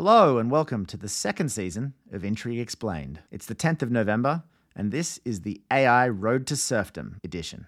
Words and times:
Hello, 0.00 0.38
and 0.38 0.48
welcome 0.48 0.86
to 0.86 0.96
the 0.96 1.08
second 1.08 1.48
season 1.48 1.92
of 2.12 2.24
Intrigue 2.24 2.60
Explained. 2.60 3.18
It's 3.32 3.46
the 3.46 3.54
10th 3.56 3.82
of 3.82 3.90
November, 3.90 4.44
and 4.76 4.92
this 4.92 5.18
is 5.24 5.40
the 5.40 5.60
AI 5.72 6.08
Road 6.08 6.46
to 6.46 6.54
Serfdom 6.54 7.18
edition. 7.24 7.66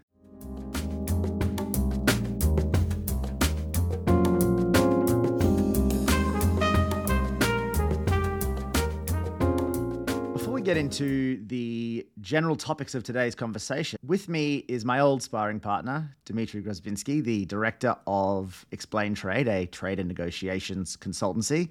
Before 10.32 10.52
we 10.52 10.62
get 10.62 10.76
into 10.76 11.44
the 11.48 12.06
general 12.20 12.54
topics 12.54 12.94
of 12.94 13.02
today's 13.02 13.34
conversation, 13.34 13.98
with 14.06 14.28
me 14.28 14.58
is 14.68 14.84
my 14.84 15.00
old 15.00 15.20
sparring 15.20 15.58
partner, 15.58 16.14
Dmitry 16.26 16.62
Grozoubinski, 16.62 17.24
the 17.24 17.44
director 17.46 17.96
of 18.06 18.64
Explain 18.70 19.16
Trade, 19.16 19.48
a 19.48 19.66
trade 19.66 19.98
and 19.98 20.06
negotiations 20.06 20.96
consultancy. 20.96 21.70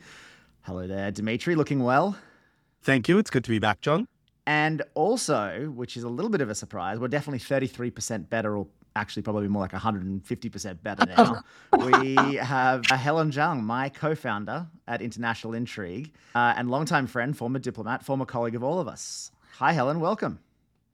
Hello 0.64 0.88
there, 0.88 1.12
Dmitry. 1.12 1.55
Looking 1.55 1.84
well. 1.84 2.18
Thank 2.81 3.08
you. 3.08 3.17
It's 3.17 3.30
good 3.30 3.44
to 3.44 3.50
be 3.50 3.59
back, 3.59 3.81
John. 3.81 4.08
And 4.45 4.81
also, 4.94 5.72
which 5.76 5.95
is 5.95 6.04
a 6.04 6.09
little 6.09 6.31
bit 6.31 6.41
of 6.41 6.50
a 6.50 6.55
surprise, 6.55 7.00
we're 7.00 7.08
definitely 7.08 7.40
33% 7.40 8.30
better, 8.30 8.58
or 8.58 8.67
actually 8.95 9.22
probably 9.22 9.48
more 9.48 9.62
like 9.62 9.72
150% 9.72 10.81
better 10.81 11.05
now. 11.05 11.44
we 11.77 12.36
have 12.36 12.84
uh, 12.91 12.98
Helen 12.98 13.31
Zhang, 13.31 13.62
my 13.62 13.90
co 13.90 14.16
founder 14.16 14.67
at 14.88 15.02
International 15.02 15.53
Intrigue, 15.53 16.14
uh, 16.36 16.53
and 16.58 16.70
longtime 16.70 17.08
friend, 17.08 17.38
former 17.38 17.59
diplomat, 17.59 18.03
former 18.03 18.26
colleague 18.26 18.55
of 18.55 18.64
all 18.64 18.80
of 18.80 18.88
us. 18.88 19.31
Hi, 19.58 19.73
Helen. 19.73 20.00
Welcome. 20.00 20.39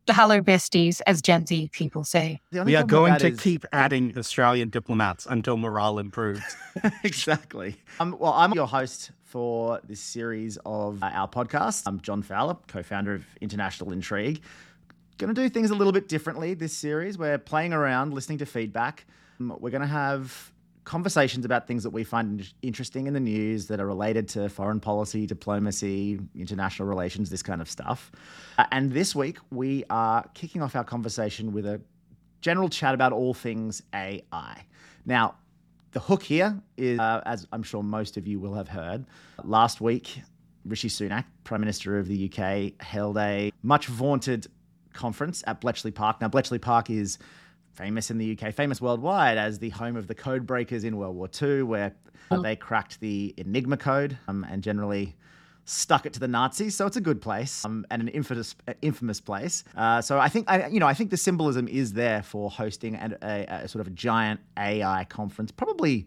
The 0.06 0.14
Hello, 0.14 0.40
besties, 0.40 1.02
as 1.08 1.20
Gen 1.20 1.48
Z 1.48 1.70
people 1.72 2.04
say. 2.04 2.40
We 2.52 2.76
are 2.76 2.84
going 2.84 3.18
to 3.20 3.30
is- 3.30 3.40
keep 3.40 3.66
adding 3.72 4.16
Australian 4.18 4.70
diplomats 4.70 5.26
until 5.26 5.58
morale 5.58 5.98
improves. 5.98 6.44
exactly. 7.04 7.78
Um, 8.00 8.16
well, 8.20 8.34
I'm 8.34 8.54
your 8.54 8.68
host 8.68 9.12
for 9.26 9.82
this 9.84 10.00
series 10.00 10.58
of 10.66 11.02
uh, 11.04 11.08
our 11.08 11.28
podcast. 11.28 11.84
I'm 11.88 12.00
John 12.00 12.22
Fowler, 12.22 12.56
co 12.68 12.84
founder 12.84 13.16
of 13.16 13.26
International 13.42 13.92
Intrigue. 13.92 14.42
Going 15.18 15.34
to 15.34 15.42
do 15.42 15.50
things 15.50 15.72
a 15.72 15.76
little 15.76 15.92
bit 15.92 16.08
differently 16.08 16.54
this 16.54 16.74
series. 16.74 17.18
We're 17.18 17.38
playing 17.38 17.74
around, 17.74 18.14
listening 18.14 18.38
to 18.40 18.46
feedback. 18.46 19.06
Um, 19.40 19.58
We're 19.60 19.72
going 19.72 19.82
to 19.82 19.88
have 19.88 20.52
conversations 20.84 21.44
about 21.44 21.68
things 21.68 21.82
that 21.84 21.90
we 21.90 22.04
find 22.04 22.48
interesting 22.62 23.08
in 23.08 23.14
the 23.14 23.20
news 23.20 23.66
that 23.68 23.80
are 23.80 23.88
related 23.88 24.28
to 24.30 24.48
foreign 24.48 24.80
policy, 24.80 25.26
diplomacy, 25.26 26.20
international 26.36 26.88
relations, 26.88 27.32
this 27.32 27.42
kind 27.42 27.62
of 27.62 27.70
stuff. 27.70 28.12
Uh, 28.60 28.66
and 28.72 28.92
this 28.92 29.16
week, 29.16 29.40
we 29.50 29.84
are 29.90 30.24
kicking 30.36 30.62
off 30.62 30.76
our 30.76 30.84
conversation 30.84 31.52
with 31.52 31.66
a 31.66 31.82
general 32.42 32.70
chat 32.70 32.94
about 32.94 33.12
all 33.12 33.34
things 33.34 33.82
AI. 33.94 34.64
Now, 35.08 35.36
the 35.96 36.02
hook 36.02 36.24
here 36.24 36.62
is, 36.76 37.00
uh, 37.00 37.22
as 37.26 37.48
I'm 37.54 37.64
sure 37.64 37.82
most 37.82 38.18
of 38.18 38.28
you 38.28 38.38
will 38.38 38.54
have 38.54 38.68
heard, 38.68 39.06
last 39.46 39.80
week, 39.80 40.22
Rishi 40.66 40.90
Sunak, 40.90 41.24
Prime 41.46 41.62
Minister 41.62 41.98
of 41.98 42.08
the 42.10 42.30
UK, 42.30 42.74
held 42.86 43.18
a 43.18 43.54
much 43.64 43.88
vaunted 43.88 44.48
conference 44.92 45.42
at 45.48 45.62
Bletchley 45.62 45.92
Park. 45.92 46.20
Now, 46.20 46.28
Bletchley 46.28 46.60
Park 46.60 46.90
is 46.90 47.18
famous 47.76 48.12
in 48.12 48.18
the 48.18 48.38
UK, 48.38 48.54
famous 48.54 48.82
worldwide 48.82 49.38
as 49.38 49.60
the 49.60 49.70
home 49.70 49.96
of 49.96 50.08
the 50.08 50.16
code 50.16 50.46
breakers 50.46 50.84
in 50.84 50.98
World 50.98 51.16
War 51.16 51.30
II, 51.42 51.64
where 51.64 51.96
uh, 52.30 52.42
they 52.42 52.58
cracked 52.58 53.00
the 53.00 53.34
Enigma 53.38 53.78
code 53.78 54.18
um, 54.28 54.46
and 54.50 54.62
generally 54.62 55.16
stuck 55.66 56.06
it 56.06 56.14
to 56.14 56.20
the 56.20 56.28
Nazis. 56.28 56.76
So 56.76 56.86
it's 56.86 56.96
a 56.96 57.02
good 57.02 57.22
place 57.22 57.66
um, 57.66 57.86
and 57.90 58.02
an 58.02 58.08
infamous, 58.10 58.56
infamous 58.82 59.20
place. 59.20 59.64
Uh, 59.76 60.02
so 60.02 60.20
I 60.20 60.30
think, 60.30 60.50
I, 60.50 60.68
you 60.68 60.80
know, 60.80 60.88
I 60.88 60.94
think 60.94 61.10
the 61.10 61.18
symbolism 61.18 61.68
is 61.68 61.94
there 61.94 62.22
for 62.22 62.50
hosting 62.50 62.96
a, 62.96 63.18
a, 63.22 63.46
a 63.64 63.68
sort 63.68 63.82
of 63.82 63.88
a 63.88 63.96
giant 63.96 64.40
AI 64.58 65.06
conference. 65.06 65.52
Probably, 65.52 66.06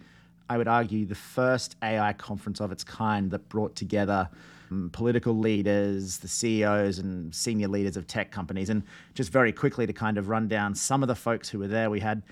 I 0.48 0.56
would 0.56 0.68
argue, 0.68 1.04
the 1.04 1.16
first 1.16 1.76
AI 1.82 2.12
conference 2.12 2.60
of 2.60 2.70
its 2.70 2.84
kind 2.84 3.30
that 3.32 3.48
brought 3.48 3.74
together 3.74 4.30
um, 4.70 4.90
political 4.92 5.36
leaders, 5.36 6.18
the 6.18 6.28
CEOs 6.28 6.98
and 6.98 7.34
senior 7.34 7.68
leaders 7.68 7.96
of 7.96 8.06
tech 8.06 8.30
companies. 8.30 8.70
And 8.70 8.84
just 9.14 9.32
very 9.32 9.52
quickly 9.52 9.86
to 9.86 9.92
kind 9.92 10.18
of 10.18 10.28
run 10.28 10.46
down 10.46 10.74
some 10.76 11.02
of 11.02 11.08
the 11.08 11.16
folks 11.16 11.48
who 11.48 11.58
were 11.58 11.68
there, 11.68 11.91
we 11.91 12.00
had 12.00 12.22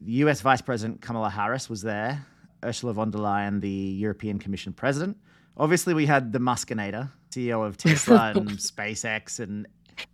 the 0.00 0.12
US 0.12 0.40
Vice 0.40 0.60
President 0.60 1.00
Kamala 1.00 1.30
Harris 1.30 1.68
was 1.68 1.82
there, 1.82 2.24
Ursula 2.64 2.92
von 2.92 3.10
der 3.10 3.18
Leyen, 3.18 3.60
the 3.60 3.68
European 3.68 4.38
Commission 4.38 4.72
President. 4.72 5.16
Obviously, 5.56 5.94
we 5.94 6.06
had 6.06 6.32
the 6.32 6.38
Muskinator, 6.38 7.10
CEO 7.30 7.66
of 7.66 7.76
Tesla 7.78 8.32
and 8.34 8.50
SpaceX, 8.50 9.40
and 9.40 9.66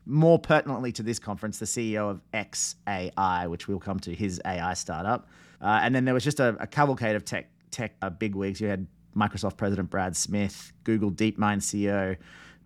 more 0.07 0.39
pertinently 0.39 0.93
to 0.93 1.03
this 1.03 1.19
conference, 1.19 1.59
the 1.59 1.67
CEO 1.67 2.11
of 2.11 2.21
XAI, 2.33 3.49
which 3.49 3.69
we'll 3.69 3.79
come 3.79 4.01
to, 4.01 4.15
his 4.15 4.41
AI 4.45 4.75
startup. 4.75 5.29
Uh, 5.61 5.81
and 5.83 5.95
then 5.95 6.05
there 6.05 6.15
was 6.15 6.25
just 6.25 6.41
a, 6.41 6.57
a 6.61 6.67
cavalcade 6.67 7.17
of 7.17 7.25
tech 7.25 7.51
tech 7.71 7.95
uh, 8.03 8.11
bigwigs. 8.11 8.61
You 8.61 8.69
had 8.69 8.87
Microsoft 9.17 9.57
President 9.57 9.91
Brad 9.91 10.17
Smith, 10.17 10.73
Google 10.85 11.11
DeepMind 11.11 11.59
CEO 11.59 12.17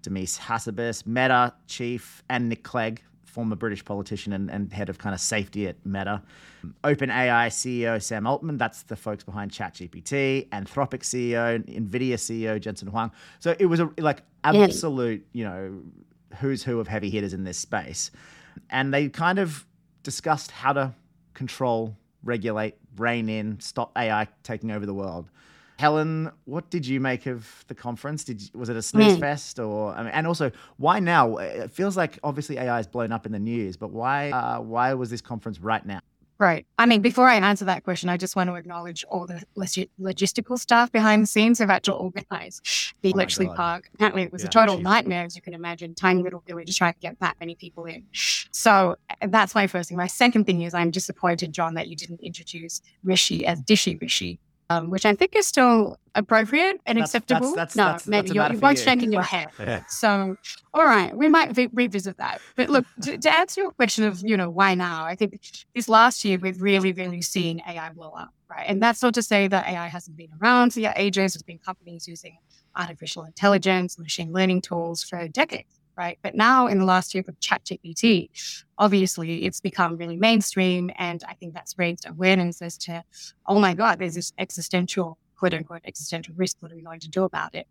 Demis 0.02 0.38
Hassabis, 0.38 1.06
Meta 1.06 1.54
Chief, 1.66 2.22
and 2.28 2.48
Nick 2.48 2.62
Clegg, 2.62 3.02
former 3.32 3.56
British 3.56 3.82
politician 3.82 4.34
and, 4.34 4.50
and 4.50 4.70
head 4.72 4.90
of 4.90 4.98
kind 4.98 5.14
of 5.14 5.20
safety 5.20 5.66
at 5.66 5.76
Meta. 5.86 6.22
OpenAI 6.84 7.48
CEO 7.48 8.00
Sam 8.00 8.26
Altman, 8.26 8.58
that's 8.58 8.82
the 8.82 8.94
folks 8.94 9.24
behind 9.24 9.50
ChatGPT, 9.50 10.48
Anthropic 10.50 11.00
CEO, 11.00 11.64
Nvidia 11.66 12.14
CEO 12.14 12.60
Jensen 12.60 12.88
Huang. 12.88 13.10
So 13.40 13.56
it 13.58 13.66
was 13.66 13.80
a 13.80 13.90
like 13.96 14.22
absolute, 14.44 15.26
you 15.32 15.44
know, 15.44 15.80
who's 16.38 16.62
who 16.62 16.78
of 16.78 16.86
heavy 16.86 17.08
hitters 17.08 17.32
in 17.32 17.44
this 17.44 17.56
space. 17.56 18.10
And 18.68 18.92
they 18.92 19.08
kind 19.08 19.38
of 19.38 19.66
discussed 20.02 20.50
how 20.50 20.74
to 20.74 20.94
control, 21.32 21.96
regulate, 22.22 22.76
rein 22.96 23.30
in, 23.30 23.60
stop 23.60 23.92
AI 23.96 24.28
taking 24.42 24.70
over 24.70 24.84
the 24.84 24.94
world. 24.94 25.30
Helen, 25.86 26.30
what 26.44 26.70
did 26.70 26.86
you 26.86 27.00
make 27.00 27.26
of 27.26 27.64
the 27.66 27.74
conference? 27.74 28.22
Did 28.22 28.40
you, 28.40 28.48
was 28.54 28.68
it 28.68 28.76
a 28.76 28.82
snooze 28.82 29.18
fest, 29.18 29.58
or 29.58 29.92
I 29.92 30.04
mean, 30.04 30.12
and 30.12 30.28
also 30.28 30.52
why 30.76 31.00
now? 31.00 31.38
It 31.38 31.72
feels 31.72 31.96
like 31.96 32.20
obviously 32.22 32.56
AI 32.56 32.78
is 32.78 32.86
blown 32.86 33.10
up 33.10 33.26
in 33.26 33.32
the 33.32 33.40
news, 33.40 33.76
but 33.76 33.90
why? 33.90 34.30
Uh, 34.30 34.60
why 34.60 34.94
was 34.94 35.10
this 35.10 35.20
conference 35.20 35.58
right 35.58 35.84
now? 35.84 35.98
Right. 36.38 36.64
I 36.78 36.86
mean, 36.86 37.02
before 37.02 37.28
I 37.28 37.34
answer 37.34 37.64
that 37.64 37.82
question, 37.82 38.08
I 38.08 38.16
just 38.16 38.36
want 38.36 38.48
to 38.48 38.54
acknowledge 38.54 39.04
all 39.10 39.26
the 39.26 39.42
logi- 39.56 39.90
logistical 40.00 40.56
stuff 40.56 40.92
behind 40.92 41.24
the 41.24 41.26
scenes 41.26 41.58
who've 41.58 41.68
had 41.68 41.82
to 41.84 41.92
organize 41.92 42.60
the 43.02 43.10
Oh 43.10 43.14
Bletchley 43.14 43.46
Park. 43.48 43.90
Apparently, 43.94 44.22
it 44.22 44.32
was 44.32 44.42
Yeah, 44.42 44.48
a 44.50 44.52
total 44.52 44.78
jeez. 44.78 44.82
nightmare, 44.82 45.24
as 45.24 45.34
you 45.34 45.42
can 45.42 45.52
imagine. 45.52 45.96
Tiny 45.96 46.22
little 46.22 46.44
village 46.46 46.76
trying 46.78 46.94
to 46.94 47.00
get 47.00 47.18
that 47.18 47.34
many 47.40 47.56
people 47.56 47.86
in. 47.86 48.04
So 48.52 48.94
uh, 49.10 49.26
that's 49.28 49.54
my 49.56 49.66
first 49.66 49.88
thing. 49.88 49.98
My 49.98 50.06
second 50.06 50.44
thing 50.44 50.62
is 50.62 50.74
I'm 50.74 50.92
disappointed, 50.92 51.52
John, 51.52 51.74
that 51.74 51.88
you 51.88 51.96
didn't 51.96 52.20
introduce 52.20 52.82
Rishi 53.02 53.44
as 53.46 53.60
Dishy 53.62 54.00
Rishi, 54.00 54.38
um, 54.70 54.90
which 54.90 55.04
I 55.04 55.14
think 55.14 55.34
is 55.36 55.46
still 55.46 55.98
appropriate 56.14 56.80
and 56.86 56.98
That's- 56.98 57.14
acceptable. 57.14 57.54
that's- 57.54 57.74
that's- 57.74 58.06
no, 58.06 58.10
maybe 58.10 58.28
you're, 58.30 58.42
matter 58.42 58.54
you're 58.54 58.60
for 58.60 58.70
you. 58.72 58.76
shaking 58.76 59.12
your 59.12 59.22
head. 59.22 59.48
Yeah. 59.58 59.84
So, 59.88 60.36
all 60.74 60.84
right, 60.84 61.16
we 61.16 61.28
might 61.28 61.56
re- 61.56 61.68
revisit 61.72 62.18
that. 62.18 62.40
But 62.56 62.68
look, 62.70 62.84
to, 63.02 63.16
to 63.18 63.30
answer 63.38 63.62
your 63.62 63.70
question 63.72 64.04
of, 64.04 64.20
you 64.22 64.36
know, 64.36 64.50
why 64.50 64.74
now? 64.74 65.04
I 65.04 65.14
think 65.14 65.40
this 65.74 65.88
last 65.88 66.24
year 66.24 66.38
we've 66.38 66.60
really, 66.60 66.92
really 66.92 67.22
seen 67.22 67.62
AI 67.66 67.90
blow 67.90 68.10
up, 68.10 68.30
right? 68.50 68.64
And 68.68 68.82
that's 68.82 69.02
not 69.02 69.14
to 69.14 69.22
say 69.22 69.48
that 69.48 69.66
AI 69.66 69.86
hasn't 69.88 70.16
been 70.16 70.30
around 70.40 70.72
for 70.74 70.80
ages. 70.96 71.32
There's 71.34 71.42
been 71.42 71.58
companies 71.58 72.06
using 72.06 72.36
artificial 72.76 73.24
intelligence, 73.24 73.98
machine 73.98 74.32
learning 74.32 74.62
tools 74.62 75.02
for 75.02 75.28
decades, 75.28 75.78
right? 75.96 76.18
But 76.22 76.34
now 76.34 76.66
in 76.66 76.78
the 76.78 76.84
last 76.84 77.14
year 77.14 77.24
with 77.26 77.38
ChatGPT, 77.40 78.30
obviously 78.78 79.44
it's 79.44 79.60
become 79.60 79.96
really 79.96 80.16
mainstream. 80.16 80.90
And 80.96 81.22
I 81.28 81.34
think 81.34 81.54
that's 81.54 81.78
raised 81.78 82.06
awareness 82.08 82.62
as 82.62 82.76
to, 82.78 83.04
oh 83.46 83.58
my 83.60 83.74
God, 83.74 83.98
there's 83.98 84.14
this 84.14 84.32
existential, 84.38 85.18
quote 85.36 85.54
unquote, 85.54 85.82
existential 85.84 86.34
risk. 86.36 86.56
What 86.60 86.72
are 86.72 86.76
we 86.76 86.82
going 86.82 87.00
to 87.00 87.08
do 87.08 87.24
about 87.24 87.54
it? 87.54 87.66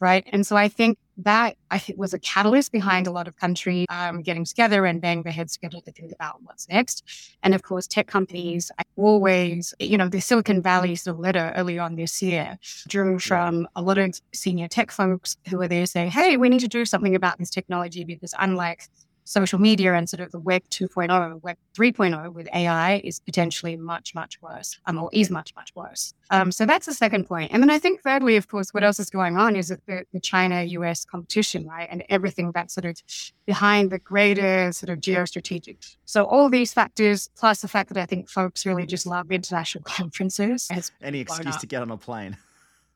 Right? 0.00 0.24
And 0.32 0.46
so 0.46 0.56
I 0.56 0.68
think 0.68 0.98
that 1.18 1.56
I 1.70 1.78
think 1.78 1.98
was 1.98 2.14
a 2.14 2.18
catalyst 2.18 2.72
behind 2.72 3.06
a 3.06 3.10
lot 3.10 3.28
of 3.28 3.36
country 3.36 3.84
um, 3.90 4.22
getting 4.22 4.44
together 4.44 4.86
and 4.86 5.00
banging 5.00 5.22
their 5.22 5.32
heads 5.32 5.52
together 5.54 5.78
to 5.84 5.92
think 5.92 6.12
about 6.12 6.42
what's 6.42 6.68
next. 6.68 7.04
And 7.42 7.54
of 7.54 7.62
course, 7.62 7.86
tech 7.86 8.06
companies 8.06 8.70
I 8.78 8.82
always, 8.96 9.74
you 9.78 9.98
know, 9.98 10.08
the 10.08 10.20
Silicon 10.20 10.62
Valley 10.62 10.96
sort 10.96 11.16
of 11.16 11.20
letter 11.20 11.52
early 11.56 11.78
on 11.78 11.96
this 11.96 12.22
year 12.22 12.58
drew 12.88 13.18
from 13.18 13.68
a 13.76 13.82
lot 13.82 13.98
of 13.98 14.18
senior 14.32 14.68
tech 14.68 14.90
folks 14.90 15.36
who 15.48 15.58
were 15.58 15.68
there 15.68 15.86
saying, 15.86 16.10
"Hey, 16.10 16.36
we 16.36 16.48
need 16.48 16.60
to 16.60 16.68
do 16.68 16.84
something 16.84 17.14
about 17.14 17.38
this 17.38 17.50
technology 17.50 18.04
because 18.04 18.34
unlike." 18.38 18.88
Social 19.24 19.58
media 19.58 19.94
and 19.94 20.08
sort 20.08 20.20
of 20.20 20.32
the 20.32 20.38
web 20.40 20.62
2.0, 20.70 21.42
web 21.42 21.56
3.0 21.74 22.32
with 22.32 22.48
AI 22.54 23.00
is 23.04 23.20
potentially 23.20 23.76
much, 23.76 24.14
much 24.14 24.40
worse, 24.42 24.78
um, 24.86 24.98
or 24.98 25.08
is 25.12 25.30
much, 25.30 25.54
much 25.54 25.72
worse. 25.74 26.14
Um, 26.30 26.50
so 26.52 26.66
that's 26.66 26.86
the 26.86 26.94
second 26.94 27.26
point. 27.26 27.52
And 27.52 27.62
then 27.62 27.70
I 27.70 27.78
think 27.78 28.02
thirdly, 28.02 28.36
of 28.36 28.48
course, 28.48 28.72
what 28.72 28.82
else 28.82 28.98
is 28.98 29.10
going 29.10 29.36
on 29.36 29.56
is 29.56 29.68
the, 29.68 30.04
the 30.12 30.20
China-US 30.20 31.04
competition, 31.04 31.66
right? 31.66 31.88
And 31.90 32.02
everything 32.08 32.52
that's 32.52 32.74
sort 32.74 32.84
of 32.84 33.00
behind 33.46 33.90
the 33.90 33.98
greater 33.98 34.72
sort 34.72 34.90
of 34.90 35.00
geostrategic. 35.00 35.96
So 36.04 36.24
all 36.24 36.48
these 36.48 36.72
factors, 36.72 37.28
plus 37.36 37.62
the 37.62 37.68
fact 37.68 37.88
that 37.90 37.98
I 38.00 38.06
think 38.06 38.28
folks 38.28 38.66
really 38.66 38.86
just 38.86 39.06
love 39.06 39.30
international 39.30 39.84
conferences, 39.86 40.68
Any 41.02 41.20
excuse 41.20 41.54
up. 41.54 41.60
to 41.60 41.66
get 41.66 41.82
on 41.82 41.90
a 41.90 41.96
plane? 41.96 42.36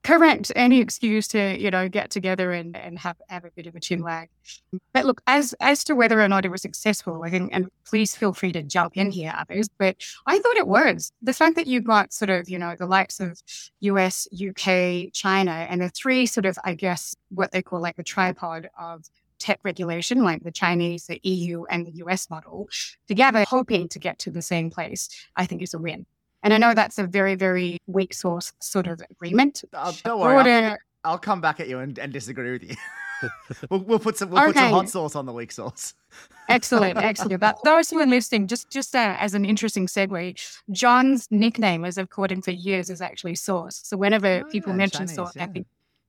Correct. 0.05 0.53
Any 0.55 0.81
excuse 0.81 1.27
to, 1.29 1.59
you 1.59 1.71
know, 1.71 1.89
get 1.89 2.11
together 2.11 2.53
and, 2.53 2.77
and 2.77 2.99
have, 2.99 3.17
have 3.31 3.47
a 3.47 3.51
bit 3.51 3.67
of 3.67 3.75
a 3.75 3.81
chin 3.81 4.03
wag. 4.03 4.29
But 4.93 5.06
look, 5.06 5.23
as 5.27 5.55
as 5.61 5.83
to 5.85 5.95
whether 5.95 6.21
or 6.21 6.29
not 6.29 6.45
it 6.45 6.51
was 6.51 6.61
successful, 6.61 7.23
I 7.25 7.31
think, 7.31 7.51
and 7.55 7.69
please 7.87 8.15
feel 8.15 8.35
free 8.35 8.53
to 8.53 8.62
jump 8.62 8.99
in 8.99 9.11
here, 9.11 9.33
others, 9.35 9.67
but 9.79 9.97
I 10.27 10.39
thought 10.39 10.59
it 10.59 10.67
was. 10.67 11.11
The 11.23 11.33
fact 11.33 11.56
that 11.56 11.67
you 11.67 11.81
got 11.81 12.12
sort 12.12 12.29
of, 12.29 12.51
you 12.51 12.59
know, 12.59 12.77
the 12.79 12.85
likes 12.85 13.19
of 13.19 13.43
US, 13.81 14.29
UK, 14.35 15.11
China, 15.15 15.53
and 15.71 15.81
the 15.81 15.89
three 15.89 16.27
sort 16.27 16.45
of, 16.45 16.59
I 16.65 16.75
guess, 16.75 17.17
what 17.31 17.53
they 17.53 17.62
call 17.62 17.81
like 17.81 17.97
the 17.97 18.03
tripod 18.03 18.69
of 18.79 19.06
tech 19.39 19.61
regulation, 19.65 20.23
like 20.23 20.45
the 20.45 20.53
Chinese, 20.53 21.06
the 21.06 21.19
EU, 21.23 21.65
and 21.71 21.87
the 21.87 21.93
US 22.05 22.29
model, 22.29 22.69
together 23.09 23.45
hoping 23.49 23.89
to 23.89 23.99
get 23.99 24.19
to 24.21 24.31
the 24.31 24.43
same 24.43 24.69
place, 24.69 25.09
I 25.35 25.47
think 25.47 25.62
is 25.62 25.73
a 25.73 25.79
win. 25.79 26.05
And 26.44 26.52
I 26.52 26.58
know 26.58 26.75
that's 26.75 26.99
a 26.99 27.06
very, 27.06 27.35
very 27.35 27.79
weak 27.87 28.12
source 28.12 28.52
sort 28.61 28.87
of 28.87 29.02
agreement. 29.11 29.64
Uh, 29.73 29.93
don't 30.05 30.20
worry, 30.20 30.52
I'll, 30.52 30.76
I'll, 31.02 31.19
come 31.19 31.41
back 31.41 31.58
at 31.58 31.69
you 31.69 31.79
and, 31.79 31.99
and 31.99 32.12
disagree 32.12 32.52
with 32.52 32.62
you. 32.62 32.76
we'll, 33.70 33.81
we'll, 33.81 33.99
put 33.99 34.19
some 34.19 34.29
we'll 34.29 34.43
okay. 34.43 34.52
put 34.52 34.58
some 34.58 34.70
hot 34.70 34.88
sauce 34.91 35.17
on 35.17 35.25
the 35.25 35.32
weak 35.32 35.50
sauce. 35.50 35.94
excellent, 36.50 36.99
excellent. 36.99 37.41
But 37.41 37.56
those 37.64 37.88
who 37.88 37.99
are 37.99 38.06
listening, 38.06 38.46
just 38.46 38.70
just 38.70 38.94
uh, 38.94 39.17
as 39.19 39.32
an 39.32 39.46
interesting 39.46 39.87
segue, 39.87 40.38
John's 40.70 41.26
nickname, 41.31 41.82
as 41.87 41.96
I've 41.96 42.11
called 42.11 42.31
him 42.31 42.43
for 42.43 42.50
years, 42.50 42.91
is 42.91 43.00
actually 43.00 43.37
Sauce. 43.37 43.81
So 43.82 43.96
whenever 43.96 44.43
oh, 44.44 44.50
people 44.50 44.73
yeah, 44.73 44.76
mention 44.76 45.00
Chinese, 45.06 45.14
Sauce, 45.14 45.32
yeah. 45.35 45.44
I 45.44 45.46
think 45.46 45.67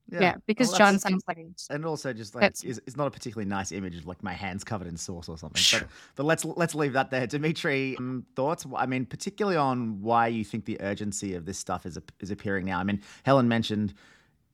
yeah, 0.08 0.20
yeah 0.20 0.34
because 0.46 0.68
well, 0.68 0.78
John 0.78 0.98
sounds 0.98 1.24
like 1.26 1.38
and 1.70 1.84
also 1.84 2.12
just 2.12 2.34
like 2.34 2.44
it's, 2.44 2.62
it's, 2.62 2.96
not 2.96 3.06
a 3.06 3.10
particularly 3.10 3.48
nice 3.48 3.72
image 3.72 3.96
of 3.96 4.06
like 4.06 4.22
my 4.22 4.32
hands 4.32 4.64
covered 4.64 4.86
in 4.86 4.96
sauce 4.96 5.28
or 5.28 5.36
something. 5.36 5.62
But, 5.80 5.88
but 6.14 6.26
let's 6.26 6.44
let's 6.44 6.74
leave 6.74 6.92
that 6.92 7.10
there. 7.10 7.26
Dmitry, 7.26 7.96
um, 7.98 8.24
thoughts? 8.36 8.66
I 8.76 8.86
mean, 8.86 9.06
particularly 9.06 9.56
on 9.56 10.00
why 10.00 10.28
you 10.28 10.44
think 10.44 10.64
the 10.64 10.80
urgency 10.80 11.34
of 11.34 11.44
this 11.44 11.58
stuff 11.58 11.86
is 11.86 11.98
is 12.20 12.30
appearing 12.30 12.66
now. 12.66 12.78
I 12.78 12.84
mean, 12.84 13.02
Helen 13.24 13.48
mentioned 13.48 13.94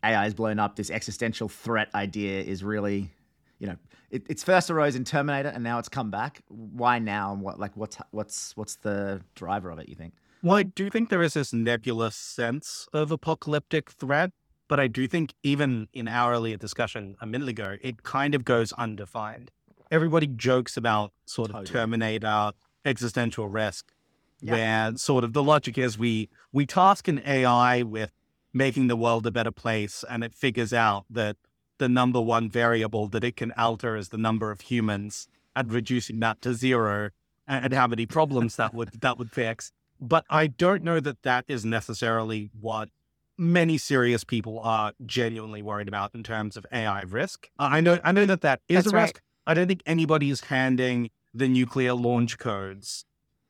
AI 0.04 0.26
is 0.26 0.34
blown 0.34 0.58
up. 0.58 0.76
This 0.76 0.90
existential 0.90 1.48
threat 1.48 1.88
idea 1.94 2.42
is 2.42 2.64
really, 2.64 3.10
you 3.58 3.66
know, 3.66 3.76
it, 4.10 4.24
it's 4.28 4.42
first 4.42 4.70
arose 4.70 4.96
in 4.96 5.04
Terminator 5.04 5.48
and 5.48 5.62
now 5.62 5.78
it's 5.78 5.88
come 5.88 6.10
back. 6.10 6.42
Why 6.48 6.98
now? 6.98 7.32
And 7.32 7.42
what 7.42 7.58
like 7.58 7.76
what's 7.76 7.98
what's 8.10 8.56
what's 8.56 8.76
the 8.76 9.22
driver 9.34 9.70
of 9.70 9.78
it? 9.78 9.88
You 9.88 9.94
think? 9.94 10.14
Well, 10.42 10.56
I 10.56 10.64
do 10.64 10.90
think 10.90 11.08
there 11.08 11.22
is 11.22 11.34
this 11.34 11.52
nebulous 11.52 12.16
sense 12.16 12.88
of 12.92 13.12
apocalyptic 13.12 13.90
threat 13.90 14.32
but 14.72 14.80
I 14.80 14.86
do 14.86 15.06
think 15.06 15.34
even 15.42 15.86
in 15.92 16.08
our 16.08 16.32
earlier 16.32 16.56
discussion 16.56 17.14
a 17.20 17.26
minute 17.26 17.46
ago, 17.46 17.76
it 17.82 18.04
kind 18.04 18.34
of 18.34 18.42
goes 18.42 18.72
undefined. 18.72 19.50
Everybody 19.90 20.26
jokes 20.26 20.78
about 20.78 21.12
sort 21.26 21.50
of 21.50 21.56
totally. 21.56 21.74
Terminator 21.74 22.52
existential 22.82 23.48
risk, 23.48 23.92
yeah. 24.40 24.52
where 24.52 24.96
sort 24.96 25.24
of 25.24 25.34
the 25.34 25.42
logic 25.42 25.76
is 25.76 25.98
we 25.98 26.30
we 26.52 26.64
task 26.64 27.06
an 27.06 27.20
AI 27.26 27.82
with 27.82 28.12
making 28.54 28.86
the 28.86 28.96
world 28.96 29.26
a 29.26 29.30
better 29.30 29.50
place, 29.50 30.06
and 30.08 30.24
it 30.24 30.34
figures 30.34 30.72
out 30.72 31.04
that 31.10 31.36
the 31.76 31.90
number 31.90 32.22
one 32.22 32.48
variable 32.48 33.08
that 33.08 33.22
it 33.24 33.36
can 33.36 33.52
alter 33.58 33.94
is 33.94 34.08
the 34.08 34.16
number 34.16 34.50
of 34.50 34.62
humans, 34.62 35.28
and 35.54 35.70
reducing 35.70 36.18
that 36.20 36.40
to 36.40 36.54
zero, 36.54 37.10
and 37.46 37.74
how 37.74 37.86
many 37.86 38.06
problems 38.06 38.56
that 38.56 38.72
would 38.72 39.02
that 39.02 39.18
would 39.18 39.32
fix. 39.32 39.70
But 40.00 40.24
I 40.30 40.46
don't 40.46 40.82
know 40.82 40.98
that 40.98 41.24
that 41.24 41.44
is 41.46 41.62
necessarily 41.62 42.48
what 42.58 42.88
many 43.42 43.76
serious 43.76 44.22
people 44.22 44.60
are 44.60 44.92
genuinely 45.04 45.62
worried 45.62 45.88
about 45.88 46.14
in 46.14 46.22
terms 46.22 46.56
of 46.56 46.64
AI 46.72 47.02
risk. 47.02 47.50
Uh, 47.58 47.68
I 47.72 47.80
know, 47.80 47.98
I 48.04 48.12
know 48.12 48.24
that 48.24 48.40
that 48.42 48.60
is 48.68 48.84
That's 48.84 48.94
a 48.94 48.96
risk. 48.96 49.16
Right. 49.16 49.50
I 49.50 49.54
don't 49.54 49.66
think 49.66 49.82
anybody 49.84 50.30
is 50.30 50.42
handing 50.42 51.10
the 51.34 51.48
nuclear 51.48 51.94
launch 51.94 52.38
codes 52.38 53.04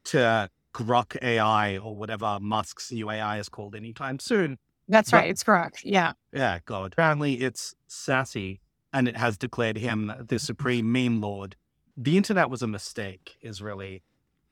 to 0.04 0.48
Grok 0.72 1.22
AI 1.22 1.76
or 1.76 1.94
whatever 1.94 2.38
Musk's 2.40 2.90
new 2.90 3.10
AI 3.10 3.38
is 3.38 3.50
called 3.50 3.74
anytime 3.76 4.18
soon. 4.18 4.58
That's 4.88 5.10
but, 5.10 5.18
right. 5.18 5.30
It's 5.30 5.44
Grok. 5.44 5.72
Yeah. 5.84 6.14
Yeah. 6.32 6.60
God. 6.64 6.94
Apparently, 6.94 7.42
it's 7.42 7.74
sassy, 7.86 8.60
and 8.92 9.06
it 9.06 9.16
has 9.16 9.36
declared 9.36 9.76
him 9.76 10.12
the 10.26 10.38
supreme 10.38 10.90
meme 10.90 11.20
lord. 11.20 11.56
The 11.96 12.16
internet 12.16 12.48
was 12.48 12.62
a 12.62 12.66
mistake. 12.66 13.36
Is 13.42 13.60
really 13.60 14.02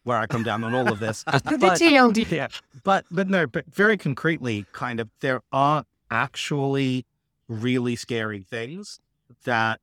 where 0.04 0.18
I 0.18 0.26
come 0.26 0.42
down 0.42 0.64
on 0.64 0.74
all 0.74 0.90
of 0.90 0.98
this. 0.98 1.24
but, 1.26 1.44
TLD. 1.44 2.30
Yeah, 2.30 2.48
but 2.82 3.04
but 3.10 3.28
no, 3.28 3.46
but 3.46 3.66
very 3.66 3.96
concretely, 3.96 4.66
kind 4.72 5.00
of, 5.00 5.08
there 5.20 5.42
are 5.52 5.84
actually 6.10 7.06
really 7.48 7.96
scary 7.96 8.42
things 8.42 9.00
that 9.44 9.80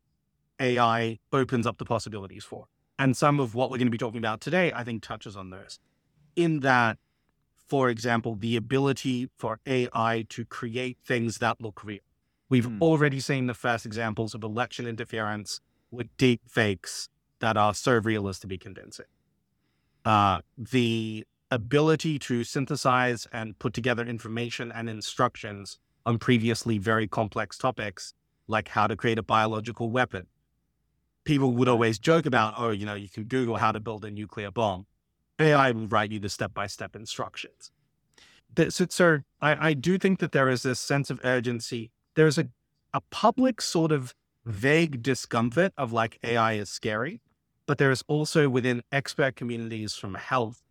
AI 0.60 1.20
opens 1.32 1.68
up 1.68 1.78
the 1.78 1.86
possibilities 1.86 2.44
for, 2.44 2.66
and 2.98 3.16
some 3.16 3.40
of 3.40 3.56
what 3.56 3.70
we're 3.70 3.78
going 3.78 3.88
to 3.88 3.92
be 3.92 3.98
talking 3.98 4.20
about 4.20 4.42
today, 4.42 4.72
I 4.74 4.84
think, 4.84 5.04
touches 5.04 5.36
on 5.36 5.50
those. 5.50 5.80
In 6.36 6.60
that, 6.62 6.98
for 7.68 7.90
example, 7.90 8.36
the 8.36 8.56
ability 8.56 9.30
for 9.38 9.60
AI 9.66 10.26
to 10.30 10.46
create 10.46 10.98
things 11.06 11.40
that 11.40 11.62
look 11.62 11.84
real. 11.84 12.00
We've 12.50 12.66
hmm. 12.66 12.82
already 12.82 13.20
seen 13.20 13.48
the 13.48 13.54
first 13.54 13.86
examples 13.86 14.34
of 14.34 14.44
election 14.44 14.88
interference 14.88 15.60
with 15.92 16.16
deep 16.18 16.42
fakes 16.48 17.10
that 17.40 17.58
are 17.58 17.74
so 17.74 17.94
real 17.94 18.28
as 18.28 18.40
to 18.40 18.48
be 18.48 18.58
convincing 18.58 19.06
uh, 20.08 20.40
the 20.58 21.26
ability 21.52 22.18
to 22.18 22.46
synthesize 22.46 23.28
and 23.34 23.60
put 23.60 23.74
together 23.74 24.06
information 24.06 24.72
and 24.72 24.90
instructions 24.90 25.80
on 26.06 26.18
previously 26.18 26.78
very 26.78 27.10
complex 27.10 27.58
topics, 27.58 28.14
like 28.48 28.70
how 28.70 28.88
to 28.88 28.96
create 28.96 29.20
a 29.20 29.24
biological 29.24 29.90
weapon. 29.90 30.26
People 31.26 31.52
would 31.52 31.68
always 31.68 32.00
joke 32.00 32.26
about, 32.26 32.54
oh, 32.58 32.70
you 32.70 32.86
know, 32.86 32.94
you 32.94 33.10
can 33.10 33.26
Google 33.26 33.58
how 33.58 33.74
to 33.74 33.82
build 33.82 34.06
a 34.06 34.10
nuclear 34.10 34.50
bomb. 34.50 34.86
AI 35.40 35.72
will 35.72 35.88
write 35.88 36.14
you 36.14 36.20
the 36.20 36.30
step 36.30 36.54
by 36.54 36.68
step 36.68 36.96
instructions. 36.96 37.72
So, 38.70 38.86
so 38.90 39.20
I, 39.42 39.70
I 39.70 39.74
do 39.74 39.98
think 39.98 40.20
that 40.20 40.32
there 40.32 40.48
is 40.48 40.64
this 40.64 40.80
sense 40.80 41.10
of 41.10 41.20
urgency. 41.26 41.92
There's 42.16 42.38
a, 42.38 42.48
a 42.94 43.02
public 43.12 43.60
sort 43.60 43.92
of 43.92 44.16
vague 44.46 45.04
discomfort 45.04 45.74
of 45.78 45.92
like 45.92 46.18
AI 46.24 46.54
is 46.54 46.70
scary 46.70 47.20
but 47.68 47.78
there 47.78 47.92
is 47.92 48.04
also 48.08 48.50
within 48.50 48.82
expert 48.92 49.36
communities 49.36 49.94
from 49.94 50.16
health 50.16 50.64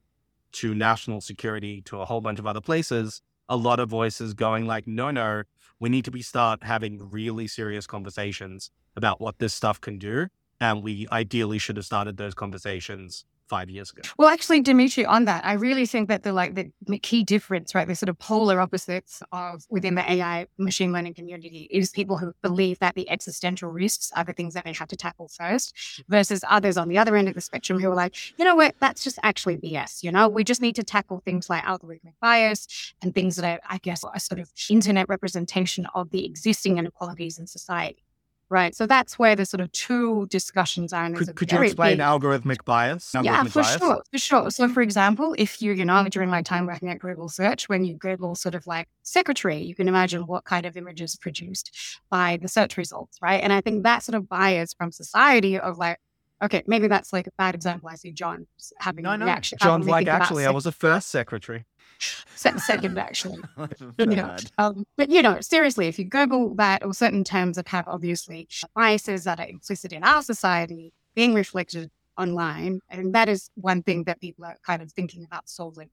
to 0.52 0.74
national 0.74 1.20
security 1.20 1.82
to 1.82 2.00
a 2.00 2.04
whole 2.04 2.20
bunch 2.22 2.38
of 2.38 2.46
other 2.46 2.60
places, 2.60 3.20
a 3.48 3.56
lot 3.56 3.78
of 3.78 3.88
voices 3.88 4.34
going 4.34 4.66
like, 4.66 4.86
no, 4.86 5.10
no, 5.10 5.42
we 5.78 5.88
need 5.88 6.04
to 6.06 6.10
be 6.10 6.22
start 6.22 6.64
having 6.64 7.10
really 7.10 7.46
serious 7.46 7.86
conversations 7.86 8.70
about 8.96 9.20
what 9.20 9.38
this 9.38 9.54
stuff 9.54 9.80
can 9.80 9.98
do. 9.98 10.26
And 10.58 10.82
we 10.82 11.06
ideally 11.12 11.58
should 11.58 11.76
have 11.76 11.84
started 11.84 12.16
those 12.16 12.34
conversations 12.34 13.26
five 13.48 13.70
years 13.70 13.90
ago. 13.90 14.02
Well, 14.18 14.28
actually, 14.28 14.60
Dmitry, 14.60 15.04
on 15.04 15.24
that, 15.26 15.44
I 15.44 15.54
really 15.54 15.86
think 15.86 16.08
that 16.08 16.22
the 16.22 16.32
like 16.32 16.54
the 16.54 16.98
key 16.98 17.24
difference, 17.24 17.74
right, 17.74 17.86
the 17.86 17.94
sort 17.94 18.08
of 18.08 18.18
polar 18.18 18.60
opposites 18.60 19.22
of 19.32 19.64
within 19.70 19.94
the 19.94 20.10
AI 20.10 20.46
machine 20.58 20.92
learning 20.92 21.14
community 21.14 21.68
is 21.70 21.90
people 21.90 22.18
who 22.18 22.32
believe 22.42 22.78
that 22.80 22.94
the 22.94 23.08
existential 23.10 23.70
risks 23.70 24.10
are 24.16 24.24
the 24.24 24.32
things 24.32 24.54
that 24.54 24.64
they 24.64 24.72
have 24.72 24.88
to 24.88 24.96
tackle 24.96 25.28
first, 25.28 25.74
versus 26.08 26.44
others 26.48 26.76
on 26.76 26.88
the 26.88 26.98
other 26.98 27.16
end 27.16 27.28
of 27.28 27.34
the 27.34 27.40
spectrum 27.40 27.80
who 27.80 27.90
are 27.90 27.94
like, 27.94 28.14
you 28.38 28.44
know 28.44 28.54
what, 28.54 28.74
that's 28.80 29.04
just 29.04 29.18
actually 29.22 29.56
BS. 29.56 30.02
You 30.02 30.12
know, 30.12 30.28
we 30.28 30.44
just 30.44 30.60
need 30.60 30.76
to 30.76 30.82
tackle 30.82 31.20
things 31.24 31.48
like 31.48 31.64
algorithmic 31.64 32.14
bias 32.20 32.94
and 33.02 33.14
things 33.14 33.36
that 33.36 33.44
are, 33.44 33.60
I 33.68 33.78
guess, 33.78 34.04
a 34.14 34.20
sort 34.20 34.40
of 34.40 34.50
internet 34.68 35.08
representation 35.08 35.86
of 35.94 36.10
the 36.10 36.24
existing 36.24 36.78
inequalities 36.78 37.38
in 37.38 37.46
society. 37.46 38.05
Right. 38.48 38.76
So 38.76 38.86
that's 38.86 39.18
where 39.18 39.34
the 39.34 39.44
sort 39.44 39.60
of 39.60 39.72
two 39.72 40.26
discussions 40.26 40.92
are. 40.92 41.10
Could, 41.10 41.34
could 41.34 41.50
you 41.50 41.62
explain 41.62 41.96
big... 41.96 42.00
algorithmic 42.00 42.64
bias? 42.64 43.10
Algorithmic 43.12 43.24
yeah, 43.24 43.42
for 43.44 43.62
bias? 43.62 43.76
sure. 43.76 44.02
For 44.12 44.18
sure. 44.18 44.50
So, 44.50 44.68
for 44.68 44.82
example, 44.82 45.34
if 45.36 45.60
you, 45.60 45.72
you 45.72 45.84
know, 45.84 46.06
during 46.08 46.30
my 46.30 46.42
time 46.42 46.66
working 46.66 46.88
at 46.88 47.00
Google 47.00 47.28
Search, 47.28 47.68
when 47.68 47.84
you 47.84 47.94
Google 47.94 48.36
sort 48.36 48.54
of 48.54 48.64
like 48.66 48.88
secretary, 49.02 49.62
you 49.62 49.74
can 49.74 49.88
imagine 49.88 50.26
what 50.26 50.44
kind 50.44 50.64
of 50.64 50.76
images 50.76 51.16
produced 51.16 51.76
by 52.08 52.38
the 52.40 52.46
search 52.46 52.76
results, 52.76 53.18
right? 53.20 53.42
And 53.42 53.52
I 53.52 53.60
think 53.60 53.82
that 53.82 54.04
sort 54.04 54.14
of 54.14 54.28
bias 54.28 54.74
from 54.74 54.92
society 54.92 55.58
of 55.58 55.78
like, 55.78 55.98
okay, 56.40 56.62
maybe 56.68 56.86
that's 56.86 57.12
like 57.12 57.26
a 57.26 57.32
bad 57.36 57.56
example. 57.56 57.88
I 57.88 57.96
see 57.96 58.12
John 58.12 58.46
having 58.78 59.04
no, 59.04 59.16
no. 59.16 59.24
reaction. 59.24 59.58
John's 59.60 59.88
like, 59.88 60.06
actually, 60.06 60.46
I 60.46 60.50
was 60.50 60.66
a 60.66 60.72
first 60.72 61.08
secretary 61.08 61.64
second 62.34 62.98
actually. 62.98 63.38
you 63.98 64.06
know, 64.06 64.36
um, 64.58 64.86
but 64.96 65.10
you 65.10 65.22
know, 65.22 65.40
seriously, 65.40 65.88
if 65.88 65.98
you 65.98 66.04
Google 66.04 66.54
that 66.56 66.84
or 66.84 66.92
certain 66.94 67.24
terms 67.24 67.56
that 67.56 67.68
have 67.68 67.86
obviously 67.88 68.48
biases 68.74 69.24
that 69.24 69.40
are 69.40 69.46
implicit 69.46 69.92
in 69.92 70.04
our 70.04 70.22
society 70.22 70.92
being 71.14 71.34
reflected 71.34 71.90
online, 72.18 72.80
and 72.90 73.14
that 73.14 73.28
is 73.28 73.50
one 73.54 73.82
thing 73.82 74.04
that 74.04 74.20
people 74.20 74.44
are 74.44 74.56
kind 74.64 74.82
of 74.82 74.92
thinking 74.92 75.24
about 75.24 75.48
solving. 75.48 75.90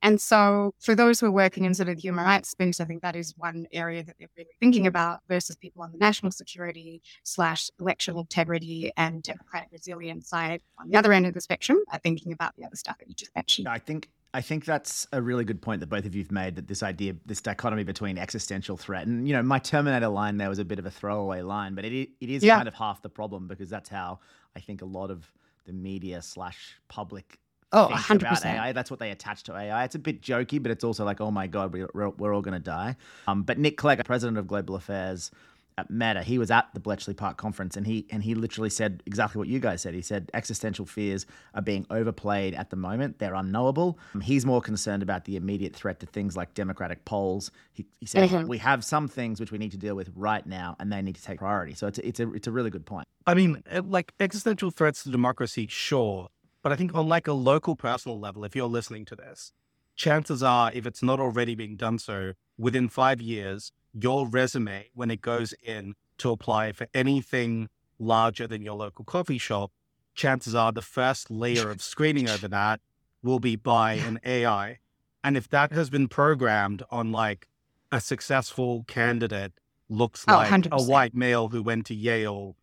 And 0.00 0.20
so, 0.20 0.74
for 0.78 0.94
those 0.94 1.18
who 1.18 1.26
are 1.26 1.32
working 1.32 1.64
in 1.64 1.74
sort 1.74 1.88
of 1.88 1.96
the 1.96 2.02
human 2.02 2.24
rights 2.24 2.50
space, 2.50 2.80
I 2.80 2.84
think 2.84 3.02
that 3.02 3.16
is 3.16 3.34
one 3.36 3.66
area 3.72 4.04
that 4.04 4.14
they're 4.18 4.28
really 4.36 4.50
thinking 4.60 4.86
about 4.86 5.20
versus 5.28 5.56
people 5.56 5.82
on 5.82 5.90
the 5.90 5.98
national 5.98 6.30
security 6.30 7.02
slash 7.24 7.68
election 7.80 8.16
integrity 8.16 8.92
and 8.96 9.22
democratic 9.22 9.70
resilience 9.72 10.28
side 10.28 10.62
on 10.78 10.88
the 10.88 10.96
other 10.96 11.12
end 11.12 11.26
of 11.26 11.34
the 11.34 11.40
spectrum 11.40 11.78
are 11.92 11.98
thinking 11.98 12.32
about 12.32 12.54
the 12.56 12.64
other 12.64 12.76
stuff 12.76 12.96
that 12.98 13.08
you 13.08 13.14
just 13.14 13.34
mentioned. 13.34 13.66
I 13.66 13.78
think 13.78 14.08
I 14.34 14.42
think 14.42 14.66
that's 14.66 15.06
a 15.12 15.22
really 15.22 15.44
good 15.44 15.62
point 15.62 15.80
that 15.80 15.88
both 15.88 16.04
of 16.04 16.14
you've 16.14 16.30
made. 16.30 16.56
That 16.56 16.68
this 16.68 16.82
idea, 16.82 17.14
this 17.24 17.40
dichotomy 17.40 17.84
between 17.84 18.18
existential 18.18 18.76
threat 18.76 19.06
and 19.06 19.26
you 19.26 19.34
know, 19.34 19.42
my 19.42 19.58
Terminator 19.58 20.08
line 20.08 20.36
there 20.36 20.48
was 20.48 20.58
a 20.58 20.64
bit 20.64 20.78
of 20.78 20.86
a 20.86 20.90
throwaway 20.90 21.42
line, 21.42 21.74
but 21.74 21.84
it 21.84 22.10
it 22.20 22.30
is 22.30 22.42
yeah. 22.42 22.56
kind 22.56 22.68
of 22.68 22.74
half 22.74 23.02
the 23.02 23.08
problem 23.08 23.48
because 23.48 23.70
that's 23.70 23.88
how 23.88 24.18
I 24.54 24.60
think 24.60 24.82
a 24.82 24.86
lot 24.86 25.10
of 25.10 25.30
the 25.64 25.72
media 25.72 26.22
slash 26.22 26.78
public 26.88 27.38
Oh, 27.72 27.88
think 27.88 28.22
100%. 28.22 28.22
about 28.22 28.46
AI. 28.46 28.72
That's 28.72 28.90
what 28.90 28.98
they 28.98 29.10
attach 29.10 29.42
to 29.44 29.54
AI. 29.54 29.84
It's 29.84 29.94
a 29.94 29.98
bit 29.98 30.22
jokey, 30.22 30.62
but 30.62 30.72
it's 30.72 30.84
also 30.84 31.04
like, 31.04 31.20
oh 31.20 31.30
my 31.30 31.46
god, 31.46 31.72
we, 31.72 31.84
we're, 31.92 32.08
we're 32.10 32.34
all 32.34 32.40
going 32.40 32.54
to 32.54 32.60
die. 32.60 32.96
Um, 33.26 33.42
but 33.42 33.58
Nick 33.58 33.76
Clegg, 33.76 34.02
president 34.06 34.38
of 34.38 34.46
Global 34.46 34.74
Affairs 34.74 35.30
at 35.78 35.90
Meta, 35.90 36.22
he 36.22 36.38
was 36.38 36.50
at 36.50 36.68
the 36.74 36.80
Bletchley 36.80 37.14
Park 37.14 37.36
conference, 37.36 37.76
and 37.76 37.86
he 37.86 38.06
and 38.10 38.22
he 38.22 38.34
literally 38.34 38.68
said 38.68 39.02
exactly 39.06 39.38
what 39.38 39.48
you 39.48 39.60
guys 39.60 39.80
said. 39.82 39.94
He 39.94 40.02
said 40.02 40.30
existential 40.34 40.84
fears 40.84 41.24
are 41.54 41.62
being 41.62 41.86
overplayed 41.90 42.54
at 42.54 42.70
the 42.70 42.76
moment; 42.76 43.18
they're 43.20 43.34
unknowable. 43.34 43.98
Um, 44.14 44.20
he's 44.20 44.44
more 44.44 44.60
concerned 44.60 45.02
about 45.02 45.24
the 45.24 45.36
immediate 45.36 45.74
threat 45.74 46.00
to 46.00 46.06
things 46.06 46.36
like 46.36 46.52
democratic 46.54 47.04
polls. 47.04 47.50
He, 47.72 47.86
he 48.00 48.06
said 48.06 48.28
Mhm. 48.28 48.48
we 48.48 48.58
have 48.58 48.84
some 48.84 49.06
things 49.08 49.38
which 49.40 49.52
we 49.52 49.58
need 49.58 49.70
to 49.70 49.78
deal 49.78 49.94
with 49.94 50.10
right 50.16 50.44
now, 50.44 50.76
and 50.80 50.92
they 50.92 51.00
need 51.00 51.14
to 51.14 51.22
take 51.22 51.38
priority. 51.38 51.74
So 51.74 51.86
it's 51.86 51.98
a, 51.98 52.06
it's 52.08 52.20
a 52.20 52.32
it's 52.34 52.48
a 52.48 52.52
really 52.52 52.70
good 52.70 52.84
point. 52.84 53.06
I 53.26 53.34
mean, 53.34 53.62
like 53.84 54.12
existential 54.18 54.70
threats 54.70 55.04
to 55.04 55.10
democracy, 55.10 55.66
sure. 55.68 56.28
But 56.62 56.72
I 56.72 56.76
think 56.76 56.92
on 56.94 57.08
like 57.08 57.28
a 57.28 57.32
local 57.32 57.76
personal 57.76 58.18
level, 58.18 58.44
if 58.44 58.56
you're 58.56 58.66
listening 58.66 59.04
to 59.06 59.16
this, 59.16 59.52
chances 59.94 60.42
are, 60.42 60.72
if 60.72 60.86
it's 60.86 61.02
not 61.02 61.20
already 61.20 61.54
being 61.54 61.76
done 61.76 61.98
so, 61.98 62.32
within 62.58 62.88
five 62.88 63.20
years, 63.20 63.70
your 64.02 64.28
resume, 64.28 64.90
when 64.94 65.10
it 65.10 65.20
goes 65.20 65.54
in 65.62 65.94
to 66.18 66.30
apply 66.30 66.72
for 66.72 66.86
anything 66.94 67.68
larger 67.98 68.46
than 68.46 68.62
your 68.62 68.74
local 68.76 69.04
coffee 69.04 69.38
shop, 69.38 69.72
chances 70.14 70.54
are 70.54 70.72
the 70.72 70.82
first 70.82 71.30
layer 71.30 71.70
of 71.70 71.82
screening 71.82 72.28
over 72.28 72.48
that 72.48 72.80
will 73.22 73.40
be 73.40 73.56
by 73.56 73.94
an 73.94 74.18
AI. 74.24 74.78
And 75.24 75.36
if 75.36 75.48
that 75.48 75.72
has 75.72 75.90
been 75.90 76.08
programmed 76.08 76.82
on 76.90 77.12
like 77.12 77.48
a 77.90 78.00
successful 78.00 78.84
candidate 78.86 79.52
looks 79.88 80.24
Oh, 80.28 80.32
like 80.34 80.52
a 80.52 80.58
100%. 80.68 80.88
white 80.88 81.14
male 81.14 81.48
who 81.48 81.62
went 81.62 81.86
to 81.86 81.94
Yale 81.94 82.56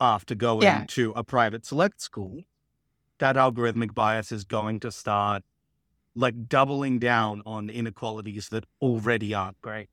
after 0.00 0.34
going 0.34 0.64
Yeah. 0.64 0.84
to 0.88 1.12
a 1.16 1.24
private 1.24 1.64
select 1.66 2.00
school, 2.00 2.42
that 3.18 3.36
algorithmic 3.36 3.94
bias 3.94 4.30
is 4.30 4.44
going 4.44 4.80
to 4.80 4.92
start 4.92 5.42
like 6.14 6.48
doubling 6.48 6.98
down 6.98 7.42
on 7.46 7.70
inequalities 7.70 8.48
that 8.50 8.64
already 8.80 9.32
aren't 9.34 9.60
great. 9.60 9.88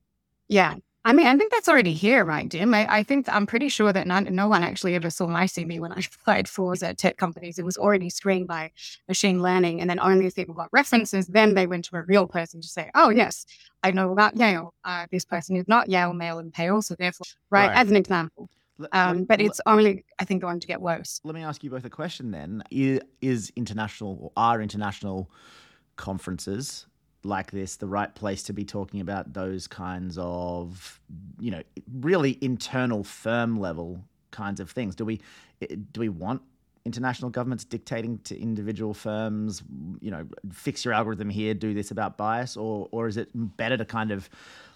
Yeah. 0.48 0.76
I 1.08 1.14
mean, 1.14 1.28
I 1.28 1.38
think 1.38 1.52
that's 1.52 1.70
already 1.70 1.94
here, 1.94 2.26
right, 2.26 2.50
Jim? 2.50 2.74
I, 2.74 2.88
I 2.92 3.04
think 3.04 3.28
I'm 3.30 3.46
pretty 3.46 3.70
sure 3.70 3.94
that 3.94 4.08
no, 4.08 4.22
no 4.22 4.48
one 4.48 4.64
actually 4.64 4.96
ever 4.96 5.12
saw 5.12 5.28
my 5.28 5.46
CV 5.46 5.80
when 5.80 5.92
I 5.92 5.98
applied 6.22 6.50
for 6.50 6.74
at 6.82 6.98
tech 6.98 7.18
companies. 7.18 7.60
It 7.60 7.66
was 7.66 7.78
already 7.78 8.10
screened 8.10 8.48
by 8.48 8.72
machine 9.08 9.40
learning. 9.40 9.82
And 9.82 9.90
then 9.90 10.00
only 10.00 10.26
if 10.26 10.34
people 10.34 10.56
got 10.56 10.70
references, 10.72 11.28
then 11.28 11.54
they 11.54 11.68
went 11.68 11.86
to 11.86 11.98
a 11.98 12.02
real 12.02 12.26
person 12.26 12.60
to 12.60 12.68
say, 12.68 12.90
oh, 12.96 13.10
yes, 13.10 13.46
I 13.84 13.92
know 13.92 14.12
about 14.12 14.36
Yale. 14.36 14.74
Uh, 14.84 15.06
this 15.12 15.26
person 15.26 15.56
is 15.58 15.68
not 15.68 15.90
Yale, 15.90 16.14
male, 16.14 16.40
and 16.40 16.52
pale. 16.52 16.82
So 16.82 16.96
therefore, 16.98 17.26
right, 17.52 17.68
Right. 17.68 17.78
as 17.78 17.92
an 17.92 17.96
example. 17.98 18.50
L- 18.80 18.88
Um, 18.92 19.26
but 19.26 19.40
l- 19.40 19.46
it's 19.46 19.62
only, 19.68 20.06
I 20.18 20.26
think, 20.26 20.42
going 20.42 20.60
to 20.60 20.66
get 20.68 20.82
worse. 20.82 21.22
let 21.24 21.36
me 21.36 21.44
ask 21.44 21.64
you 21.64 21.70
both 21.70 21.86
a 21.86 21.90
question 21.92 22.32
then. 22.32 22.64
I- 22.74 23.00
Is 23.22 23.52
international 23.56 24.18
or 24.20 24.32
are 24.36 24.60
international 24.60 25.30
conferences 25.98 26.88
like 27.26 27.52
this 27.52 27.76
the 27.78 27.88
right 27.88 28.14
place 28.14 28.44
to 28.44 28.54
be 28.54 28.64
talking 28.64 29.02
about 29.02 29.34
those 29.34 29.68
kinds 29.68 30.18
of, 30.20 31.00
you 31.40 31.52
know, 31.52 31.64
really 32.00 32.38
internal 32.42 33.04
firm 33.04 33.60
level 33.60 34.04
kinds 34.32 34.60
of 34.60 34.72
things? 34.72 34.96
Do 34.96 35.06
we 35.06 35.22
do 35.92 36.00
we 36.00 36.10
want 36.10 36.42
international 36.86 37.32
governments 37.32 37.66
dictating 37.66 38.20
to 38.20 38.40
individual 38.40 38.94
firms, 38.94 39.64
you 40.00 40.12
know, 40.12 40.28
fix 40.52 40.86
your 40.86 40.94
algorithm 40.94 41.30
here, 41.30 41.54
do 41.54 41.74
this 41.74 41.92
about 41.92 42.18
bias, 42.18 42.56
or 42.56 42.88
or 42.92 43.08
is 43.08 43.18
it 43.18 43.30
better 43.34 43.76
to 43.76 43.86
kind 43.86 44.12
of 44.12 44.30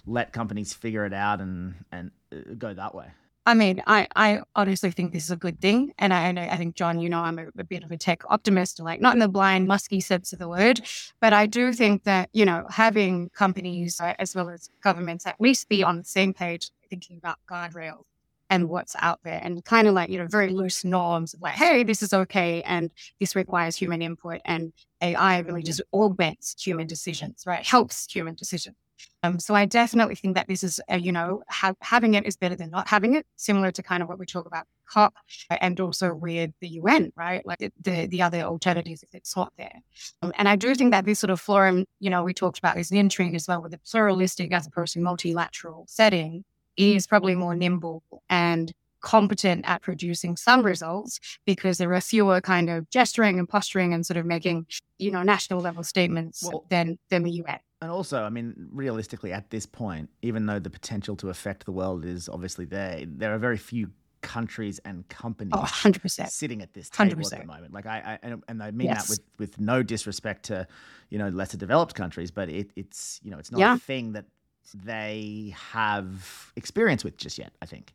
let 0.06 0.34
companies 0.34 0.74
figure 0.74 1.06
it 1.06 1.14
out 1.14 1.40
and 1.40 1.76
and 1.92 2.12
uh, 2.34 2.38
go 2.58 2.74
that 2.74 2.96
way? 2.96 3.08
I 3.50 3.56
mean, 3.56 3.82
I, 3.88 4.08
I 4.16 4.42
honestly 4.56 4.92
think 4.92 5.12
this 5.12 5.24
is 5.24 5.32
a 5.32 5.36
good 5.36 5.60
thing. 5.60 5.92
And 5.98 6.14
I, 6.14 6.32
know, 6.32 6.44
I 6.44 6.56
think, 6.56 6.76
John, 6.76 7.00
you 7.00 7.10
know, 7.10 7.18
I'm 7.18 7.40
a, 7.40 7.48
a 7.58 7.64
bit 7.64 7.84
of 7.84 7.90
a 7.90 7.98
tech 7.98 8.22
optimist, 8.30 8.80
like 8.80 9.02
not 9.02 9.14
in 9.14 9.20
the 9.20 9.28
blind, 9.28 9.68
musky 9.68 10.02
sense 10.02 10.32
of 10.32 10.38
the 10.38 10.48
word, 10.48 10.82
but 11.20 11.34
I 11.34 11.48
do 11.48 11.74
think 11.74 12.04
that, 12.04 12.30
you 12.32 12.46
know, 12.46 12.68
having 12.70 13.30
companies 13.30 14.00
uh, 14.00 14.14
as 14.20 14.36
well 14.36 14.52
as 14.52 14.70
governments 14.84 15.26
at 15.26 15.42
least 15.42 15.68
be 15.68 15.84
on 15.84 15.98
the 15.98 16.04
same 16.04 16.32
page, 16.32 16.70
thinking 16.92 17.18
about 17.18 17.38
guardrails 17.50 18.04
and 18.52 18.70
what's 18.70 18.96
out 19.00 19.20
there 19.24 19.40
and 19.44 19.66
kind 19.66 19.88
of 19.88 19.96
like, 19.96 20.12
you 20.12 20.20
know, 20.20 20.28
very 20.28 20.50
loose 20.52 20.86
norms 20.86 21.34
of 21.34 21.42
like, 21.42 21.56
hey, 21.56 21.84
this 21.84 22.04
is 22.04 22.14
okay. 22.14 22.62
And 22.62 22.92
this 23.20 23.36
requires 23.36 23.76
human 23.76 24.04
input. 24.04 24.42
And 24.46 24.74
AI 25.02 25.40
really 25.40 25.64
just 25.64 25.82
augments 25.92 26.54
human 26.64 26.86
decisions, 26.86 27.46
right? 27.48 27.66
Helps 27.66 28.06
human 28.14 28.36
decisions. 28.36 28.76
Um, 29.24 29.40
so 29.40 29.54
I 29.54 29.66
definitely 29.66 30.16
think 30.16 30.36
that 30.36 30.48
this 30.48 30.64
is, 30.64 30.80
uh, 30.92 30.96
you 30.96 31.12
know, 31.12 31.44
ha- 31.50 31.74
having 31.82 32.14
it 32.14 32.26
is 32.26 32.38
better 32.38 32.56
than 32.56 32.70
not 32.70 32.88
having 32.88 33.16
it. 33.16 33.26
Similar 33.36 33.72
to 33.72 33.84
kind 33.84 34.02
of 34.04 34.10
what 34.10 34.20
we 34.20 34.26
talk 34.26 34.46
about 34.46 34.66
COP 34.86 35.14
and 35.62 35.80
also 35.80 36.14
with 36.14 36.52
the 36.62 36.68
UN, 36.70 37.12
right? 37.16 37.46
Like 37.46 37.60
the- 37.60 37.72
the 37.82 38.08
the 38.08 38.22
other 38.22 38.42
alternatives 38.42 39.04
if 39.04 39.14
it's 39.14 39.36
not 39.36 39.54
there. 39.58 39.80
Um, 40.22 40.32
and 40.38 40.48
I 40.48 40.56
do 40.56 40.74
think 40.76 40.92
that 40.92 41.06
this 41.06 41.20
sort 41.20 41.30
of 41.32 41.40
forum, 41.40 41.86
you 42.00 42.10
know, 42.10 42.24
we 42.24 42.34
talked 42.34 42.60
about 42.60 42.76
this 42.76 42.92
in 42.92 42.98
intrigue 42.98 43.36
as 43.36 43.48
well 43.48 43.62
with 43.62 43.72
the 43.72 43.80
pluralistic 43.80 44.52
as 44.54 44.66
opposed 44.68 44.94
to 44.94 45.00
multilateral 45.00 45.86
setting 45.88 46.44
is 46.78 47.06
probably 47.08 47.36
more 47.36 47.56
nimble 47.56 48.04
and 48.30 48.72
competent 49.02 49.64
at 49.68 49.82
producing 49.82 50.36
some 50.36 50.62
results 50.66 51.20
because 51.46 51.78
there 51.78 51.94
are 51.94 52.02
fewer 52.02 52.42
kind 52.42 52.70
of 52.70 52.90
gesturing 52.90 53.40
and 53.40 53.48
posturing 53.48 53.94
and 53.94 54.06
sort 54.06 54.18
of 54.18 54.26
making, 54.26 54.66
you 54.98 55.10
know, 55.12 55.24
national 55.24 55.60
level 55.62 55.84
statements 55.84 56.44
Well- 56.44 56.66
than 56.70 56.98
than 57.10 57.24
the 57.24 57.32
UN. 57.32 57.60
And 57.82 57.90
also, 57.92 58.24
I 58.24 58.30
mean, 58.30 58.68
realistically, 58.72 59.32
at 59.32 59.50
this 59.52 59.66
point, 59.66 60.10
even 60.22 60.46
though 60.46 60.60
the 60.60 60.70
potential 60.70 61.16
to 61.18 61.30
affect 61.30 61.66
the 61.66 61.72
world 61.72 62.06
is 62.06 62.28
obviously 62.28 62.66
there, 62.66 63.04
there 63.06 63.34
are 63.34 63.38
very 63.38 63.58
few 63.58 63.90
countries 64.22 64.80
and 64.84 65.08
companies 65.08 65.54
Oh, 65.56 65.62
100%. 65.62 66.28
sitting 66.30 66.62
at 66.62 66.74
this 66.74 66.90
table 66.90 67.26
at 67.26 67.32
100%. 67.32 67.40
the 67.40 67.46
moment. 67.46 67.74
Like 67.74 67.86
I, 67.86 68.00
I 68.06 68.20
and, 68.22 68.44
and 68.50 68.62
I 68.62 68.72
mean 68.72 68.88
Yes. 68.88 69.04
that 69.04 69.10
with 69.10 69.22
with 69.38 69.60
no 69.62 69.82
disrespect 69.82 70.44
to, 70.48 70.68
you 71.10 71.18
know, 71.18 71.30
lesser 71.30 71.56
developed 71.58 71.96
countries, 71.96 72.32
but 72.32 72.50
it, 72.50 72.72
it's 72.76 73.22
you 73.24 73.32
know, 73.32 73.38
it's 73.40 73.50
not 73.52 73.60
Yeah. 73.60 73.76
a 73.76 73.78
thing 73.78 74.12
that 74.12 74.26
they 74.74 75.54
have 75.56 76.52
experience 76.58 77.06
with 77.06 77.16
just 77.16 77.38
yet. 77.38 77.54
I 77.62 77.66
think. 77.66 77.94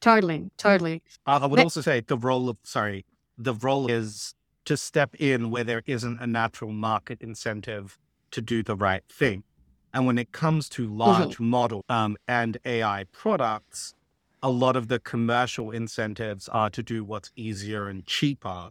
Totally, 0.00 0.50
totally. 0.58 1.02
Uh, 1.24 1.38
I 1.42 1.46
would 1.46 1.58
Ne- 1.58 1.62
also 1.62 1.80
say 1.80 2.00
the 2.00 2.18
role 2.18 2.48
of, 2.48 2.58
sorry, 2.64 3.06
the 3.38 3.54
role 3.54 3.86
is 3.88 4.34
to 4.66 4.76
step 4.76 5.14
in 5.14 5.50
where 5.50 5.64
there 5.64 5.82
isn't 5.86 6.20
a 6.20 6.26
natural 6.26 6.72
market 6.72 7.22
incentive 7.22 7.96
to 8.34 8.42
do 8.42 8.62
the 8.62 8.76
right 8.76 9.04
thing. 9.08 9.44
And 9.92 10.06
when 10.06 10.18
it 10.18 10.32
comes 10.32 10.68
to 10.70 10.92
large 10.92 11.38
model 11.38 11.84
um, 11.88 12.16
and 12.26 12.58
AI 12.64 13.04
products, 13.12 13.94
a 14.42 14.50
lot 14.50 14.74
of 14.74 14.88
the 14.88 14.98
commercial 14.98 15.70
incentives 15.70 16.48
are 16.48 16.68
to 16.70 16.82
do 16.82 17.04
what's 17.04 17.30
easier 17.36 17.86
and 17.88 18.04
cheaper, 18.04 18.70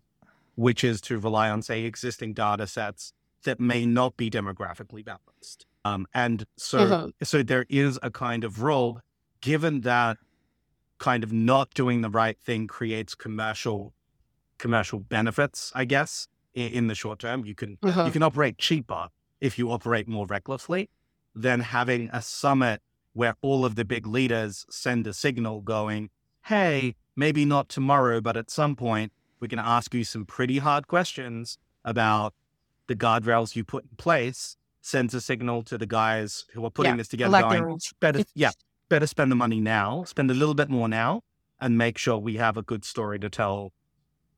which 0.55 0.84
is 0.84 1.00
to 1.01 1.17
rely 1.17 1.50
on, 1.50 1.62
say, 1.62 1.86
existing 1.86 2.34
data 2.34 2.67
sets 2.67 3.13
that 3.46 3.60
may 3.60 3.86
not 3.86 4.17
be 4.17 4.29
demographically 4.29 5.03
balanced. 5.03 5.65
Um, 5.86 6.08
and 6.13 6.46
so, 6.58 6.79
Mhm. 6.89 7.13
so 7.24 7.41
there 7.41 7.65
is 7.70 7.98
a 8.03 8.12
kind 8.12 8.43
of 8.43 8.62
role, 8.62 9.00
given 9.41 9.82
that 9.82 10.17
kind 11.00 11.24
of 11.24 11.32
not 11.32 11.74
doing 11.74 12.01
the 12.01 12.10
right 12.10 12.39
thing 12.39 12.67
creates 12.67 13.15
commercial 13.15 13.93
commercial 14.60 15.00
benefits, 15.00 15.72
I 15.75 15.86
guess, 15.86 16.27
in, 16.53 16.72
in 16.74 16.88
the 16.88 16.96
short 16.96 17.20
term. 17.20 17.46
You 17.46 17.55
can 17.55 17.77
Uh-huh. 17.84 18.03
you 18.05 18.12
can 18.12 18.24
operate 18.24 18.58
cheaper 18.58 19.10
if 19.43 19.59
you 19.59 19.69
operate 19.69 20.07
more 20.07 20.25
recklessly 20.25 20.89
than 21.35 21.59
having 21.59 22.09
a 22.13 22.21
summit 22.21 22.81
where 23.12 23.35
all 23.41 23.65
of 23.65 23.75
the 23.75 23.83
big 23.83 24.07
leaders 24.07 24.65
send 24.69 25.05
a 25.05 25.13
signal 25.13 25.59
going, 25.59 26.09
hey, 26.45 26.95
maybe 27.17 27.43
not 27.43 27.67
tomorrow, 27.67 28.21
but 28.21 28.38
at 28.38 28.50
some 28.50 28.73
point, 28.73 29.12
we 29.41 29.50
can 29.50 29.59
ask 29.59 29.93
you 29.93 30.05
some 30.05 30.25
pretty 30.25 30.59
hard 30.59 30.88
questions 30.88 31.57
about 31.83 32.33
the 32.88 32.95
guardrails 32.95 33.53
you 33.53 33.65
put 33.65 33.83
in 33.83 33.97
place, 33.97 34.55
sends 34.79 35.13
a 35.13 35.19
signal 35.19 35.62
to 35.63 35.77
the 35.77 35.85
guys 35.85 36.45
who 36.53 36.63
are 36.65 36.71
putting 36.71 36.93
Yeah, 36.93 36.97
this 36.97 37.09
together 37.09 37.31
like 37.31 37.50
going, 37.50 37.79
better, 38.00 38.23
yeah, 38.35 38.51
better 38.88 39.07
spend 39.07 39.29
the 39.29 39.35
money 39.35 39.59
now, 39.59 40.05
spend 40.05 40.31
a 40.31 40.33
little 40.33 40.55
bit 40.55 40.69
more 40.69 40.88
now, 40.88 41.21
and 41.59 41.77
make 41.77 41.97
sure 41.97 42.17
we 42.17 42.38
have 42.38 42.55
a 42.55 42.63
good 42.63 42.85
story 42.85 43.19
to 43.19 43.29
tell 43.29 43.73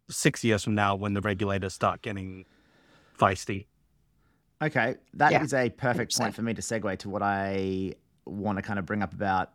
six 0.09 0.43
years 0.43 0.63
from 0.63 0.73
now 0.73 0.95
when 0.95 1.13
the 1.13 1.21
regulators 1.21 1.75
start 1.75 2.01
getting 2.01 2.45
feisty. 3.19 3.67
Okay, 4.61 4.95
that 5.15 5.41
is 5.41 5.53
Yeah, 5.53 5.61
a 5.63 5.69
perfect 5.69 6.13
100%. 6.13 6.17
point 6.19 6.35
for 6.35 6.41
me 6.41 6.53
to 6.53 6.61
segue 6.61 6.97
to 6.99 7.09
what 7.09 7.21
I 7.21 7.93
want 8.25 8.57
to 8.57 8.61
kind 8.61 8.79
of 8.79 8.85
bring 8.85 9.03
up 9.03 9.13
about 9.13 9.51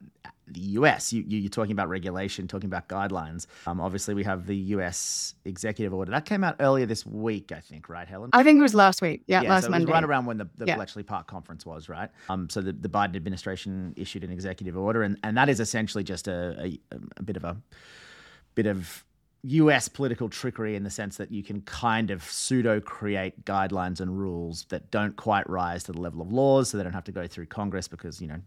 the 0.46 0.60
US. 0.60 1.12
You, 1.12 1.24
you, 1.26 1.38
you're 1.38 1.48
talking 1.48 1.72
about 1.72 1.88
regulation, 1.88 2.46
talking 2.48 2.66
about 2.68 2.88
guidelines. 2.88 3.46
Um, 3.66 3.80
obviously, 3.80 4.14
we 4.14 4.24
have 4.24 4.46
the 4.46 4.56
US 4.56 5.34
executive 5.44 5.94
order 5.94 6.10
that 6.10 6.24
came 6.24 6.42
out 6.44 6.56
earlier 6.60 6.86
this 6.86 7.06
week, 7.06 7.50
I 7.52 7.60
think, 7.60 7.88
right, 7.88 8.06
Helen? 8.06 8.30
I 8.32 8.42
think 8.42 8.58
it 8.58 8.62
was 8.62 8.74
last 8.74 9.00
week. 9.00 9.22
Yeah, 9.26 9.42
last 9.42 9.64
so 9.64 9.70
Monday. 9.70 9.90
right 9.90 10.04
around 10.04 10.26
when 10.26 10.38
the, 10.38 10.48
the 10.56 10.66
Yeah. 10.66 10.76
Bletchley 10.76 11.02
Park 11.04 11.26
conference 11.28 11.64
was, 11.64 11.88
right? 11.88 12.10
Um, 12.28 12.48
so 12.50 12.60
the, 12.60 12.72
the 12.72 12.88
Biden 12.88 13.16
administration 13.16 13.94
issued 13.96 14.22
an 14.24 14.30
executive 14.32 14.76
order, 14.76 15.02
and, 15.02 15.18
and 15.22 15.36
that 15.36 15.48
is 15.48 15.60
essentially 15.60 16.04
just 16.04 16.28
a, 16.28 16.56
a, 16.92 16.96
a 17.16 17.22
bit 17.22 17.36
of 17.36 17.44
a 17.44 17.56
bit 18.56 18.66
of 18.66 19.04
US 19.42 19.88
political 19.88 20.28
trickery 20.28 20.76
in 20.76 20.84
the 20.84 20.90
sense 20.90 21.16
that 21.16 21.30
you 21.30 21.42
can 21.42 21.62
kind 21.62 22.10
of 22.10 22.22
pseudo 22.22 22.80
create 22.80 23.44
guidelines 23.44 24.00
and 24.00 24.18
rules 24.18 24.64
that 24.68 24.90
don't 24.90 25.16
quite 25.16 25.48
rise 25.48 25.82
to 25.84 25.92
the 25.92 26.00
level 26.00 26.20
of 26.20 26.30
laws, 26.32 26.70
so 26.70 26.76
they 26.76 26.84
don't 26.84 26.92
have 26.92 27.04
to 27.04 27.12
go 27.12 27.26
through 27.26 27.46
Congress 27.46 27.88
because, 27.88 28.20
you 28.20 28.28
know, 28.28 28.40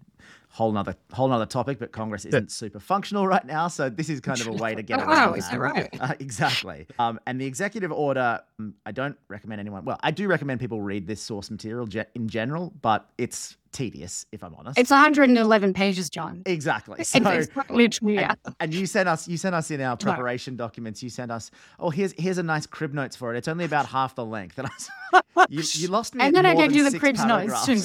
whole 0.50 0.72
nother 0.72 0.96
whole 1.12 1.28
nother 1.28 1.46
topic, 1.48 1.80
but 1.80 1.92
Congress 1.92 2.26
isn't 2.26 2.52
super 2.52 2.80
functional 2.80 3.26
right 3.28 3.46
now, 3.46 3.68
so 3.68 3.90
this 3.90 4.08
is 4.10 4.20
kind 4.20 4.40
of 4.40 4.48
a 4.48 4.52
way 4.52 4.76
to 4.76 4.84
get 4.84 5.00
Oh, 5.02 5.06
around 5.06 5.38
is 5.38 5.46
that. 5.50 5.54
that 5.54 5.60
right? 5.60 5.90
Uh, 6.00 6.14
exactly. 6.20 6.86
Um, 7.00 7.20
and 7.26 7.40
the 7.42 7.46
executive 7.46 7.92
order, 7.92 8.40
um, 8.60 8.76
I 8.86 8.92
don't 8.92 9.18
recommend 9.30 9.60
anyone. 9.62 9.84
Well, 9.86 10.00
I 10.04 10.12
do 10.12 10.28
recommend 10.28 10.60
people 10.60 10.82
read 10.82 11.08
this 11.08 11.22
source 11.22 11.50
material 11.50 11.88
ge- 11.88 12.06
in 12.14 12.28
general, 12.28 12.72
but 12.82 13.10
it's 13.18 13.58
tedious, 13.72 14.28
if 14.32 14.44
I'm 14.44 14.54
honest. 14.54 14.78
It's 14.78 14.92
111 14.92 15.74
pages, 15.74 16.10
John. 16.12 16.44
exactly. 16.46 16.98
And 17.16 17.24
So, 17.26 17.30
it's 17.32 17.48
quite 17.52 17.72
literally, 17.72 18.16
yeah. 18.16 18.36
and 18.60 18.72
you 18.74 18.86
sent 18.86 19.10
us, 19.10 19.28
you 19.28 19.38
sent 19.38 19.56
us 19.56 19.72
in 19.72 19.82
our 19.82 19.98
preparation 19.98 20.56
documents. 20.56 21.02
You 21.02 21.10
sent 21.10 21.32
us, 21.32 21.50
oh, 21.80 21.90
here's 21.90 22.14
here's 22.18 22.38
a 22.38 22.44
nice 22.44 22.68
crib 22.68 22.94
notes 22.94 23.16
for 23.16 23.34
it. 23.34 23.38
It's 23.40 23.48
only 23.48 23.66
about 23.66 23.88
half 23.88 24.14
the 24.16 24.26
length. 24.26 24.60
And 24.64 24.68
I 24.68 25.22
was, 25.36 25.48
you, 25.50 25.82
you 25.82 25.88
lost 25.88 26.14
me. 26.14 26.24
And 26.24 26.36
then 26.36 26.46
I 26.46 26.54
gave 26.54 26.72
you 26.74 26.88
the 26.90 27.00
crib 27.00 27.16
notes 27.18 27.66
too. 27.66 27.82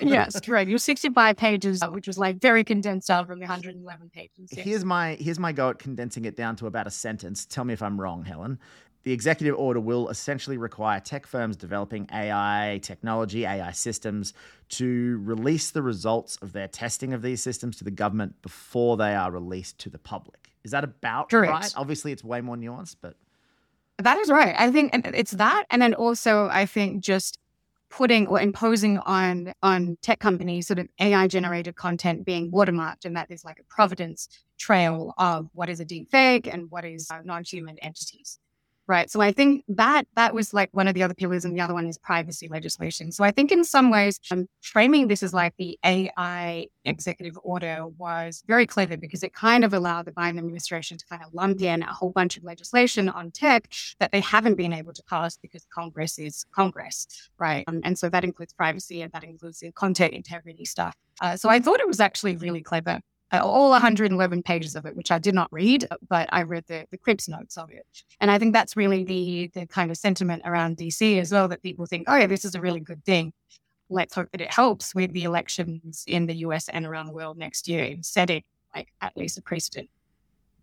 Yes, 0.00 0.40
correct. 0.40 0.68
Your 0.68 0.78
65 0.78 1.36
pages, 1.36 1.82
which 1.90 2.06
was 2.06 2.18
like 2.18 2.40
very 2.40 2.64
condensed 2.64 3.08
down 3.08 3.26
from 3.26 3.38
the 3.38 3.46
111 3.46 4.10
pages. 4.10 4.50
yes. 4.52 4.64
Here's 4.64 4.84
my 4.84 5.14
here's 5.14 5.38
my 5.38 5.52
go 5.52 5.70
at 5.70 5.78
condensing 5.78 6.24
it 6.24 6.36
down 6.36 6.56
to 6.56 6.66
about 6.66 6.86
a 6.86 6.90
sentence. 6.90 7.44
Tell 7.46 7.64
me 7.64 7.72
if 7.74 7.82
I'm 7.82 8.00
wrong, 8.00 8.24
Helen. 8.24 8.58
The 9.04 9.12
executive 9.12 9.56
order 9.56 9.80
will 9.80 10.08
essentially 10.08 10.58
require 10.58 11.00
tech 11.00 11.26
firms 11.26 11.56
developing 11.56 12.08
AI 12.12 12.80
technology, 12.82 13.46
AI 13.46 13.70
systems, 13.70 14.34
to 14.70 15.18
release 15.22 15.70
the 15.70 15.80
results 15.82 16.36
of 16.42 16.52
their 16.52 16.68
testing 16.68 17.14
of 17.14 17.22
these 17.22 17.42
systems 17.42 17.76
to 17.78 17.84
the 17.84 17.90
government 17.90 18.42
before 18.42 18.96
they 18.96 19.14
are 19.14 19.30
released 19.30 19.78
to 19.78 19.88
the 19.88 19.98
public. 19.98 20.52
Is 20.64 20.72
that 20.72 20.84
about 20.84 21.30
Correct. 21.30 21.50
right? 21.52 21.72
Obviously, 21.76 22.12
it's 22.12 22.24
way 22.24 22.40
more 22.40 22.56
nuanced, 22.56 22.96
but 23.00 23.14
That 23.98 24.18
is 24.18 24.30
right. 24.30 24.54
I 24.58 24.70
think 24.70 24.90
it's 24.94 25.30
that, 25.32 25.64
and 25.70 25.80
then 25.80 25.94
also 25.94 26.48
I 26.52 26.66
think 26.66 27.02
just 27.02 27.38
putting 27.90 28.26
or 28.26 28.40
imposing 28.40 28.98
on 28.98 29.52
on 29.62 29.96
tech 30.02 30.18
companies 30.18 30.66
sort 30.66 30.78
of 30.78 30.88
AI 31.00 31.26
generated 31.28 31.76
content 31.76 32.24
being 32.24 32.50
watermarked, 32.50 33.04
and 33.04 33.16
that 33.16 33.30
is 33.30 33.44
like 33.44 33.58
a 33.58 33.64
providence 33.64 34.28
trail 34.58 35.14
of 35.18 35.48
what 35.52 35.68
is 35.68 35.80
a 35.80 35.84
deep 35.84 36.10
fake 36.10 36.46
and 36.46 36.70
what 36.70 36.84
is 36.84 37.10
uh, 37.10 37.20
non 37.24 37.44
human 37.44 37.78
entities. 37.78 38.38
Right. 38.88 39.10
So 39.10 39.20
I 39.20 39.32
think 39.32 39.64
that 39.68 40.06
that 40.16 40.32
was 40.32 40.54
like 40.54 40.70
one 40.72 40.88
of 40.88 40.94
the 40.94 41.02
other 41.02 41.12
pillars, 41.12 41.44
and 41.44 41.54
the 41.54 41.60
other 41.60 41.74
one 41.74 41.86
is 41.86 41.98
privacy 41.98 42.48
legislation. 42.48 43.12
So 43.12 43.22
I 43.22 43.30
think 43.30 43.52
in 43.52 43.62
some 43.62 43.90
ways, 43.90 44.18
um, 44.30 44.46
framing 44.62 45.08
this 45.08 45.22
as 45.22 45.34
like 45.34 45.52
the 45.58 45.78
AI 45.84 46.68
executive 46.86 47.38
order 47.42 47.86
was 47.98 48.42
very 48.46 48.66
clever 48.66 48.96
because 48.96 49.22
it 49.22 49.34
kind 49.34 49.62
of 49.62 49.74
allowed 49.74 50.06
the 50.06 50.12
Biden 50.12 50.38
administration 50.38 50.96
to 50.96 51.04
kind 51.04 51.22
of 51.22 51.34
lump 51.34 51.60
in 51.60 51.82
a 51.82 51.92
whole 51.92 52.12
bunch 52.12 52.38
of 52.38 52.44
legislation 52.44 53.10
on 53.10 53.30
tech 53.30 53.70
that 54.00 54.10
they 54.10 54.20
haven't 54.20 54.54
been 54.54 54.72
able 54.72 54.94
to 54.94 55.02
pass 55.02 55.36
because 55.36 55.66
Congress 55.70 56.18
is 56.18 56.46
Congress, 56.54 57.06
right? 57.38 57.64
Um, 57.68 57.82
and 57.84 57.98
so 57.98 58.08
that 58.08 58.24
includes 58.24 58.54
privacy 58.54 59.02
and 59.02 59.12
that 59.12 59.22
includes 59.22 59.58
the 59.58 59.70
content 59.70 60.14
integrity 60.14 60.64
stuff. 60.64 60.94
Uh, 61.20 61.36
so 61.36 61.50
I 61.50 61.60
thought 61.60 61.80
it 61.80 61.88
was 61.88 62.00
actually 62.00 62.36
really 62.36 62.62
clever. 62.62 63.00
Uh, 63.30 63.40
all 63.42 63.70
111 63.70 64.42
pages 64.42 64.74
of 64.74 64.86
it, 64.86 64.96
which 64.96 65.10
I 65.10 65.18
did 65.18 65.34
not 65.34 65.52
read, 65.52 65.86
but 66.08 66.28
I 66.32 66.42
read 66.42 66.64
the, 66.66 66.86
the 66.90 66.96
Cribs 66.96 67.28
notes 67.28 67.58
of 67.58 67.70
it. 67.70 67.86
And 68.20 68.30
I 68.30 68.38
think 68.38 68.54
that's 68.54 68.74
really 68.74 69.04
the 69.04 69.50
the 69.52 69.66
kind 69.66 69.90
of 69.90 69.98
sentiment 69.98 70.42
around 70.46 70.78
DC 70.78 71.20
as 71.20 71.30
well 71.30 71.48
that 71.48 71.62
people 71.62 71.84
think, 71.84 72.04
oh 72.08 72.16
yeah, 72.16 72.26
this 72.26 72.44
is 72.44 72.54
a 72.54 72.60
really 72.60 72.80
good 72.80 73.04
thing. 73.04 73.32
Let's 73.90 74.14
hope 74.14 74.30
that 74.32 74.40
it 74.40 74.52
helps 74.52 74.94
with 74.94 75.12
the 75.12 75.24
elections 75.24 76.04
in 76.06 76.26
the 76.26 76.36
US 76.36 76.68
and 76.68 76.86
around 76.86 77.06
the 77.06 77.12
world 77.12 77.36
next 77.36 77.68
year 77.68 77.84
in 77.84 78.02
setting 78.02 78.42
like 78.74 78.88
at 79.00 79.16
least 79.16 79.38
a 79.38 79.42
precedent. 79.42 79.90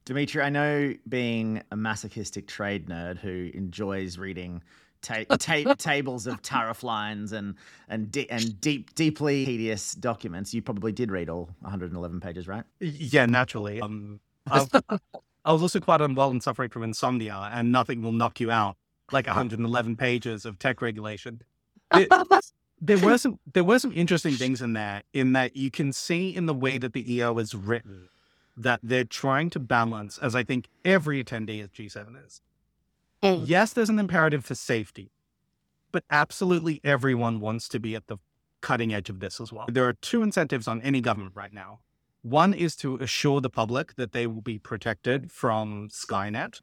Dmitry, 0.06 0.42
I 0.42 0.50
know 0.50 0.94
being 1.10 1.64
a 1.72 1.76
masochistic 1.76 2.48
trade 2.48 2.88
nerd 2.88 3.18
who 3.18 3.50
enjoys 3.54 4.18
reading 4.18 4.62
ta- 5.06 5.36
ta- 5.38 5.74
tables 5.76 6.28
of 6.28 6.42
tariff 6.42 6.84
lines 6.84 7.32
and 7.32 7.56
and 7.88 8.16
and 8.30 8.60
deep, 8.60 8.94
deeply 8.96 9.46
tedious 9.46 9.94
documents. 9.94 10.54
You 10.54 10.62
probably 10.62 10.92
did 10.92 11.12
read 11.12 11.30
all 11.30 11.50
111 11.62 12.20
pages, 12.20 12.48
right? 12.48 12.64
Yeah, 12.80 13.26
naturally. 13.26 13.82
Um, 13.82 14.20
I've, 14.50 14.70
was 15.46 15.62
also 15.62 15.80
quite 15.80 16.02
unwell 16.02 16.32
and 16.32 16.42
suffering 16.42 16.70
from 16.70 16.84
insomnia, 16.84 17.50
and 17.54 17.72
nothing 17.72 18.02
will 18.02 18.12
knock 18.12 18.40
you 18.40 18.52
out 18.52 18.78
like 19.12 19.28
111 19.28 19.96
pages 19.96 20.46
of 20.46 20.58
tech 20.60 20.82
regulation. 20.82 21.42
There, 21.92 22.08
there 22.82 22.98
were 22.98 23.18
some 23.18 23.40
there 23.54 23.64
were 23.64 23.80
some 23.80 23.94
interesting 23.96 24.34
things 24.34 24.62
in 24.62 24.74
there. 24.74 25.04
In 25.14 25.34
that 25.34 25.56
you 25.56 25.72
can 25.72 25.94
see 25.94 26.36
in 26.36 26.46
the 26.46 26.54
way 26.54 26.78
that 26.78 26.94
the 26.94 27.14
EO 27.14 27.38
is 27.38 27.54
written 27.54 28.10
that 28.58 28.80
they're 28.82 29.04
trying 29.04 29.50
to 29.52 29.60
balance, 29.60 30.18
as 30.18 30.36
I 30.36 30.44
think 30.44 30.68
every 30.84 31.24
attendee 31.24 31.64
at 31.64 31.74
G7 31.74 32.26
is. 32.26 32.42
Mm. 33.26 33.44
Yes, 33.48 33.74
there's 33.74 33.90
an 33.90 34.00
imperative 34.00 34.46
for 34.46 34.56
safety, 34.56 35.12
but 35.92 36.04
absolutely 36.10 36.80
everyone 36.84 37.40
wants 37.40 37.68
to 37.70 37.80
be 37.80 37.96
at 37.96 38.08
the 38.08 38.18
cutting 38.62 38.94
edge 38.94 39.10
of 39.10 39.20
this 39.20 39.40
as 39.40 39.52
well. 39.52 39.66
There 39.72 39.88
are 39.88 39.94
two 39.94 40.22
incentives 40.24 40.68
on 40.68 40.82
any 40.82 41.02
government 41.02 41.34
right 41.36 41.54
now. 41.54 41.80
One 42.22 42.54
is 42.54 42.76
to 42.78 42.96
assure 42.98 43.42
the 43.42 43.50
public 43.50 43.96
that 43.96 44.12
they 44.12 44.26
will 44.28 44.42
be 44.42 44.58
protected 44.58 45.32
from 45.32 45.90
Skynet. 45.90 46.62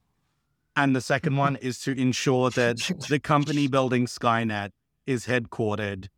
And 0.75 0.97
the 0.97 1.01
second 1.01 1.37
one 1.37 1.57
is 1.57 1.79
to 1.81 1.93
ensure 1.93 2.51
that 2.51 2.79
the 3.09 3.21
company 3.21 3.69
building 3.69 4.07
Skynet 4.07 4.71
is 5.07 5.27
headquartered 5.27 6.09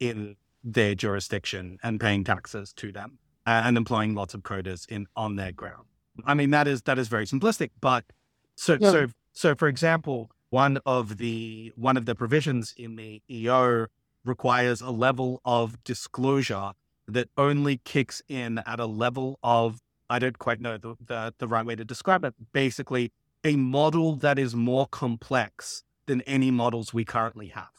in 0.00 0.36
their 0.64 0.94
jurisdiction 0.94 1.78
and 1.82 2.00
paying 2.00 2.24
taxes 2.24 2.72
to 2.74 2.90
them 2.90 3.18
and 3.46 3.76
employing 3.76 4.14
lots 4.14 4.34
of 4.34 4.42
coders 4.42 4.88
in 4.88 5.06
on 5.14 5.36
their 5.36 5.52
ground. 5.52 5.86
I 6.24 6.34
mean 6.34 6.50
that 6.50 6.66
is 6.66 6.82
that 6.82 6.98
is 6.98 7.08
very 7.08 7.26
simplistic, 7.26 7.70
but 7.80 8.04
so 8.56 8.76
Yeah. 8.80 8.90
so 8.90 9.06
so 9.38 9.54
for 9.54 9.68
example, 9.68 10.32
one 10.50 10.78
of 10.84 11.18
the 11.18 11.72
one 11.76 11.96
of 11.96 12.06
the 12.06 12.16
provisions 12.16 12.74
in 12.76 12.96
the 12.96 13.22
EO 13.30 13.86
requires 14.24 14.80
a 14.80 14.90
level 14.90 15.40
of 15.44 15.82
disclosure 15.84 16.72
that 17.06 17.28
only 17.38 17.76
kicks 17.84 18.20
in 18.28 18.58
at 18.66 18.80
a 18.80 18.86
level 18.86 19.38
of 19.44 19.80
I 20.10 20.18
don't 20.18 20.40
quite 20.40 20.60
know 20.60 20.76
the, 20.76 20.96
the, 21.06 21.34
the 21.38 21.46
right 21.46 21.64
way 21.64 21.76
to 21.76 21.84
describe 21.84 22.24
it. 22.24 22.34
Basically, 22.52 23.12
a 23.44 23.54
model 23.54 24.16
that 24.16 24.40
is 24.40 24.56
more 24.56 24.88
complex 24.88 25.84
than 26.06 26.20
any 26.22 26.50
models 26.50 26.92
we 26.92 27.04
currently 27.04 27.48
have. 27.48 27.70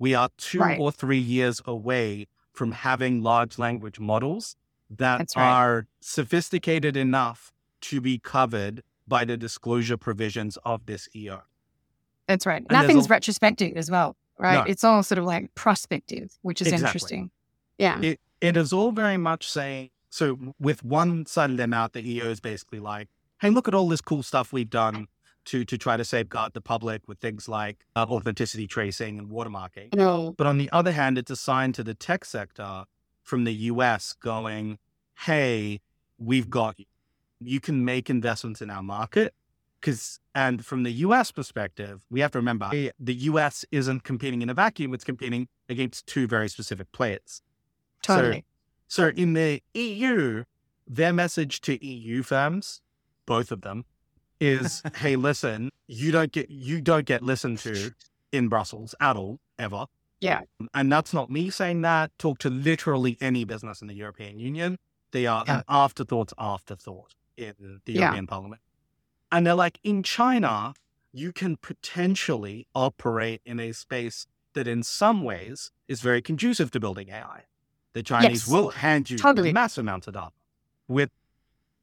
We 0.00 0.12
are 0.12 0.30
two 0.36 0.58
Right. 0.58 0.80
or 0.80 0.90
three 0.90 1.24
years 1.36 1.62
away 1.64 2.26
from 2.52 2.72
having 2.72 3.22
large 3.22 3.60
language 3.60 4.00
models 4.00 4.56
that 4.90 5.30
right. 5.36 5.52
are 5.54 5.86
sophisticated 6.00 6.96
enough 6.96 7.52
to 7.82 8.00
be 8.00 8.18
covered 8.18 8.82
by 9.08 9.24
the 9.24 9.36
disclosure 9.36 9.96
provisions 9.96 10.56
of 10.64 10.86
this 10.86 11.08
E 11.14 11.26
EO. 11.26 11.42
That's 12.28 12.44
right. 12.46 12.64
there's 12.68 12.82
Nothing's 12.82 13.06
a- 13.06 13.08
retrospective 13.10 13.76
as 13.76 13.90
well, 13.90 14.16
right? 14.38 14.64
No. 14.66 14.70
It's 14.70 14.82
all 14.84 15.02
sort 15.02 15.18
of 15.18 15.24
like 15.24 15.54
prospective, 15.54 16.36
which 16.42 16.60
is 16.60 16.68
Exactly. 16.68 16.86
interesting. 16.88 17.30
Yeah. 17.78 18.00
it, 18.00 18.20
it 18.40 18.56
is 18.56 18.72
all 18.72 18.90
very 18.92 19.16
much 19.18 19.48
saying 19.50 19.90
so 20.08 20.54
with 20.58 20.82
one 20.82 21.26
side 21.26 21.50
of 21.50 21.56
their 21.58 21.66
mouth 21.66 21.92
the 21.92 22.00
eo 22.10 22.24
is 22.30 22.40
basically 22.40 22.80
like 22.80 23.08
hey 23.42 23.50
look 23.50 23.68
at 23.68 23.74
all 23.74 23.86
this 23.88 24.00
cool 24.00 24.22
stuff 24.22 24.50
we've 24.50 24.70
done 24.70 25.08
to 25.44 25.62
to 25.66 25.76
try 25.76 25.94
to 25.98 26.04
safeguard 26.04 26.54
the 26.54 26.60
public 26.62 27.02
with 27.06 27.18
things 27.18 27.48
like 27.50 27.84
uh, 27.94 28.06
authenticity 28.08 28.66
tracing 28.66 29.18
and 29.18 29.28
watermarking 29.28 29.94
No. 29.94 30.34
but 30.38 30.46
on 30.46 30.56
the 30.56 30.70
other 30.72 30.92
hand 30.92 31.18
it's 31.18 31.30
a 31.30 31.36
sign 31.36 31.72
to 31.72 31.84
the 31.84 31.92
tech 31.92 32.24
sector 32.24 32.84
from 33.22 33.44
the 33.44 33.52
us 33.52 34.14
going 34.14 34.78
hey 35.26 35.80
we've 36.18 36.48
got 36.48 36.78
you 36.78 36.86
you 37.40 37.60
can 37.60 37.84
make 37.84 38.08
investments 38.10 38.60
in 38.62 38.70
our 38.70 38.82
market 38.82 39.34
because 39.80 40.20
and 40.34 40.64
from 40.64 40.82
the 40.84 40.90
us 40.92 41.30
perspective 41.30 42.02
we 42.10 42.20
have 42.20 42.30
to 42.32 42.38
remember 42.38 42.68
the 42.98 43.14
us 43.14 43.64
isn't 43.70 44.04
competing 44.04 44.40
in 44.42 44.48
a 44.48 44.54
vacuum 44.54 44.94
it's 44.94 45.04
competing 45.04 45.48
against 45.68 46.06
two 46.06 46.26
very 46.26 46.48
specific 46.48 46.90
players 46.92 47.42
Totally. 48.02 48.44
so 48.88 49.08
in 49.08 49.32
the 49.34 49.62
EU, 49.74 50.44
their 50.86 51.12
message 51.12 51.60
to 51.62 51.84
EU 51.84 52.22
firms, 52.22 52.80
both 53.26 53.50
of 53.50 53.62
them, 53.62 53.84
is 54.40 54.82
hey, 54.96 55.16
listen, 55.16 55.70
you 55.88 56.12
don't 56.12 56.30
get 56.30 56.48
you 56.50 56.80
don't 56.80 57.04
get 57.06 57.22
listened 57.22 57.58
to 57.60 57.92
in 58.30 58.48
Brussels 58.48 58.94
at 59.00 59.16
all, 59.16 59.40
ever. 59.58 59.86
Yeah. 60.20 60.42
And 60.72 60.92
that's 60.92 61.12
not 61.12 61.30
me 61.30 61.50
saying 61.50 61.80
that. 61.82 62.16
Talk 62.18 62.38
to 62.40 62.50
literally 62.50 63.16
any 63.20 63.44
business 63.44 63.82
in 63.82 63.88
the 63.88 63.94
European 63.94 64.38
Union. 64.38 64.78
They 65.10 65.26
are 65.26 65.42
Yeah. 65.46 65.58
an 65.58 65.62
afterthoughts 65.68 66.32
afterthought 66.38 67.14
in 67.36 67.80
the 67.84 67.92
Yeah. 67.92 68.00
European 68.02 68.26
Parliament. 68.26 68.62
And 69.32 69.46
they're 69.46 69.54
like, 69.54 69.78
in 69.82 70.02
China, 70.02 70.74
you 71.12 71.32
can 71.32 71.56
potentially 71.56 72.66
operate 72.74 73.40
in 73.44 73.58
a 73.60 73.72
space 73.72 74.26
that 74.54 74.66
in 74.66 74.82
some 74.82 75.22
ways 75.22 75.70
is 75.88 76.00
very 76.00 76.22
conducive 76.22 76.70
to 76.72 76.80
building 76.80 77.08
AI. 77.10 77.44
The 77.92 78.02
Chinese 78.02 78.46
Yes. 78.46 78.48
will 78.48 78.70
hand 78.70 79.10
you 79.10 79.18
Totally. 79.18 79.52
mass 79.52 79.78
amounts 79.78 80.06
of 80.06 80.14
data 80.14 80.32
with 80.88 81.10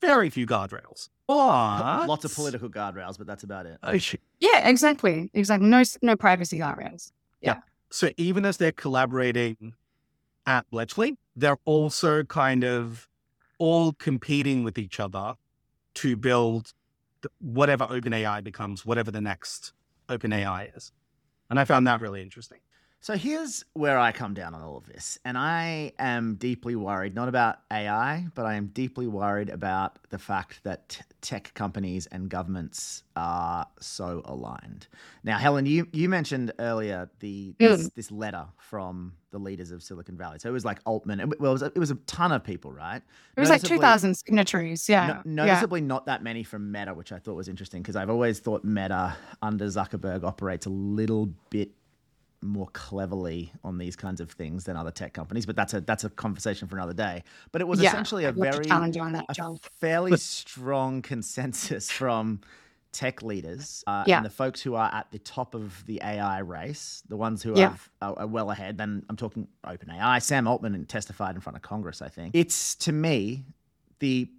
very 0.01 0.29
few 0.29 0.45
guardrails. 0.45 1.09
But 1.27 2.07
Lots 2.07 2.25
of 2.25 2.33
political 2.35 2.69
guardrails, 2.69 3.17
but 3.17 3.25
that's 3.27 3.43
about 3.43 3.65
it. 3.65 3.77
Oh, 3.83 3.97
Sh- 3.97 4.15
Yeah, 4.39 4.67
exactly. 4.67 5.29
Exactly. 5.33 5.67
No, 5.69 5.83
no 6.01 6.15
privacy 6.15 6.59
guardrails. 6.59 7.11
Yeah. 7.41 7.61
So 7.89 8.09
even 8.17 8.45
as 8.45 8.57
they're 8.57 8.71
collaborating 8.71 9.73
at 10.45 10.69
Bletchley, 10.69 11.17
they're 11.35 11.59
also 11.65 12.23
kind 12.23 12.63
of 12.63 13.07
all 13.59 13.93
competing 13.93 14.63
with 14.63 14.77
each 14.77 14.99
other 14.99 15.35
to 15.95 16.15
build 16.15 16.73
whatever 17.39 17.85
OpenAI 17.87 18.43
becomes, 18.43 18.85
whatever 18.85 19.11
the 19.11 19.21
next 19.21 19.73
OpenAI 20.09 20.75
is. 20.75 20.91
And 21.49 21.59
I 21.59 21.65
found 21.65 21.87
that 21.87 22.01
really 22.01 22.21
interesting. 22.21 22.59
So 23.03 23.17
here's 23.17 23.65
where 23.73 23.99
I 23.99 24.13
come 24.13 24.33
down 24.33 24.53
on 24.53 24.61
all 24.61 24.77
of 24.77 24.85
this. 24.85 25.19
And 25.25 25.37
I 25.37 25.91
am 25.99 26.35
deeply 26.35 26.77
worried, 26.77 27.13
not 27.13 27.27
about 27.27 27.57
AI, 27.69 28.27
but 28.33 28.45
I 28.45 28.53
am 28.53 28.67
deeply 28.67 29.07
worried 29.07 29.49
about 29.49 29.99
the 30.09 30.17
fact 30.17 30.61
that 30.63 31.01
tech 31.19 31.53
companies 31.53 32.05
and 32.05 32.29
governments 32.29 33.03
are 33.17 33.67
so 33.81 34.21
aligned. 34.23 34.87
Now, 35.21 35.37
Helen, 35.37 35.65
you, 35.65 35.85
you 35.91 36.07
mentioned 36.07 36.53
earlier 36.59 37.09
the 37.19 37.53
this, 37.59 37.81
hmm. 37.81 37.87
this 37.93 38.09
letter 38.09 38.45
from 38.55 39.11
the 39.31 39.37
leaders 39.37 39.71
of 39.71 39.83
Silicon 39.83 40.15
Valley. 40.15 40.39
So 40.39 40.47
it 40.47 40.53
was 40.53 40.63
like 40.63 40.79
Altman. 40.85 41.19
It, 41.19 41.41
well, 41.41 41.51
it 41.51 41.55
was, 41.55 41.61
a, 41.63 41.71
it 41.75 41.79
was 41.79 41.91
a 41.91 41.95
ton 42.07 42.31
of 42.31 42.41
people, 42.45 42.71
right? 42.71 43.01
It 43.35 43.39
was 43.41 43.49
noticeably, 43.49 43.79
like 43.79 43.81
2,000 43.81 44.15
signatories. 44.15 44.87
Yeah. 44.87 45.21
No, 45.25 45.43
noticeably 45.43 45.81
yeah. 45.81 45.87
not 45.87 46.05
that 46.05 46.23
many 46.23 46.43
from 46.43 46.71
Meta, 46.71 46.93
which 46.93 47.11
I 47.11 47.19
thought 47.19 47.35
was 47.35 47.49
interesting 47.49 47.81
because 47.81 47.97
I've 47.97 48.09
always 48.09 48.39
thought 48.39 48.63
Meta 48.63 49.17
under 49.41 49.65
Zuckerberg 49.65 50.23
operates 50.23 50.67
a 50.67 50.69
little 50.69 51.25
bit 51.49 51.71
more 52.43 52.67
cleverly 52.73 53.51
on 53.63 53.77
these 53.77 53.95
kinds 53.95 54.21
of 54.21 54.31
things 54.31 54.65
than 54.65 54.75
other 54.75 54.91
tech 54.91 55.13
companies, 55.13 55.45
but 55.45 55.55
that's 55.55 55.73
a 55.73 55.81
that's 55.81 56.03
a 56.03 56.09
conversation 56.09 56.67
for 56.67 56.75
another 56.75 56.93
day. 56.93 57.23
But 57.51 57.61
it 57.61 57.67
was 57.67 57.81
yeah, 57.81 57.89
essentially 57.89 58.25
a 58.25 58.31
very 58.31 58.65
that, 59.13 59.25
a 59.29 59.69
fairly 59.79 60.17
strong 60.17 61.01
consensus 61.01 61.89
from 61.99 62.41
tech 62.91 63.23
leaders 63.23 63.83
uh, 63.87 64.03
yeah. 64.05 64.17
and 64.17 64.25
the 64.25 64.29
folks 64.29 64.61
who 64.61 64.75
are 64.75 64.89
at 64.93 65.11
the 65.11 65.19
top 65.19 65.55
of 65.55 65.83
the 65.87 65.99
AI 66.03 66.39
race, 66.39 67.01
the 67.09 67.17
ones 67.17 67.41
who 67.41 67.57
yeah. 67.57 67.75
are, 68.01 68.19
are, 68.19 68.27
well 68.27 68.51
ahead. 68.51 68.77
Then 68.77 69.03
I'm 69.09 69.17
talking 69.17 69.47
OpenAI. 69.65 70.21
Sam 70.21 70.47
Altman 70.47 70.85
testified 70.85 71.35
in 71.35 71.41
front 71.41 71.55
of 71.57 71.63
Congress. 71.63 72.01
I 72.01 72.09
think 72.09 72.35
it's 72.35 72.75
to 72.75 72.91
me 72.91 73.45
the 73.99 74.29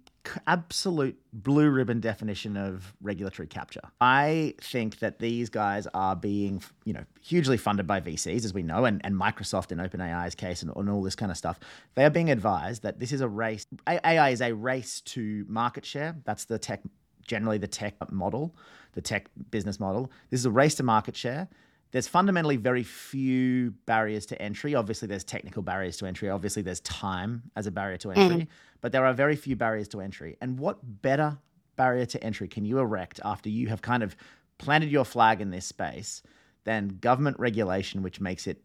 absolute 0.47 1.17
blue 1.33 1.69
ribbon 1.69 1.99
definition 1.99 2.57
of 2.57 2.93
regulatory 3.01 3.47
capture. 3.47 3.81
I 3.99 4.55
think 4.61 4.99
that 4.99 5.19
these 5.19 5.49
guys 5.49 5.87
are 5.93 6.15
being, 6.15 6.63
you 6.83 6.93
know, 6.93 7.05
hugely 7.21 7.57
funded 7.57 7.87
by 7.87 8.01
VCs, 8.01 8.45
as 8.45 8.53
we 8.53 8.63
know, 8.63 8.85
and, 8.85 9.01
and 9.03 9.15
Microsoft 9.15 9.71
in 9.71 9.79
OpenAI's 9.79 10.35
case 10.35 10.61
and, 10.61 10.71
and 10.75 10.89
all 10.89 11.01
this 11.01 11.15
kind 11.15 11.31
of 11.31 11.37
stuff. 11.37 11.59
They 11.95 12.05
are 12.05 12.09
being 12.09 12.29
advised 12.29 12.83
that 12.83 12.99
this 12.99 13.11
is 13.11 13.21
a 13.21 13.27
race. 13.27 13.65
AI 13.87 14.29
is 14.29 14.41
a 14.41 14.53
race 14.53 15.01
to 15.01 15.45
market 15.47 15.85
share. 15.85 16.15
That's 16.25 16.45
the 16.45 16.59
tech, 16.59 16.81
generally 17.27 17.57
the 17.57 17.67
tech 17.67 17.95
model, 18.11 18.55
the 18.93 19.01
tech 19.01 19.29
business 19.51 19.79
model. 19.79 20.11
This 20.29 20.39
is 20.39 20.45
a 20.45 20.51
race 20.51 20.75
to 20.75 20.83
market 20.83 21.15
share 21.15 21.49
there's 21.95 22.09
fundamentally 22.09 22.57
very 22.57 22.83
few 22.83 23.71
barriers 23.85 24.25
to 24.25 24.41
entry. 24.41 24.75
Obviously, 24.75 25.07
there's 25.07 25.23
technical 25.23 25.61
barriers 25.63 25.95
to 25.95 26.05
entry. 26.05 26.29
Obviously, 26.29 26.61
there's 26.61 26.81
time 26.81 27.43
as 27.55 27.67
a 27.67 27.71
barrier 27.71 27.95
to 27.95 28.11
entry, 28.11 28.41
mm. 28.41 28.47
but 28.81 28.91
there 28.91 29.05
are 29.05 29.13
very 29.13 29.37
few 29.37 29.55
barriers 29.55 29.87
to 29.87 30.01
entry. 30.01 30.35
And 30.41 30.59
what 30.59 30.77
better 31.01 31.37
barrier 31.77 32.05
to 32.07 32.21
entry 32.21 32.49
can 32.49 32.65
you 32.65 32.79
erect 32.79 33.21
after 33.23 33.47
you 33.47 33.69
have 33.69 33.81
kind 33.81 34.03
of 34.03 34.17
planted 34.57 34.91
your 34.91 35.05
flag 35.05 35.39
in 35.39 35.51
this 35.51 35.67
space 35.67 36.21
than 36.65 36.97
government 36.99 37.39
regulation, 37.39 38.01
which 38.03 38.19
makes 38.19 38.45
it 38.45 38.61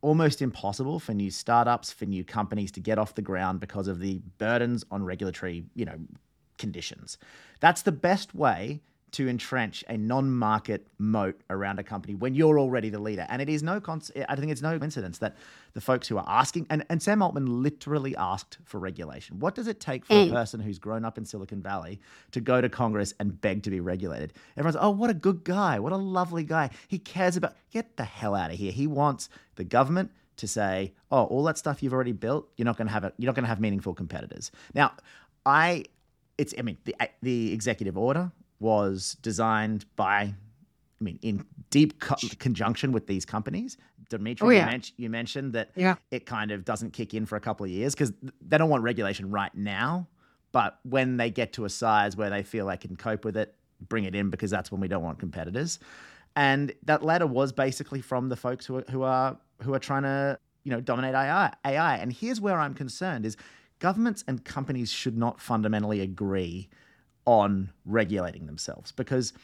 almost 0.00 0.40
impossible 0.40 1.00
for 1.00 1.14
new 1.14 1.32
startups, 1.32 1.90
for 1.90 2.06
new 2.06 2.22
companies 2.22 2.70
to 2.70 2.78
get 2.78 2.96
off 2.96 3.16
the 3.16 3.22
ground 3.22 3.58
because 3.58 3.88
of 3.88 3.98
the 3.98 4.20
burdens 4.38 4.84
on 4.92 5.02
regulatory, 5.02 5.64
you 5.74 5.84
know, 5.84 5.98
conditions. 6.58 7.18
That's 7.58 7.82
the 7.82 7.90
best 7.90 8.36
way 8.36 8.82
to 9.12 9.28
entrench 9.28 9.84
a 9.88 9.96
non-market 9.96 10.86
moat 10.98 11.40
around 11.50 11.78
a 11.78 11.84
company 11.84 12.14
when 12.14 12.34
you're 12.34 12.58
already 12.58 12.90
the 12.90 12.98
leader. 12.98 13.26
And 13.28 13.40
it 13.40 13.48
is 13.48 13.62
no 13.62 13.80
con- 13.80 14.02
I 14.28 14.36
think 14.36 14.52
it's 14.52 14.62
no 14.62 14.78
coincidence 14.78 15.18
that 15.18 15.36
the 15.74 15.80
folks 15.80 16.08
who 16.08 16.18
are 16.18 16.24
asking 16.26 16.66
and, 16.70 16.84
and 16.88 17.02
Sam 17.02 17.22
Altman 17.22 17.62
literally 17.62 18.16
asked 18.16 18.58
for 18.64 18.78
regulation. 18.78 19.38
What 19.38 19.54
does 19.54 19.66
it 19.66 19.80
take 19.80 20.04
for 20.04 20.14
mm. 20.14 20.28
a 20.28 20.32
person 20.32 20.60
who's 20.60 20.78
grown 20.78 21.04
up 21.04 21.18
in 21.18 21.24
Silicon 21.24 21.62
Valley 21.62 22.00
to 22.32 22.40
go 22.40 22.60
to 22.60 22.68
Congress 22.68 23.14
and 23.18 23.40
beg 23.40 23.62
to 23.64 23.70
be 23.70 23.80
regulated? 23.80 24.32
Everyone's, 24.56 24.76
oh, 24.80 24.90
what 24.90 25.10
a 25.10 25.14
good 25.14 25.44
guy, 25.44 25.78
what 25.78 25.92
a 25.92 25.96
lovely 25.96 26.44
guy. 26.44 26.70
He 26.88 26.98
cares 26.98 27.36
about 27.36 27.54
get 27.70 27.96
the 27.96 28.04
hell 28.04 28.34
out 28.34 28.50
of 28.50 28.58
here. 28.58 28.72
He 28.72 28.86
wants 28.86 29.28
the 29.56 29.64
government 29.64 30.10
to 30.36 30.46
say, 30.46 30.92
oh, 31.10 31.24
all 31.24 31.42
that 31.44 31.58
stuff 31.58 31.82
you've 31.82 31.92
already 31.92 32.12
built, 32.12 32.48
you're 32.56 32.64
not 32.64 32.76
gonna 32.76 32.90
have 32.90 33.04
it, 33.04 33.14
you're 33.18 33.26
not 33.26 33.34
gonna 33.34 33.48
have 33.48 33.60
meaningful 33.60 33.94
competitors. 33.94 34.50
Now, 34.74 34.92
I 35.44 35.84
it's 36.38 36.54
I 36.56 36.62
mean 36.62 36.78
the 36.84 36.94
the 37.22 37.52
executive 37.52 37.98
order 37.98 38.30
was 38.60 39.16
designed 39.22 39.84
by, 39.96 40.34
I 41.00 41.04
mean, 41.04 41.18
in 41.22 41.44
deep 41.70 42.00
co- 42.00 42.16
conjunction 42.38 42.92
with 42.92 43.06
these 43.06 43.24
companies. 43.24 43.76
Dmitry, 44.08 44.46
oh, 44.46 44.50
yeah. 44.50 44.60
you, 44.60 44.66
men- 44.66 44.82
you, 44.96 45.10
mentioned 45.10 45.52
that 45.52 45.70
yeah. 45.76 45.96
it 46.10 46.24
kind 46.24 46.50
of 46.50 46.64
doesn't 46.64 46.92
kick 46.92 47.12
in 47.12 47.26
for 47.26 47.36
a 47.36 47.40
couple 47.40 47.64
of 47.64 47.70
years 47.70 47.94
because 47.94 48.12
they 48.40 48.56
don't 48.56 48.70
want 48.70 48.82
regulation 48.82 49.30
right 49.30 49.54
now. 49.54 50.08
But 50.50 50.78
when 50.82 51.18
they 51.18 51.30
get 51.30 51.52
to 51.54 51.66
a 51.66 51.68
size 51.68 52.16
where 52.16 52.30
they 52.30 52.42
feel 52.42 52.66
they 52.66 52.78
can 52.78 52.96
cope 52.96 53.24
with 53.24 53.36
it, 53.36 53.54
bring 53.86 54.04
it 54.04 54.14
in 54.14 54.30
because 54.30 54.50
that's 54.50 54.72
when 54.72 54.80
we 54.80 54.88
don't 54.88 55.02
want 55.02 55.18
competitors. 55.18 55.78
And 56.36 56.72
that 56.84 57.02
letter 57.02 57.26
was 57.26 57.52
basically 57.52 58.00
from 58.00 58.28
the 58.28 58.36
folks 58.36 58.64
who 58.64 58.76
are, 58.76 58.84
who 58.90 59.02
are 59.02 59.36
who 59.62 59.74
are 59.74 59.78
trying 59.78 60.04
to 60.04 60.38
you 60.64 60.70
know 60.70 60.80
dominate 60.80 61.14
AI. 61.14 61.52
AI. 61.66 61.96
And 61.96 62.12
here's 62.12 62.40
where 62.40 62.58
I'm 62.58 62.74
concerned: 62.74 63.26
is 63.26 63.36
governments 63.78 64.24
and 64.26 64.44
companies 64.44 64.90
should 64.90 65.18
not 65.18 65.40
fundamentally 65.40 66.00
agree 66.00 66.68
on 67.28 67.70
regulating 67.84 68.46
themselves 68.46 68.90
because 68.92 69.34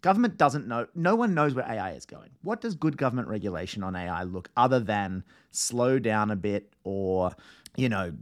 government 0.00 0.36
doesn't 0.36 0.66
know 0.66 0.88
no 0.96 1.14
one 1.14 1.34
knows 1.34 1.54
where 1.54 1.64
ai 1.64 1.92
is 1.92 2.04
going. 2.04 2.30
What 2.42 2.60
does 2.60 2.74
good 2.74 2.96
government 2.96 3.28
regulation 3.28 3.84
on 3.84 3.94
ai 3.94 4.24
look 4.24 4.50
other 4.56 4.80
than 4.80 5.22
slow 5.52 6.00
down 6.00 6.32
a 6.32 6.36
bit 6.36 6.74
or 6.82 7.30
you 7.76 7.88
know 7.88 8.12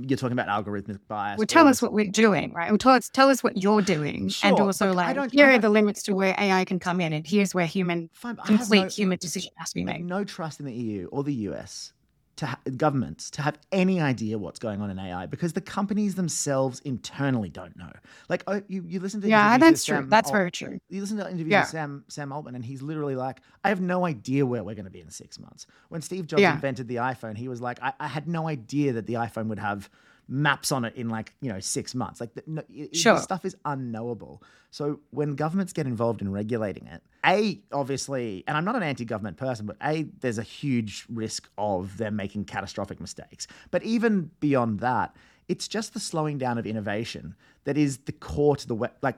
you're 0.00 0.16
talking 0.16 0.32
about 0.32 0.48
algorithmic 0.48 0.98
bias 1.06 1.36
well 1.36 1.46
tell 1.46 1.68
us 1.68 1.82
what 1.82 1.92
we're 1.92 2.10
doing 2.10 2.50
right? 2.54 2.70
Well, 2.70 2.78
tell 2.78 2.92
us 2.92 3.10
tell 3.10 3.28
us 3.28 3.44
what 3.44 3.62
you're 3.62 3.82
doing 3.82 4.30
sure, 4.30 4.48
and 4.48 4.58
also 4.58 4.94
like 4.94 5.30
here 5.32 5.50
are 5.50 5.58
the 5.58 5.68
limits 5.68 6.02
to 6.04 6.14
where 6.14 6.34
ai 6.38 6.64
can 6.64 6.78
come 6.78 7.02
in 7.02 7.12
and 7.12 7.26
here's 7.26 7.54
where 7.54 7.66
human 7.66 8.08
fine, 8.14 8.36
complete 8.36 8.84
no, 8.84 8.88
human 8.88 9.18
decision 9.18 9.52
has 9.56 9.68
to 9.68 9.74
be 9.74 9.84
made. 9.84 10.02
no 10.02 10.24
trust 10.24 10.60
in 10.60 10.66
the 10.66 10.72
eu 10.72 11.08
or 11.12 11.22
the 11.22 11.34
us 11.34 11.92
to 12.36 12.46
ha- 12.46 12.58
governments 12.76 13.30
to 13.30 13.42
have 13.42 13.58
any 13.72 14.00
idea 14.00 14.38
what's 14.38 14.58
going 14.58 14.82
on 14.82 14.90
in 14.90 14.98
AI 14.98 15.26
because 15.26 15.54
the 15.54 15.60
companies 15.60 16.14
themselves 16.14 16.80
internally 16.80 17.48
don't 17.48 17.76
know. 17.76 17.90
Like 18.28 18.44
oh, 18.46 18.62
you, 18.68 18.84
you 18.86 19.00
listen 19.00 19.20
to 19.22 19.28
yeah, 19.28 19.56
that's 19.58 19.84
true. 19.84 19.96
Sam 19.96 20.10
that's 20.10 20.28
Alt- 20.28 20.36
very 20.36 20.50
true. 20.50 20.78
You 20.88 21.00
listen 21.00 21.16
to 21.16 21.24
interviews 21.24 21.50
yeah. 21.50 21.62
with 21.62 21.70
Sam 21.70 22.04
Sam 22.08 22.32
Altman, 22.32 22.54
and 22.54 22.64
he's 22.64 22.82
literally 22.82 23.16
like, 23.16 23.40
"I 23.64 23.70
have 23.70 23.80
no 23.80 24.04
idea 24.04 24.44
where 24.44 24.62
we're 24.62 24.74
going 24.74 24.84
to 24.84 24.90
be 24.90 25.00
in 25.00 25.10
six 25.10 25.38
months." 25.38 25.66
When 25.88 26.02
Steve 26.02 26.26
Jobs 26.26 26.42
yeah. 26.42 26.54
invented 26.54 26.88
the 26.88 26.96
iPhone, 26.96 27.36
he 27.36 27.48
was 27.48 27.60
like, 27.60 27.82
I, 27.82 27.92
"I 27.98 28.06
had 28.06 28.28
no 28.28 28.48
idea 28.48 28.92
that 28.92 29.06
the 29.06 29.14
iPhone 29.14 29.48
would 29.48 29.58
have." 29.58 29.88
Maps 30.28 30.72
on 30.72 30.84
it 30.84 30.94
in 30.96 31.08
like 31.08 31.34
you 31.40 31.52
know 31.52 31.60
six 31.60 31.94
months. 31.94 32.20
Like 32.20 32.34
the, 32.34 32.42
no, 32.46 32.62
sure. 32.92 33.18
stuff 33.18 33.44
is 33.44 33.56
unknowable. 33.64 34.42
So 34.70 35.00
when 35.10 35.34
governments 35.34 35.72
get 35.72 35.86
involved 35.86 36.20
in 36.20 36.30
regulating 36.30 36.86
it 36.86 37.02
a 37.26 37.60
obviously 37.72 38.44
and 38.46 38.56
i'm 38.56 38.64
not 38.64 38.76
an 38.76 38.82
anti-government 38.82 39.36
person 39.36 39.66
but 39.66 39.76
a 39.82 40.06
there's 40.20 40.38
a 40.38 40.42
huge 40.42 41.04
risk 41.12 41.48
of 41.58 41.96
them 41.98 42.16
making 42.16 42.44
catastrophic 42.44 43.00
mistakes. 43.00 43.46
But 43.70 43.82
even 43.82 44.30
beyond 44.40 44.80
that 44.80 45.14
it's 45.48 45.68
just 45.68 45.92
the 45.92 46.00
slowing 46.00 46.38
down 46.38 46.58
of 46.58 46.66
innovation 46.66 47.34
that 47.64 47.76
is 47.76 47.98
the 47.98 48.12
core 48.12 48.56
to 48.56 48.66
the 48.66 48.74
west 48.74 48.94
like 49.02 49.16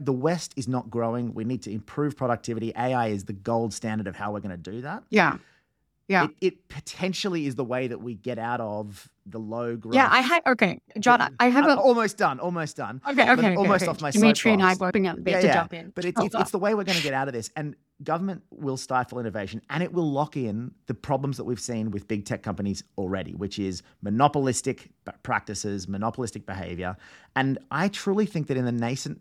the 0.00 0.12
west 0.12 0.54
is 0.56 0.68
not 0.68 0.88
growing. 0.88 1.34
We 1.34 1.44
need 1.44 1.60
to 1.64 1.70
improve 1.70 2.16
productivity. 2.16 2.72
Ai 2.74 3.08
is 3.08 3.24
the 3.24 3.34
gold 3.34 3.74
standard 3.74 4.06
of 4.06 4.16
how 4.16 4.32
we're 4.32 4.40
going 4.40 4.62
to 4.62 4.70
do 4.70 4.80
that. 4.80 5.02
Yeah. 5.10 5.36
Yeah. 6.08 6.24
It, 6.24 6.30
it, 6.40 6.68
potentially 6.68 7.46
is 7.46 7.56
the 7.56 7.64
way 7.64 7.86
that 7.88 8.00
we 8.00 8.14
get 8.14 8.38
out 8.38 8.62
of 8.62 9.10
the 9.26 9.38
low 9.38 9.76
growth. 9.76 9.94
Yeah, 9.94 10.08
I 10.10 10.20
had 10.20 10.42
okay, 10.46 10.80
John. 10.98 11.34
I 11.38 11.48
have 11.48 11.66
a, 11.66 11.72
uh, 11.72 11.76
almost 11.76 12.16
done, 12.16 12.38
almost 12.40 12.76
done. 12.76 13.00
Okay, 13.08 13.22
okay, 13.22 13.32
okay 13.32 13.56
almost 13.56 13.82
okay. 13.82 13.90
off 13.90 14.00
my 14.00 14.10
screen. 14.10 14.22
Dmitry 14.22 14.52
and 14.52 14.62
I 14.62 14.74
bring 14.74 15.06
up 15.06 15.18
a 15.18 15.20
bit 15.20 15.32
yeah, 15.32 15.40
to 15.40 15.46
yeah. 15.46 15.54
jump 15.54 15.74
in. 15.74 15.90
But 15.94 16.04
it's, 16.04 16.20
it's, 16.20 16.34
it's 16.34 16.50
the 16.50 16.58
way 16.58 16.74
we're 16.74 16.84
going 16.84 16.98
to 16.98 17.02
get 17.02 17.14
out 17.14 17.28
of 17.28 17.34
this, 17.34 17.50
and 17.56 17.74
government 18.02 18.42
will 18.50 18.76
stifle 18.76 19.18
innovation, 19.18 19.60
and 19.70 19.82
it 19.82 19.92
will 19.92 20.10
lock 20.10 20.36
in 20.36 20.72
the 20.86 20.94
problems 20.94 21.36
that 21.36 21.44
we've 21.44 21.60
seen 21.60 21.90
with 21.90 22.06
big 22.08 22.24
tech 22.24 22.42
companies 22.42 22.84
already, 22.98 23.34
which 23.34 23.58
is 23.58 23.82
monopolistic 24.02 24.90
practices, 25.22 25.88
monopolistic 25.88 26.46
behavior, 26.46 26.96
and 27.34 27.58
I 27.70 27.88
truly 27.88 28.26
think 28.26 28.46
that 28.48 28.56
in 28.56 28.64
the 28.64 28.72
nascent 28.72 29.20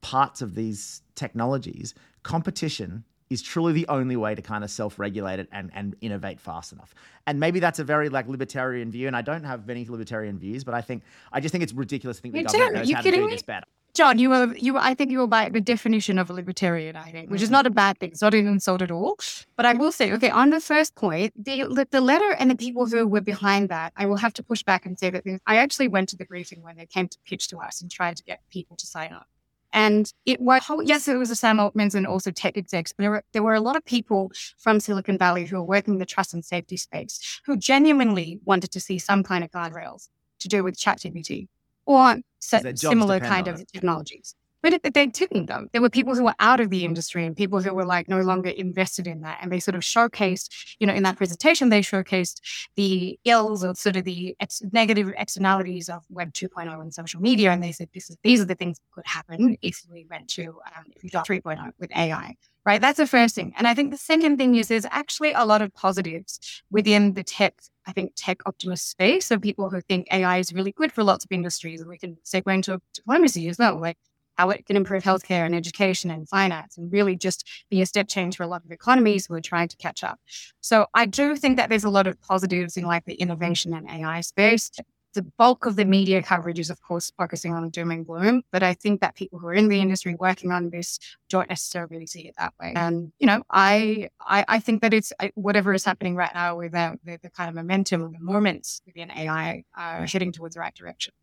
parts 0.00 0.42
of 0.42 0.54
these 0.54 1.02
technologies, 1.14 1.94
competition 2.22 3.04
is 3.30 3.42
truly 3.42 3.72
the 3.72 3.86
only 3.88 4.16
way 4.16 4.34
to 4.34 4.42
kind 4.42 4.62
of 4.62 4.70
self-regulate 4.70 5.40
it 5.40 5.48
and, 5.52 5.70
and 5.74 5.96
innovate 6.00 6.40
fast 6.40 6.72
enough. 6.72 6.94
And 7.26 7.40
maybe 7.40 7.60
that's 7.60 7.78
a 7.78 7.84
very 7.84 8.08
like 8.08 8.28
libertarian 8.28 8.90
view, 8.90 9.06
and 9.06 9.16
I 9.16 9.22
don't 9.22 9.44
have 9.44 9.66
many 9.66 9.84
libertarian 9.84 10.38
views, 10.38 10.64
but 10.64 10.74
I 10.74 10.80
think 10.80 11.02
I 11.32 11.40
just 11.40 11.52
think 11.52 11.64
it's 11.64 11.72
ridiculous 11.72 12.18
to 12.18 12.22
think 12.22 12.34
the 12.34 12.40
you 12.40 12.44
government 12.44 12.74
knows 12.74 12.92
how 12.92 13.00
to 13.00 13.10
do 13.10 13.26
me? 13.26 13.32
this 13.32 13.42
better. 13.42 13.66
John, 13.94 14.18
you 14.18 14.28
were 14.28 14.54
you. 14.54 14.76
I 14.76 14.92
think 14.92 15.10
you 15.10 15.20
were 15.20 15.26
by 15.26 15.48
the 15.48 15.60
definition 15.60 16.18
of 16.18 16.28
a 16.28 16.34
libertarian. 16.34 16.96
I 16.96 17.10
think, 17.10 17.30
which 17.30 17.40
is 17.40 17.48
mm-hmm. 17.48 17.54
not 17.54 17.66
a 17.66 17.70
bad 17.70 17.98
thing. 17.98 18.10
It's 18.10 18.20
not 18.20 18.34
an 18.34 18.46
insult 18.46 18.82
at 18.82 18.90
all. 18.90 19.16
But 19.56 19.64
I 19.64 19.72
will 19.72 19.90
say, 19.90 20.12
okay, 20.12 20.28
on 20.28 20.50
the 20.50 20.60
first 20.60 20.94
point, 20.94 21.32
the 21.42 21.86
the 21.90 22.02
letter 22.02 22.30
and 22.32 22.50
the 22.50 22.56
people 22.56 22.86
who 22.86 23.06
were 23.08 23.22
behind 23.22 23.70
that, 23.70 23.94
I 23.96 24.04
will 24.04 24.18
have 24.18 24.34
to 24.34 24.42
push 24.42 24.62
back 24.62 24.84
and 24.84 24.98
say 24.98 25.08
that 25.10 25.24
I 25.46 25.56
actually 25.56 25.88
went 25.88 26.10
to 26.10 26.16
the 26.16 26.26
briefing 26.26 26.62
when 26.62 26.76
they 26.76 26.84
came 26.84 27.08
to 27.08 27.18
pitch 27.26 27.48
to 27.48 27.58
us 27.58 27.80
and 27.80 27.90
tried 27.90 28.18
to 28.18 28.22
get 28.22 28.40
people 28.50 28.76
to 28.76 28.86
sign 28.86 29.14
up. 29.14 29.28
And 29.72 30.12
it 30.24 30.40
was, 30.40 30.62
oh, 30.68 30.80
yes, 30.80 31.08
it 31.08 31.16
was 31.16 31.30
a 31.30 31.36
Sam 31.36 31.60
Altman's 31.60 31.94
and 31.94 32.06
also 32.06 32.30
tech 32.30 32.56
execs, 32.56 32.92
but 32.92 33.02
there 33.02 33.10
were, 33.10 33.24
there 33.32 33.42
were 33.42 33.54
a 33.54 33.60
lot 33.60 33.76
of 33.76 33.84
people 33.84 34.32
from 34.58 34.80
Silicon 34.80 35.18
Valley 35.18 35.44
who 35.44 35.56
were 35.56 35.64
working 35.64 35.94
in 35.94 36.00
the 36.00 36.06
trust 36.06 36.34
and 36.34 36.44
safety 36.44 36.76
space 36.76 37.40
who 37.44 37.56
genuinely 37.56 38.40
wanted 38.44 38.70
to 38.72 38.80
see 38.80 38.98
some 38.98 39.22
kind 39.22 39.44
of 39.44 39.50
guardrails 39.50 40.08
to 40.40 40.48
do 40.48 40.62
with 40.64 40.78
ChatGPT 40.78 41.48
or 41.84 42.16
similar 42.40 43.20
kind 43.20 43.48
of 43.48 43.60
it. 43.60 43.68
technologies. 43.72 44.34
It, 44.72 44.94
they 44.94 45.06
didn't 45.06 45.46
though. 45.46 45.66
There 45.72 45.82
were 45.82 45.90
people 45.90 46.14
who 46.14 46.24
were 46.24 46.34
out 46.38 46.60
of 46.60 46.70
the 46.70 46.84
industry 46.84 47.24
and 47.24 47.36
people 47.36 47.60
who 47.60 47.74
were 47.74 47.84
like 47.84 48.08
no 48.08 48.20
longer 48.20 48.50
invested 48.50 49.06
in 49.06 49.20
that. 49.20 49.38
And 49.40 49.50
they 49.50 49.60
sort 49.60 49.74
of 49.74 49.82
showcased, 49.82 50.76
you 50.78 50.86
know, 50.86 50.94
in 50.94 51.02
that 51.02 51.16
presentation, 51.16 51.68
they 51.68 51.80
showcased 51.80 52.40
the 52.76 53.18
ills 53.24 53.64
or 53.64 53.74
sort 53.74 53.96
of 53.96 54.04
the 54.04 54.36
ex- 54.40 54.62
negative 54.72 55.12
externalities 55.16 55.88
of 55.88 56.04
Web 56.08 56.32
2.0 56.32 56.80
and 56.80 56.92
social 56.92 57.20
media. 57.20 57.50
And 57.50 57.62
they 57.62 57.72
said, 57.72 57.88
this 57.94 58.10
is, 58.10 58.16
these 58.22 58.40
are 58.40 58.46
the 58.46 58.54
things 58.54 58.78
that 58.78 58.94
could 58.94 59.06
happen 59.06 59.56
if 59.62 59.82
we 59.90 60.06
went 60.10 60.28
to, 60.30 60.44
um, 60.76 60.84
if 60.94 61.02
we 61.02 61.10
got 61.10 61.26
3.0 61.26 61.72
with 61.78 61.90
AI 61.96 62.36
right? 62.66 62.80
That's 62.80 62.98
the 62.98 63.06
first 63.06 63.36
thing. 63.36 63.54
And 63.56 63.68
I 63.68 63.74
think 63.74 63.92
the 63.92 63.96
second 63.96 64.38
thing 64.38 64.56
is 64.56 64.66
there's 64.66 64.86
actually 64.90 65.32
a 65.32 65.44
lot 65.46 65.62
of 65.62 65.72
positives 65.72 66.62
within 66.70 67.14
the 67.14 67.22
tech, 67.22 67.54
I 67.86 67.92
think, 67.92 68.12
tech 68.16 68.40
optimist 68.44 68.90
space 68.90 69.30
of 69.30 69.40
people 69.40 69.70
who 69.70 69.80
think 69.80 70.08
AI 70.12 70.38
is 70.38 70.52
really 70.52 70.72
good 70.72 70.90
for 70.90 71.04
lots 71.04 71.24
of 71.24 71.30
industries. 71.30 71.80
And 71.80 71.88
we 71.88 71.96
can 71.96 72.16
segue 72.24 72.52
into 72.52 72.80
diplomacy 72.92 73.48
as 73.48 73.58
well, 73.58 73.80
like 73.80 73.96
how 74.36 74.50
it 74.50 74.66
can 74.66 74.76
improve 74.76 75.02
healthcare 75.02 75.44
and 75.46 75.54
education 75.54 76.10
and 76.10 76.28
finance 76.28 76.76
and 76.76 76.92
really 76.92 77.16
just 77.16 77.48
be 77.70 77.80
a 77.82 77.86
step 77.86 78.08
change 78.08 78.36
for 78.36 78.42
a 78.42 78.46
lot 78.46 78.64
of 78.64 78.70
economies 78.70 79.26
who 79.26 79.34
are 79.34 79.40
trying 79.40 79.68
to 79.68 79.76
catch 79.76 80.04
up. 80.04 80.20
So 80.60 80.86
I 80.94 81.06
do 81.06 81.36
think 81.36 81.56
that 81.56 81.68
there's 81.68 81.84
a 81.84 81.90
lot 81.90 82.06
of 82.06 82.20
positives 82.20 82.76
in 82.76 82.84
like 82.84 83.04
the 83.04 83.14
innovation 83.14 83.72
and 83.74 83.88
AI 83.88 84.20
space 84.20 84.70
the 85.16 85.22
bulk 85.22 85.64
of 85.64 85.76
the 85.76 85.84
media 85.84 86.22
coverage 86.22 86.58
is, 86.58 86.68
of 86.70 86.80
course, 86.82 87.10
focusing 87.16 87.54
on 87.54 87.70
doom 87.70 87.90
and 87.90 88.06
gloom. 88.06 88.42
But 88.52 88.62
I 88.62 88.74
think 88.74 89.00
that 89.00 89.16
people 89.16 89.38
who 89.38 89.48
are 89.48 89.54
in 89.54 89.68
the 89.68 89.80
industry 89.80 90.14
working 90.14 90.52
on 90.52 90.68
this 90.70 90.98
don't 91.30 91.48
necessarily 91.48 91.88
really 91.90 92.06
see 92.06 92.28
it 92.28 92.34
that 92.38 92.52
way. 92.60 92.74
And 92.76 93.12
you 93.18 93.26
know, 93.26 93.42
I 93.50 94.10
I, 94.20 94.44
I 94.46 94.58
think 94.60 94.82
that 94.82 94.92
it's 94.94 95.12
whatever 95.34 95.72
is 95.72 95.84
happening 95.84 96.14
right 96.14 96.32
now 96.34 96.58
with 96.58 96.72
the, 96.72 96.98
the, 97.02 97.18
the 97.22 97.30
kind 97.30 97.48
of 97.48 97.54
momentum 97.54 98.04
and 98.04 98.14
the 98.14 98.20
moments 98.20 98.82
within 98.86 99.10
AI 99.10 99.64
are 99.74 100.06
heading 100.06 100.32
towards 100.32 100.54
the 100.54 100.60
right 100.60 100.74
direction. 100.74 101.14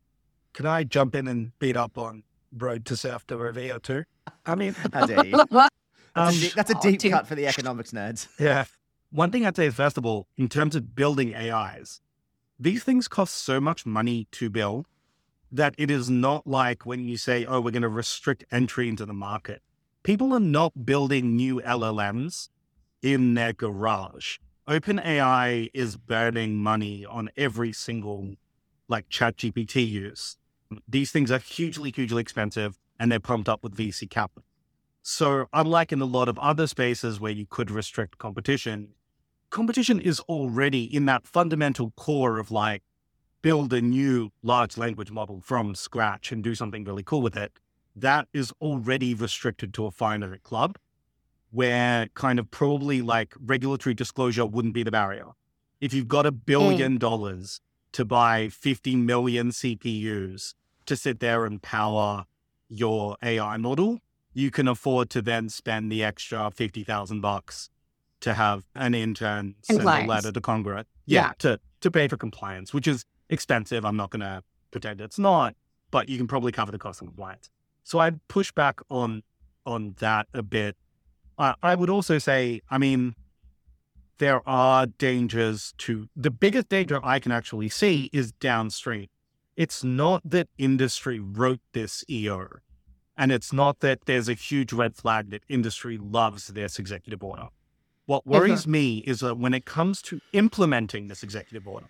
Can 0.54 0.66
I 0.66 0.84
jump 0.84 1.16
in 1.16 1.28
and 1.28 1.58
beat 1.60 1.78
up 1.78 1.98
on 1.98 2.24
Road 2.58 2.86
to 2.86 2.98
Surf 2.98 3.26
to 3.28 3.36
Revio 3.36 3.82
too? 3.82 4.04
I 4.46 4.56
mean, 4.56 4.74
How 4.94 5.06
dare 5.06 5.26
you? 5.26 5.38
That's, 5.38 5.54
a, 5.54 5.70
um, 6.16 6.34
deep, 6.34 6.54
that's 6.54 6.72
a 6.72 6.78
oh, 6.78 6.82
deep 6.82 7.12
cut 7.12 7.28
for 7.28 7.36
the 7.36 7.48
economics 7.48 7.92
nerds. 7.92 8.28
Yeah. 8.40 8.66
One 9.12 9.32
thing 9.32 9.46
I'd 9.46 9.56
say 9.56 9.68
is, 9.68 9.76
first 9.76 9.98
of 9.98 10.06
all, 10.06 10.28
in 10.38 10.50
terms 10.50 10.76
of 10.76 10.96
building 10.96 11.36
AIs, 11.36 12.02
these 12.60 12.84
things 12.84 13.08
cost 13.08 13.36
so 13.36 13.60
much 13.60 13.86
money 13.86 14.28
to 14.32 14.50
build 14.50 14.88
that 15.52 15.76
it 15.78 15.92
is 15.92 16.10
not 16.10 16.48
like 16.48 16.86
when 16.86 17.04
you 17.06 17.16
say, 17.16 17.46
oh, 17.46 17.62
we're 17.62 17.72
going 17.72 17.84
to 17.84 17.90
restrict 17.90 18.44
entry 18.52 18.90
into 18.90 19.06
the 19.06 19.14
market. 19.14 19.62
People 20.02 20.34
are 20.34 20.40
not 20.40 20.86
building 20.86 21.36
new 21.36 21.62
LLMs 21.62 22.50
in 23.04 23.36
their 23.36 23.54
garage. 23.54 24.38
OpenAI 24.68 25.70
is 25.74 25.98
burning 25.98 26.56
money 26.56 27.06
on 27.06 27.30
every 27.38 27.72
single 27.72 28.36
like 28.88 29.10
chat 29.10 29.38
GPT 29.38 29.88
use. 29.88 30.38
These 30.88 31.12
things 31.12 31.32
are 31.32 31.40
hugely, 31.40 31.92
hugely 31.92 32.22
expensive 32.22 32.80
and 33.00 33.12
they're 33.12 33.20
pumped 33.20 33.50
up 33.50 33.64
with 33.64 33.76
VC 33.76 34.10
capital. 34.10 34.44
So 35.02 35.48
unlike 35.52 35.92
in 35.92 36.02
a 36.02 36.06
lot 36.06 36.30
of 36.30 36.40
other 36.40 36.68
spaces 36.68 37.20
where 37.20 37.32
you 37.32 37.46
could 37.50 37.70
restrict 37.70 38.18
competition, 38.18 38.90
competition 39.50 40.00
is 40.00 40.20
already 40.22 40.84
in 40.84 41.06
that 41.06 41.28
fundamental 41.28 41.92
core 41.98 42.40
of 42.40 42.52
like 42.52 42.84
build 43.42 43.74
a 43.74 43.82
new 43.82 44.32
large 44.42 44.78
language 44.78 45.12
model 45.12 45.42
from 45.42 45.76
scratch 45.76 46.32
and 46.32 46.44
do 46.44 46.56
something 46.56 46.86
really 46.86 47.04
cool 47.04 47.22
with 47.22 47.36
it. 47.36 47.52
That 47.96 48.28
is 48.34 48.54
already 48.62 49.14
restricted 49.14 49.74
to 49.74 49.86
a 49.86 49.92
finite 49.92 50.44
club 50.44 50.78
where 51.52 52.08
kind 52.16 52.40
of 52.40 52.50
probably 52.50 53.02
like 53.02 53.36
regulatory 53.40 53.94
disclosure 53.94 54.46
wouldn't 54.46 54.74
be 54.74 54.84
the 54.84 54.92
barrier. 54.92 55.28
If 55.82 55.94
you've 55.94 56.08
got 56.08 56.26
a 56.26 56.32
mm. 56.32 56.46
billion 56.46 56.98
dollars 56.98 57.62
to 57.92 58.06
buy 58.06 58.50
50 58.50 58.96
million 58.96 59.50
CPUs 59.50 60.56
to 60.86 60.96
sit 60.96 61.20
there 61.20 61.46
and 61.46 61.62
power 61.62 62.26
your 62.70 63.18
AI 63.24 63.58
model, 63.58 64.00
you 64.34 64.52
can 64.52 64.68
afford 64.68 65.10
to 65.12 65.22
then 65.22 65.50
spend 65.50 65.92
the 65.92 66.04
extra 66.04 66.52
50,000 66.52 67.22
bucks 67.22 67.70
to 68.22 68.34
have 68.34 68.64
an 68.76 68.94
intern 68.96 69.56
send 69.62 69.82
a 69.82 70.08
letter 70.08 70.32
to 70.32 70.42
Congress. 70.42 70.86
Yeah, 71.06 71.28
yeah, 71.28 71.32
to 71.40 71.60
to 71.82 71.92
pay 71.92 72.08
for 72.08 72.16
compliance, 72.16 72.74
which 72.74 72.88
is 72.88 73.06
expensive. 73.30 73.84
I'm 73.84 73.98
not 73.98 74.10
going 74.10 74.22
to 74.22 74.42
pretend 74.72 75.02
it's 75.02 75.20
not, 75.20 75.56
but 75.92 76.08
you 76.08 76.18
can 76.18 76.28
probably 76.28 76.54
cover 76.54 76.72
the 76.72 76.80
cost 76.80 77.02
of 77.02 77.08
compliance. 77.08 77.50
So 77.84 78.00
I'd 78.00 78.26
push 78.30 78.52
back 78.52 78.80
on 78.90 79.24
on 79.66 79.96
that 80.00 80.28
a 80.34 80.42
bit. 80.42 80.78
Uh, 81.38 81.54
I 81.62 81.76
would 81.76 81.90
also 81.90 82.18
say, 82.18 82.62
I 82.70 82.78
mean, 82.78 83.16
there 84.20 84.48
are 84.48 84.86
dangers 84.86 85.74
to 85.80 86.08
the 86.16 86.32
biggest 86.32 86.70
danger 86.70 87.00
I 87.04 87.20
can 87.20 87.32
actually 87.32 87.70
see 87.70 88.10
is 88.14 88.32
downstream. 88.32 89.08
It's 89.56 89.84
not 89.84 90.22
that 90.26 90.48
industry 90.58 91.20
wrote 91.20 91.60
this 91.74 92.04
EO, 92.10 92.48
and 93.16 93.32
it's 93.32 93.54
not 93.54 93.80
that 93.82 94.06
there's 94.06 94.28
a 94.28 94.34
huge 94.34 94.74
red 94.74 94.96
flag 94.96 95.30
that 95.30 95.44
industry 95.48 95.98
loves 95.98 96.48
this 96.48 96.80
executive 96.80 97.24
order. 97.24 97.50
What 98.06 98.26
worries 98.28 98.68
me 98.68 98.98
is 99.00 99.22
that 99.22 99.38
when 99.38 99.54
it 99.54 99.66
comes 99.66 100.02
to 100.04 100.20
implementing 100.34 101.08
this 101.08 101.24
executive 101.24 101.68
order, 101.68 101.86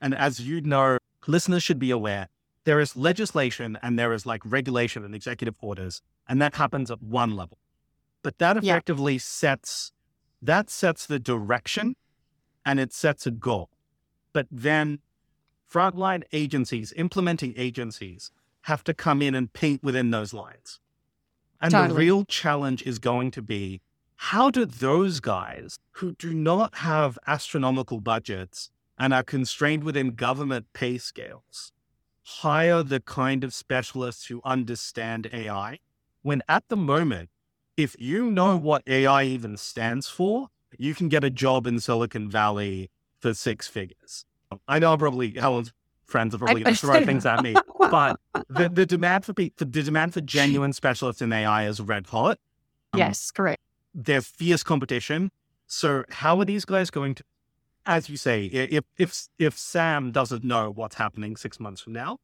and 0.00 0.14
as 0.14 0.40
you 0.40 0.60
know, 0.60 0.98
listeners 1.26 1.62
should 1.62 1.78
be 1.78 1.90
aware, 1.90 2.28
there 2.64 2.80
is 2.80 2.96
legislation 2.96 3.78
and 3.82 3.98
there 3.98 4.12
is 4.12 4.26
like 4.26 4.42
regulation 4.44 5.04
and 5.04 5.14
executive 5.14 5.54
orders, 5.60 6.02
and 6.28 6.42
that 6.42 6.56
happens 6.56 6.90
at 6.90 7.02
one 7.02 7.36
level. 7.36 7.58
But 8.22 8.38
that 8.38 8.56
effectively 8.56 9.14
yeah. 9.14 9.20
sets 9.22 9.92
that 10.42 10.70
sets 10.70 11.06
the 11.06 11.18
direction 11.18 11.96
and 12.64 12.80
it 12.80 12.92
sets 12.92 13.26
a 13.26 13.30
goal. 13.30 13.70
But 14.32 14.46
then 14.50 15.00
frontline 15.70 16.22
agencies, 16.32 16.92
implementing 16.96 17.54
agencies, 17.56 18.30
have 18.62 18.84
to 18.84 18.94
come 18.94 19.22
in 19.22 19.34
and 19.34 19.52
paint 19.52 19.82
within 19.82 20.10
those 20.10 20.34
lines. 20.34 20.80
And 21.60 21.72
totally. 21.72 21.88
the 21.88 21.94
real 21.94 22.24
challenge 22.24 22.82
is 22.82 22.98
going 22.98 23.30
to 23.32 23.42
be 23.42 23.80
how 24.16 24.50
do 24.50 24.66
those 24.66 25.20
guys 25.20 25.78
who 25.92 26.12
do 26.12 26.34
not 26.34 26.76
have 26.76 27.18
astronomical 27.26 28.00
budgets 28.00 28.70
and 28.98 29.14
are 29.14 29.22
constrained 29.22 29.82
within 29.82 30.10
government 30.10 30.66
pay 30.74 30.98
scales 30.98 31.72
hire 32.22 32.82
the 32.82 33.00
kind 33.00 33.42
of 33.42 33.54
specialists 33.54 34.26
who 34.26 34.40
understand 34.44 35.28
AI? 35.32 35.78
When 36.22 36.42
at 36.48 36.68
the 36.68 36.76
moment, 36.76 37.30
if 37.76 37.96
you 37.98 38.30
know 38.30 38.56
what 38.56 38.82
AI 38.86 39.24
even 39.24 39.56
stands 39.56 40.08
for, 40.08 40.48
you 40.78 40.94
can 40.94 41.08
get 41.08 41.24
a 41.24 41.30
job 41.30 41.66
in 41.66 41.80
Silicon 41.80 42.30
Valley 42.30 42.90
for 43.18 43.34
six 43.34 43.66
figures. 43.66 44.26
I 44.68 44.78
know 44.78 44.92
I'm 44.92 44.98
probably 44.98 45.32
Helen's 45.32 45.72
friends 46.04 46.34
are 46.34 46.38
probably 46.38 46.62
going 46.62 46.74
to 46.74 46.80
throw 46.80 47.04
things 47.04 47.24
at 47.24 47.42
me, 47.42 47.54
but 47.78 48.18
the, 48.48 48.68
the 48.68 48.84
demand 48.84 49.24
for 49.24 49.32
the, 49.32 49.52
the 49.56 49.64
demand 49.64 50.12
for 50.14 50.20
genuine 50.20 50.72
specialists 50.72 51.22
in 51.22 51.32
AI 51.32 51.68
is 51.68 51.80
red 51.80 52.06
hot. 52.06 52.38
Um, 52.92 52.98
yes, 52.98 53.30
correct 53.30 53.62
they're 53.94 54.20
fierce 54.20 54.62
competition. 54.62 55.30
So 55.66 56.04
how 56.10 56.38
are 56.40 56.44
these 56.44 56.64
guys 56.64 56.90
going 56.90 57.14
to, 57.16 57.24
as 57.86 58.08
you 58.08 58.16
say, 58.16 58.44
if 58.46 58.84
if 58.98 59.28
if 59.38 59.58
Sam 59.58 60.12
doesn't 60.12 60.44
know 60.44 60.70
what's 60.70 60.96
happening 60.96 61.36
six 61.36 61.58
months 61.58 61.80
from 61.80 61.92
now, 61.92 62.18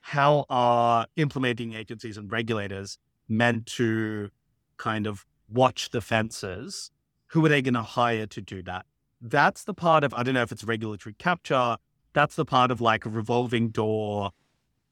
how 0.00 0.44
are 0.48 1.06
implementing 1.16 1.74
agencies 1.74 2.16
and 2.16 2.30
regulators 2.30 2.98
meant 3.28 3.66
to 3.66 4.30
kind 4.76 5.06
of 5.06 5.24
watch 5.48 5.90
the 5.90 6.00
fences? 6.00 6.90
Who 7.28 7.44
are 7.46 7.48
they 7.48 7.62
going 7.62 7.74
to 7.74 7.82
hire 7.82 8.26
to 8.26 8.40
do 8.40 8.62
that? 8.64 8.86
That's 9.20 9.64
the 9.64 9.74
part 9.74 10.04
of 10.04 10.14
I 10.14 10.22
don't 10.22 10.34
know 10.34 10.42
if 10.42 10.52
it's 10.52 10.64
regulatory 10.64 11.14
capture. 11.14 11.76
That's 12.12 12.36
the 12.36 12.44
part 12.44 12.70
of 12.70 12.80
like 12.80 13.06
a 13.06 13.08
revolving 13.08 13.68
door 13.68 14.32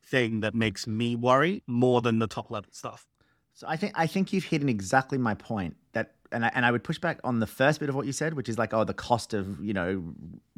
thing 0.04 0.40
that 0.40 0.54
makes 0.54 0.86
me 0.86 1.16
worry 1.16 1.62
more 1.66 2.00
than 2.00 2.18
the 2.18 2.26
top 2.26 2.50
level 2.50 2.70
stuff. 2.72 3.06
So 3.54 3.66
I 3.68 3.76
think 3.76 3.92
I 3.96 4.06
think 4.06 4.32
you've 4.32 4.44
hit 4.44 4.62
exactly 4.68 5.18
my 5.18 5.34
point 5.34 5.76
that 5.92 6.14
and 6.30 6.44
I, 6.44 6.50
and 6.54 6.64
I 6.64 6.70
would 6.70 6.84
push 6.84 6.98
back 6.98 7.18
on 7.24 7.40
the 7.40 7.46
first 7.46 7.80
bit 7.80 7.88
of 7.88 7.94
what 7.94 8.06
you 8.06 8.12
said, 8.12 8.34
which 8.34 8.48
is 8.48 8.58
like, 8.58 8.74
oh, 8.74 8.84
the 8.84 8.94
cost 8.94 9.34
of 9.34 9.62
you 9.64 9.72
know 9.72 10.04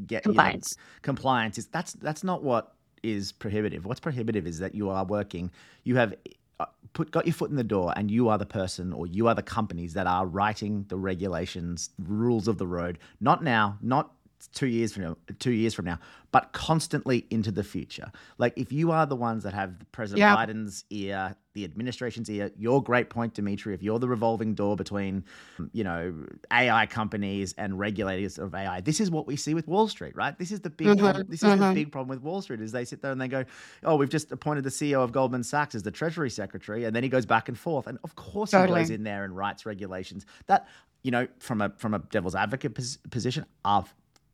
get 0.07 0.25
compliance. 0.25 0.75
You 0.77 0.83
know, 0.83 0.99
compliance 1.03 1.59
is 1.59 1.67
that's 1.67 1.95
that's 1.95 2.25
not 2.25 2.43
what 2.43 2.75
is 3.03 3.33
prohibitive. 3.33 3.87
What's 3.87 4.01
prohibitive 4.01 4.47
is 4.47 4.59
that 4.59 4.75
you 4.75 4.91
are 4.91 5.05
working, 5.05 5.51
you 5.85 5.97
have 5.97 6.15
Uh, 6.61 6.67
put 6.93 7.11
got 7.11 7.25
your 7.27 7.33
foot 7.33 7.49
in 7.49 7.57
the 7.57 7.65
door, 7.65 7.93
and 7.97 8.11
you 8.11 8.29
are 8.29 8.37
the 8.37 8.45
person 8.45 8.93
or 8.93 9.07
you 9.07 9.27
are 9.29 9.35
the 9.35 9.43
companies 9.43 9.95
that 9.95 10.07
are 10.07 10.27
writing 10.27 10.85
the 10.89 10.97
regulations, 10.97 11.91
rules 11.99 12.47
of 12.47 12.59
the 12.59 12.67
road. 12.67 12.99
Not 13.21 13.43
now, 13.43 13.79
not 13.81 14.13
two 14.49 14.67
years 14.67 14.93
from 14.93 15.05
now, 15.05 15.17
two 15.39 15.53
years 15.53 15.75
from 15.75 15.85
now, 15.85 15.99
but 16.33 16.53
constantly 16.53 17.27
into 17.31 17.51
the 17.51 17.65
future. 17.65 18.11
Like 18.39 18.55
if 18.57 18.73
you 18.73 18.91
are 18.91 19.07
the 19.07 19.17
ones 19.17 19.43
that 19.45 19.55
have 19.55 19.75
President 19.93 20.21
yep. 20.21 20.37
Biden's 20.37 20.85
ear, 20.91 21.35
the 21.55 21.65
administration's 21.65 22.31
ear, 22.31 22.51
your 22.57 22.83
great 22.83 23.11
point, 23.11 23.35
Dmitry. 23.35 23.75
If 23.75 23.83
you're 23.83 23.99
the 23.99 24.09
revolving 24.09 24.55
door 24.55 24.77
between, 24.77 25.25
you 25.73 25.83
know, 25.83 26.15
AI 26.53 26.87
companies 26.87 27.55
and 27.59 27.79
regulators 27.79 28.39
of 28.39 28.55
AI, 28.55 28.81
this 28.81 29.01
is 29.01 29.11
what 29.11 29.27
we 29.27 29.37
see 29.37 29.55
with 29.55 29.67
Wall 29.67 29.89
Street, 29.89 30.15
right? 30.15 30.39
This 30.39 30.53
is 30.53 30.61
the 30.61 30.71
big, 30.71 30.87
mm-hmm. 30.87 31.01
problem, 31.01 31.27
this 31.29 31.43
is 31.43 31.49
mm-hmm. 31.49 31.61
the 31.61 31.75
big 31.75 31.93
problem 31.93 32.09
with 32.09 32.23
Wall 32.23 32.41
Street 32.41 32.61
is 32.61 32.73
they 32.73 32.85
sit 32.85 33.03
there 33.03 33.13
and 33.13 33.21
they 33.21 33.29
go, 33.29 33.45
oh, 33.83 33.97
we've 33.97 34.09
just 34.09 34.31
appointed 34.31 34.65
the 34.65 34.71
CEO 34.71 35.03
of 35.03 35.13
Goldman 35.13 35.43
Sachs 35.43 35.75
as 35.75 35.83
the 35.83 35.91
Treasury 35.91 36.31
Secretary, 36.31 36.85
and 36.85 36.95
then 36.95 37.03
he 37.03 37.09
goes 37.09 37.27
back 37.27 37.49
and 37.49 37.59
forth, 37.59 37.87
and 37.87 37.99
of 38.05 38.15
course 38.15 38.53
totally. 38.53 38.81
he 38.81 38.85
goes 38.85 38.91
in 38.91 39.03
there 39.03 39.25
and 39.25 39.37
writes 39.37 39.67
regulations 39.67 40.27
that 40.47 40.67
you 41.03 41.11
know, 41.11 41.27
from 41.39 41.61
a 41.61 41.71
from 41.77 41.95
a 41.95 41.99
devil's 41.99 42.35
advocate 42.35 42.75
pos- 42.75 42.99
position, 43.11 43.47
are 43.65 43.85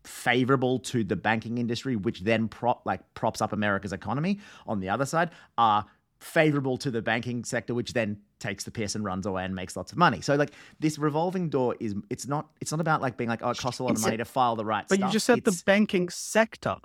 favorable 0.06 0.78
to 0.78 1.04
the 1.04 1.16
banking 1.16 1.58
industry, 1.58 1.96
which 1.96 2.20
then 2.20 2.48
prop 2.48 2.82
like 2.84 3.00
props 3.14 3.40
up 3.42 3.52
America's 3.52 3.92
economy. 3.92 4.38
On 4.66 4.80
the 4.80 4.88
other 4.88 5.04
side, 5.06 5.30
are 5.58 5.84
favorable 6.18 6.78
to 6.78 6.90
the 6.90 7.02
banking 7.02 7.44
sector, 7.44 7.74
which 7.74 7.92
then 7.92 8.16
takes 8.38 8.64
the 8.64 8.70
piss 8.70 8.94
and 8.94 9.04
runs 9.04 9.26
away 9.26 9.44
and 9.44 9.54
makes 9.54 9.76
lots 9.76 9.92
of 9.92 9.98
money. 9.98 10.20
So 10.20 10.34
like 10.36 10.52
this 10.80 10.98
revolving 10.98 11.48
door 11.48 11.74
is 11.80 11.94
it's 12.10 12.26
not 12.26 12.48
it's 12.60 12.70
not 12.70 12.80
about 12.80 13.02
like 13.02 13.16
being 13.16 13.28
like 13.30 13.40
oh 13.42 13.50
it 13.50 13.58
costs 13.58 13.78
a 13.80 13.82
lot 13.82 13.90
of 13.90 13.96
It's- 13.96 14.04
money 14.06 14.16
to 14.18 14.24
file 14.24 14.56
the 14.56 14.64
right 14.64 14.84
But 14.88 14.96
stuff. 14.96 15.08
you 15.08 15.12
just 15.12 15.26
said 15.26 15.44
the 15.44 15.62
banking 15.66 16.08
sector. 16.08 16.76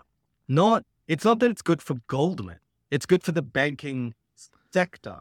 Not 0.48 0.84
it's 1.08 1.24
not 1.26 1.40
that 1.40 1.52
it's 1.52 1.62
good 1.62 1.82
for 1.82 1.96
Goldman. 2.08 2.58
It's 2.90 3.06
good 3.06 3.24
for 3.24 3.32
the 3.32 3.42
banking 3.42 4.14
sector. 4.72 5.20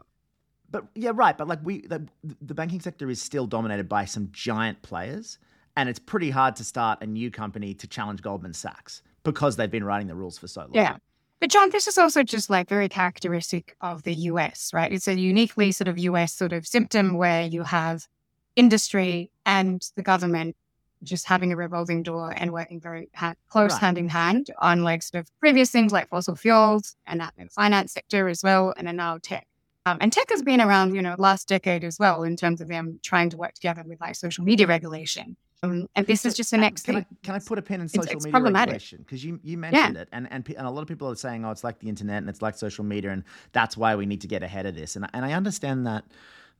But 0.69 0.85
yeah, 0.95 1.11
right. 1.13 1.37
But 1.37 1.47
like 1.49 1.59
we, 1.63 1.81
the, 1.81 2.07
the 2.41 2.53
banking 2.53 2.79
sector 2.79 3.09
is 3.09 3.21
still 3.21 3.45
dominated 3.45 3.89
by 3.89 4.05
some 4.05 4.29
giant 4.31 4.81
players, 4.81 5.37
and 5.77 5.89
it's 5.89 5.99
pretty 5.99 6.29
hard 6.29 6.55
to 6.57 6.63
start 6.63 7.01
a 7.01 7.05
new 7.07 7.31
company 7.31 7.73
to 7.75 7.87
challenge 7.87 8.21
Goldman 8.21 8.53
Sachs 8.53 9.01
because 9.23 9.55
they've 9.55 9.71
been 9.71 9.83
writing 9.83 10.07
the 10.07 10.15
rules 10.15 10.37
for 10.37 10.47
so 10.47 10.61
long. 10.61 10.71
Yeah. 10.73 10.97
But 11.39 11.49
John, 11.49 11.69
this 11.71 11.87
is 11.87 11.97
also 11.97 12.21
just 12.23 12.49
like 12.49 12.69
very 12.69 12.87
characteristic 12.89 13.75
of 13.81 14.03
the 14.03 14.13
US, 14.13 14.71
right? 14.73 14.91
It's 14.91 15.07
a 15.07 15.17
uniquely 15.19 15.71
sort 15.71 15.87
of 15.87 15.97
US 15.97 16.33
sort 16.33 16.53
of 16.53 16.67
symptom 16.67 17.17
where 17.17 17.43
you 17.45 17.63
have 17.63 18.07
industry 18.55 19.31
and 19.45 19.81
the 19.95 20.03
government 20.03 20.55
just 21.03 21.25
having 21.25 21.51
a 21.51 21.55
revolving 21.55 22.03
door 22.03 22.31
and 22.35 22.51
working 22.51 22.79
very 22.79 23.09
ha- 23.15 23.33
close 23.49 23.71
Right. 23.71 23.81
hand 23.81 23.97
in 23.97 24.09
hand 24.09 24.51
on 24.59 24.83
like 24.83 25.01
sort 25.01 25.19
of 25.21 25.31
previous 25.39 25.71
things 25.71 25.91
like 25.91 26.09
fossil 26.09 26.35
fuels 26.35 26.95
and 27.07 27.19
that 27.21 27.33
in 27.37 27.45
the 27.45 27.49
finance 27.49 27.93
sector 27.93 28.27
as 28.27 28.43
well, 28.43 28.73
and 28.77 28.87
then 28.87 28.97
now 28.97 29.17
tech. 29.17 29.47
Um, 29.87 29.97
and 29.99 30.13
tech 30.13 30.29
has 30.29 30.43
been 30.43 30.61
around, 30.61 30.93
you 30.93 31.01
know, 31.01 31.15
last 31.17 31.47
decade 31.47 31.83
as 31.83 31.97
well 31.97 32.21
in 32.21 32.35
terms 32.35 32.61
of 32.61 32.67
them 32.67 32.99
trying 33.01 33.31
to 33.31 33.37
work 33.37 33.55
together 33.55 33.83
with 33.83 33.99
like 33.99 34.15
social 34.15 34.43
media 34.43 34.67
regulation. 34.67 35.37
Um, 35.63 35.87
and 35.95 36.07
this 36.07 36.25
is 36.25 36.33
just 36.33 36.49
the 36.51 36.57
Uh, 36.57 36.61
next 36.61 36.83
Can 36.85 36.95
I, 36.95 37.01
thing. 37.01 37.17
can 37.21 37.35
I 37.35 37.39
put 37.39 37.59
a 37.59 37.61
pin 37.61 37.81
in 37.81 37.85
It's- 37.85 37.93
social 38.03 38.17
it's 38.17 38.25
media 38.25 38.31
problematic. 38.31 38.71
regulation? 38.73 38.97
Because 38.99 39.23
you, 39.23 39.39
you 39.43 39.57
mentioned 39.57 39.95
it, 39.97 40.09
and 40.11 40.27
and, 40.31 40.47
and 40.57 40.65
a 40.67 40.69
lot 40.71 40.81
of 40.81 40.87
people 40.87 41.07
are 41.09 41.15
saying, 41.15 41.45
oh, 41.45 41.51
it's 41.51 41.63
like 41.63 41.79
the 41.79 41.87
internet 41.89 42.17
and 42.17 42.29
it's 42.29 42.41
like 42.41 42.55
social 42.57 42.83
media, 42.83 43.11
and 43.11 43.23
that's 43.51 43.77
why 43.77 43.95
we 43.95 44.05
need 44.07 44.21
to 44.21 44.27
get 44.27 44.41
ahead 44.41 44.65
of 44.65 44.73
this. 44.75 44.95
And 44.95 45.07
and 45.13 45.23
I 45.23 45.33
understand 45.33 45.85
that 45.85 46.03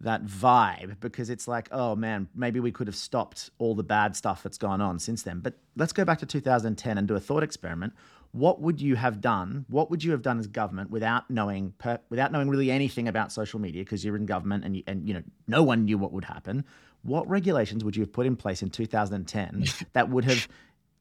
that 0.03 0.25
vibe 0.25 0.99
because 0.99 1.29
it's 1.29 1.47
like, 1.47 1.67
oh 1.71 1.95
man, 1.95 2.27
maybe 2.35 2.59
we 2.59 2.71
could 2.71 2.87
have 2.87 2.95
stopped 2.95 3.49
all 3.57 3.75
the 3.75 3.83
bad 3.83 4.15
stuff 4.15 4.43
that's 4.43 4.57
gone 4.57 4.81
on 4.81 4.99
since 4.99 5.23
then. 5.23 5.39
But 5.39 5.55
let's 5.75 5.93
go 5.93 6.05
back 6.05 6.19
to 6.19 6.25
2010 6.25 6.97
and 6.97 7.07
do 7.07 7.15
a 7.15 7.19
thought 7.19 7.43
experiment. 7.43 7.93
What 8.31 8.61
would 8.61 8.79
you 8.79 8.95
have 8.95 9.19
done? 9.19 9.65
What 9.69 9.91
would 9.91 10.03
you 10.03 10.11
have 10.11 10.21
done 10.21 10.39
as 10.39 10.47
government 10.47 10.89
without 10.89 11.29
knowing 11.29 11.73
per, 11.77 11.99
without 12.09 12.31
knowing 12.31 12.49
really 12.49 12.71
anything 12.71 13.07
about 13.07 13.31
social 13.31 13.59
media 13.59 13.83
because 13.83 14.05
you're 14.05 14.15
in 14.15 14.25
government 14.25 14.63
and 14.63 14.77
you, 14.77 14.83
and 14.87 15.07
you 15.07 15.13
know 15.13 15.23
no 15.47 15.63
one 15.63 15.85
knew 15.85 15.97
what 15.97 16.13
would 16.13 16.25
happen? 16.25 16.63
What 17.03 17.29
regulations 17.29 17.83
would 17.83 17.95
you 17.95 18.03
have 18.03 18.13
put 18.13 18.25
in 18.25 18.35
place 18.35 18.61
in 18.61 18.69
2010 18.69 19.65
that 19.93 20.09
would 20.09 20.25
have 20.25 20.47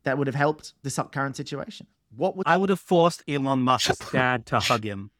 that 0.02 0.18
would 0.18 0.26
have 0.26 0.34
helped 0.34 0.74
this 0.82 0.98
current 1.12 1.36
situation? 1.36 1.86
What 2.16 2.36
would 2.36 2.48
I 2.48 2.56
would 2.56 2.70
have 2.70 2.80
forced 2.80 3.22
Elon 3.28 3.60
Musk's 3.60 3.98
dad 4.10 4.46
to 4.46 4.58
hug 4.58 4.84
him. 4.84 5.12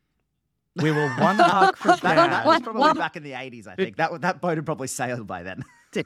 We 0.76 0.90
were 0.92 1.08
one 1.16 1.36
hug 1.36 1.76
from 1.76 1.98
that, 2.02 2.14
that 2.30 2.46
was 2.46 2.58
dad. 2.58 2.64
probably 2.64 2.92
back 3.00 3.16
in 3.16 3.22
the 3.22 3.32
80s, 3.32 3.66
I 3.66 3.74
think. 3.74 3.96
That 3.96 4.20
that 4.20 4.40
boat 4.40 4.56
had 4.56 4.64
probably 4.66 4.86
sailed 4.88 5.26
by 5.26 5.42
then. 5.42 5.64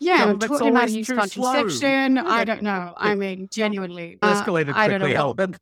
Yeah, 0.00 0.18
Government's 0.18 0.46
talking 0.46 0.68
about 0.68 0.78
always 0.80 0.94
use 0.96 1.06
too 1.08 1.20
slow. 1.26 1.52
contraception. 1.52 2.18
I 2.18 2.44
don't 2.44 2.62
know. 2.62 2.94
I 2.96 3.16
mean, 3.16 3.48
genuinely. 3.50 4.16
uh, 4.22 4.40
Escalated 4.42 4.74
I 4.74 4.86
don't 4.86 5.00
know. 5.00 5.12
Oh, 5.30 5.34
but 5.34 5.58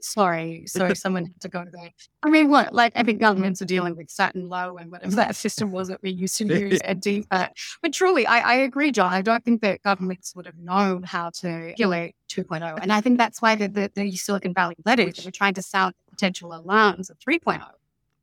Sorry, 0.00 0.64
sorry, 0.66 0.94
someone 0.96 1.26
had 1.26 1.40
to 1.40 1.48
go 1.48 1.64
there. 1.72 1.90
I 2.22 2.30
mean, 2.30 2.50
what? 2.50 2.74
Like, 2.74 2.92
I 2.96 3.02
think 3.02 3.20
governments 3.20 3.60
are 3.62 3.66
dealing 3.66 3.96
with 3.96 4.08
SATIN 4.08 4.48
Low 4.48 4.76
and 4.76 4.90
whatever 4.90 5.16
that 5.16 5.36
system 5.36 5.72
was 5.72 5.88
that 5.88 6.02
we 6.02 6.10
used 6.10 6.36
to 6.38 6.46
use 6.46 6.78
at 6.84 7.00
DFAT. 7.00 7.50
But 7.82 7.92
truly, 7.92 8.26
I, 8.26 8.38
I 8.38 8.54
agree, 8.54 8.92
John. 8.92 9.12
I 9.12 9.22
don't 9.22 9.44
think 9.44 9.60
that 9.62 9.82
governments 9.82 10.34
would 10.36 10.46
have 10.46 10.58
known 10.58 11.02
how 11.02 11.30
to 11.40 11.48
regulate 11.48 12.14
2.0. 12.28 12.78
And 12.80 12.92
I 12.92 13.00
think 13.00 13.18
that's 13.18 13.42
why 13.42 13.54
the, 13.54 13.68
the, 13.68 13.90
the 13.94 14.16
Silicon 14.16 14.54
Valley 14.54 14.76
letters 14.84 15.24
were 15.24 15.30
trying 15.30 15.54
to 15.54 15.62
sound 15.62 15.94
potential 16.10 16.54
alarms 16.54 17.10
of 17.10 17.18
3.0, 17.18 17.62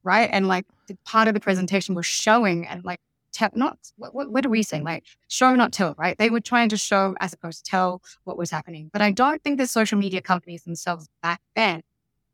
right? 0.03 0.29
And 0.31 0.47
like, 0.47 0.65
part 1.03 1.27
of 1.27 1.33
the 1.33 1.39
presentation 1.39 1.95
was 1.95 2.05
showing 2.05 2.67
and 2.67 2.83
like, 2.85 2.99
tell, 3.35 3.49
not 3.53 3.77
what, 3.97 4.13
what, 4.15 4.31
what 4.31 4.43
do 4.43 4.49
we 4.49 4.63
say? 4.63 4.81
Like, 4.81 5.03
show, 5.27 5.53
not 5.55 5.71
tell, 5.73 5.95
right? 5.97 6.17
They 6.17 6.29
were 6.29 6.39
trying 6.41 6.69
to 6.69 6.77
show 6.77 7.15
as 7.19 7.33
opposed 7.33 7.65
to 7.65 7.71
tell 7.71 8.01
what 8.23 8.37
was 8.37 8.49
happening. 8.51 8.89
But 8.91 9.01
I 9.01 9.11
don't 9.11 9.43
think 9.43 9.57
the 9.57 9.67
social 9.67 9.97
media 9.97 10.21
companies 10.21 10.63
themselves 10.63 11.07
back 11.21 11.41
then 11.55 11.81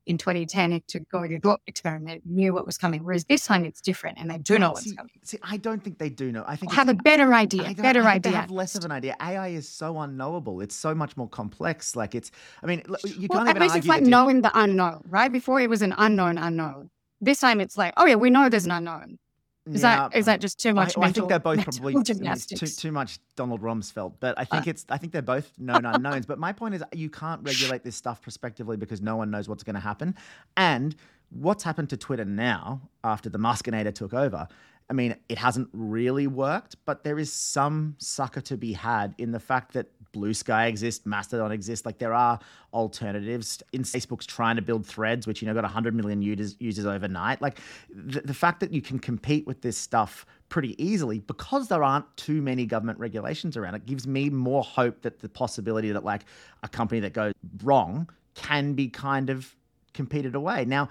in 0.08 0.18
2010 0.18 0.82
to 0.88 1.00
go 1.12 1.28
to 1.28 1.40
thought 1.40 1.62
experiment 1.68 2.24
knew 2.26 2.54
what 2.54 2.66
was 2.66 2.78
coming. 2.78 3.04
Whereas 3.04 3.26
this 3.26 3.46
time 3.46 3.66
it's 3.66 3.82
different 3.82 4.18
and 4.20 4.32
they 4.32 4.38
do 4.40 4.58
know 4.58 4.72
what's 4.72 4.84
see, 4.84 4.96
coming. 4.96 5.12
see, 5.24 5.38
I 5.44 5.58
don't 5.58 5.84
think 5.84 6.00
they 6.00 6.10
do 6.10 6.32
know. 6.32 6.44
I 6.48 6.56
think 6.56 6.74
Have 6.74 6.90
a 6.90 6.94
better 6.94 7.34
idea, 7.34 7.74
better 7.76 8.02
I 8.04 8.14
think 8.14 8.24
They 8.24 8.30
idea. 8.30 8.42
have 8.42 8.52
less 8.52 8.76
of 8.76 8.84
an 8.84 8.92
idea. 8.92 9.16
AI 9.22 9.50
is 9.50 9.70
so 9.70 10.00
unknowable. 10.00 10.62
It's 10.62 10.76
so 10.76 10.96
much 10.96 11.16
more 11.18 11.30
complex. 11.30 11.96
Like 11.96 12.16
it's. 12.16 12.32
I 12.64 12.66
mean, 12.66 12.82
you 13.06 13.28
Well, 13.30 13.40
can't 13.40 13.50
at 13.50 13.56
even 13.58 13.62
least 13.62 13.76
argue 13.76 13.80
it's 13.80 13.88
like 13.88 14.04
knowing 14.04 14.42
the 14.42 14.52
unknown, 14.60 15.04
right? 15.08 15.32
Before 15.32 15.60
it 15.60 15.70
was 15.70 15.82
an 15.82 15.94
unknown 15.98 16.38
unknown. 16.38 16.90
This 17.22 17.40
time 17.40 17.62
it's 17.62 17.78
like, 17.78 17.94
oh 17.98 18.06
yeah, 18.08 18.16
we 18.16 18.32
know 18.32 18.50
there's 18.50 18.66
an 18.66 18.72
unknown. 18.72 19.20
Is 19.68 19.82
that 19.82 20.16
is 20.16 20.26
that 20.26 20.42
just 20.42 20.60
too 20.60 20.70
I, 20.70 20.74
much? 20.74 20.98
I 20.98 21.12
think 21.12 21.30
they're 21.30 21.40
both 21.40 21.64
probably 21.64 21.94
I 21.94 21.98
mean, 21.98 22.26
it's 22.32 22.46
too, 22.48 22.66
too 22.66 22.92
much 22.92 23.20
Donald 23.36 23.62
Rumsfeld, 23.62 24.14
but 24.20 24.38
I 24.40 24.42
Uh. 24.42 24.46
think 24.46 24.68
it's 24.68 24.86
I 24.90 24.98
think 24.98 25.14
they're 25.14 25.22
both 25.22 25.52
known 25.60 25.86
unknowns. 25.86 26.26
But 26.26 26.40
my 26.40 26.52
point 26.52 26.74
is, 26.74 26.84
you 26.94 27.10
can't 27.10 27.42
regulate 27.44 27.84
this 27.84 27.96
stuff 27.96 28.22
prospectively 28.22 28.76
because 28.76 29.02
no 29.02 29.16
one 29.16 29.30
knows 29.30 29.48
what's 29.48 29.64
going 29.64 29.76
to 29.76 29.80
happen. 29.80 30.16
And 30.58 30.96
what's 31.30 31.64
happened 31.64 31.90
to 31.92 31.98
Twitter 31.98 32.26
now 32.26 32.82
after 33.04 33.30
the 33.30 33.38
Muskinator 33.38 33.94
took 33.94 34.14
over? 34.14 34.48
I 34.92 34.94
mean, 34.94 35.16
it 35.30 35.38
hasn't 35.38 35.70
really 35.72 36.28
worked, 36.28 36.76
but 36.84 37.06
there 37.06 37.18
is 37.18 37.32
some 37.32 37.96
succor 37.98 38.42
to 38.42 38.58
be 38.58 38.74
had 38.74 39.16
in 39.18 39.32
the 39.32 39.40
fact 39.40 39.72
that 39.72 39.88
Bluesky 40.12 40.68
exists, 40.68 41.06
Mastodon 41.06 41.54
exists. 41.54 41.86
Like 41.86 41.98
there 41.98 42.14
are 42.14 42.38
alternatives. 42.74 43.64
In 43.72 43.84
Facebook's 43.84 44.26
trying 44.26 44.58
to 44.58 44.62
build 44.62 44.86
Threads, 44.86 45.26
which 45.26 45.42
you 45.42 45.48
know 45.48 45.54
got 45.54 45.64
100 45.64 45.96
million 45.96 46.22
users 46.22 46.58
users 46.60 46.86
overnight. 46.86 47.42
Like 47.42 47.60
the, 47.90 48.20
the 48.20 48.34
fact 48.34 48.60
that 48.60 48.74
you 48.74 48.82
can 48.82 49.00
compete 49.00 49.48
with 49.48 49.62
this 49.62 49.78
stuff 49.78 50.26
pretty 50.50 50.76
easily 50.84 51.20
because 51.20 51.70
there 51.70 51.86
aren't 51.86 52.06
too 52.18 52.42
many 52.42 52.66
government 52.66 53.00
regulations 53.00 53.56
around 53.56 53.74
it 53.74 53.86
gives 53.86 54.06
me 54.06 54.30
more 54.30 54.62
hope 54.62 55.02
that 55.02 55.22
the 55.22 55.30
possibility 55.30 55.94
that 55.94 56.04
like 56.04 56.26
a 56.64 56.68
company 56.68 57.00
that 57.00 57.14
goes 57.14 57.32
wrong 57.64 58.10
can 58.36 58.74
be 58.74 58.90
kind 58.90 59.30
of 59.30 59.56
competed 59.94 60.36
away. 60.36 60.66
Now, 60.66 60.90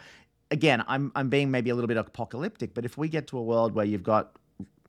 again, 0.50 0.84
I'm 0.88 1.12
I'm 1.14 1.28
being 1.28 1.50
maybe 1.50 1.70
a 1.70 1.74
little 1.74 1.88
bit 1.88 1.96
apocalyptic, 1.96 2.74
but 2.74 2.84
if 2.84 2.96
we 2.98 3.08
get 3.08 3.26
to 3.28 3.38
a 3.38 3.42
world 3.42 3.74
where 3.74 3.84
you've 3.84 4.02
got 4.02 4.32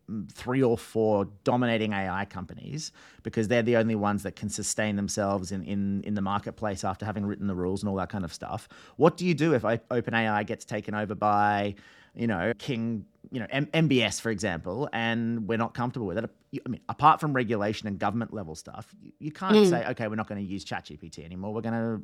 mm, 0.10 0.32
three 0.32 0.64
or 0.64 0.78
four 0.78 1.28
dominating 1.44 1.94
AI 1.94 2.26
companies 2.26 2.92
because 3.24 3.48
they're 3.48 3.62
the 3.64 3.78
only 3.78 3.96
ones 3.96 4.24
that 4.24 4.36
can 4.36 4.50
sustain 4.50 4.96
themselves 4.96 5.52
in, 5.52 5.64
in, 5.64 6.02
in 6.04 6.14
the 6.16 6.22
marketplace 6.22 6.84
after 6.84 7.06
having 7.06 7.26
written 7.26 7.48
the 7.48 7.56
rules 7.56 7.82
and 7.84 7.90
all 7.90 7.96
that 7.98 8.10
kind 8.10 8.24
of 8.26 8.34
stuff. 8.34 8.68
What 8.98 9.18
do 9.18 9.26
you 9.26 9.34
do 9.34 9.54
if 9.54 9.62
OpenAI 9.64 10.46
gets 10.46 10.66
taken 10.66 10.96
over 10.96 11.16
by, 11.16 11.76
you 12.16 12.28
know, 12.28 12.54
King, 12.58 13.06
you 13.32 13.40
know, 13.40 13.48
M- 13.50 13.68
MBS, 13.68 14.20
for 14.20 14.32
example, 14.32 14.90
and 14.92 15.48
we're 15.48 15.58
not 15.58 15.74
comfortable 15.74 16.08
with 16.08 16.18
it? 16.18 16.30
I 16.66 16.70
mean, 16.70 16.82
apart 16.90 17.22
from 17.22 17.34
regulation 17.34 17.88
and 17.88 17.98
government 18.00 18.34
level 18.34 18.56
stuff, 18.56 18.94
you, 19.02 19.12
you 19.20 19.32
can't 19.32 19.56
Mm. 19.56 19.70
say, 19.70 19.86
okay, 19.92 20.08
we're 20.08 20.16
not 20.16 20.28
going 20.28 20.44
to 20.46 20.52
use 20.52 20.66
ChatGPT 20.66 21.24
anymore. 21.24 21.54
We're 21.54 21.62
going 21.62 21.74
to 21.76 22.02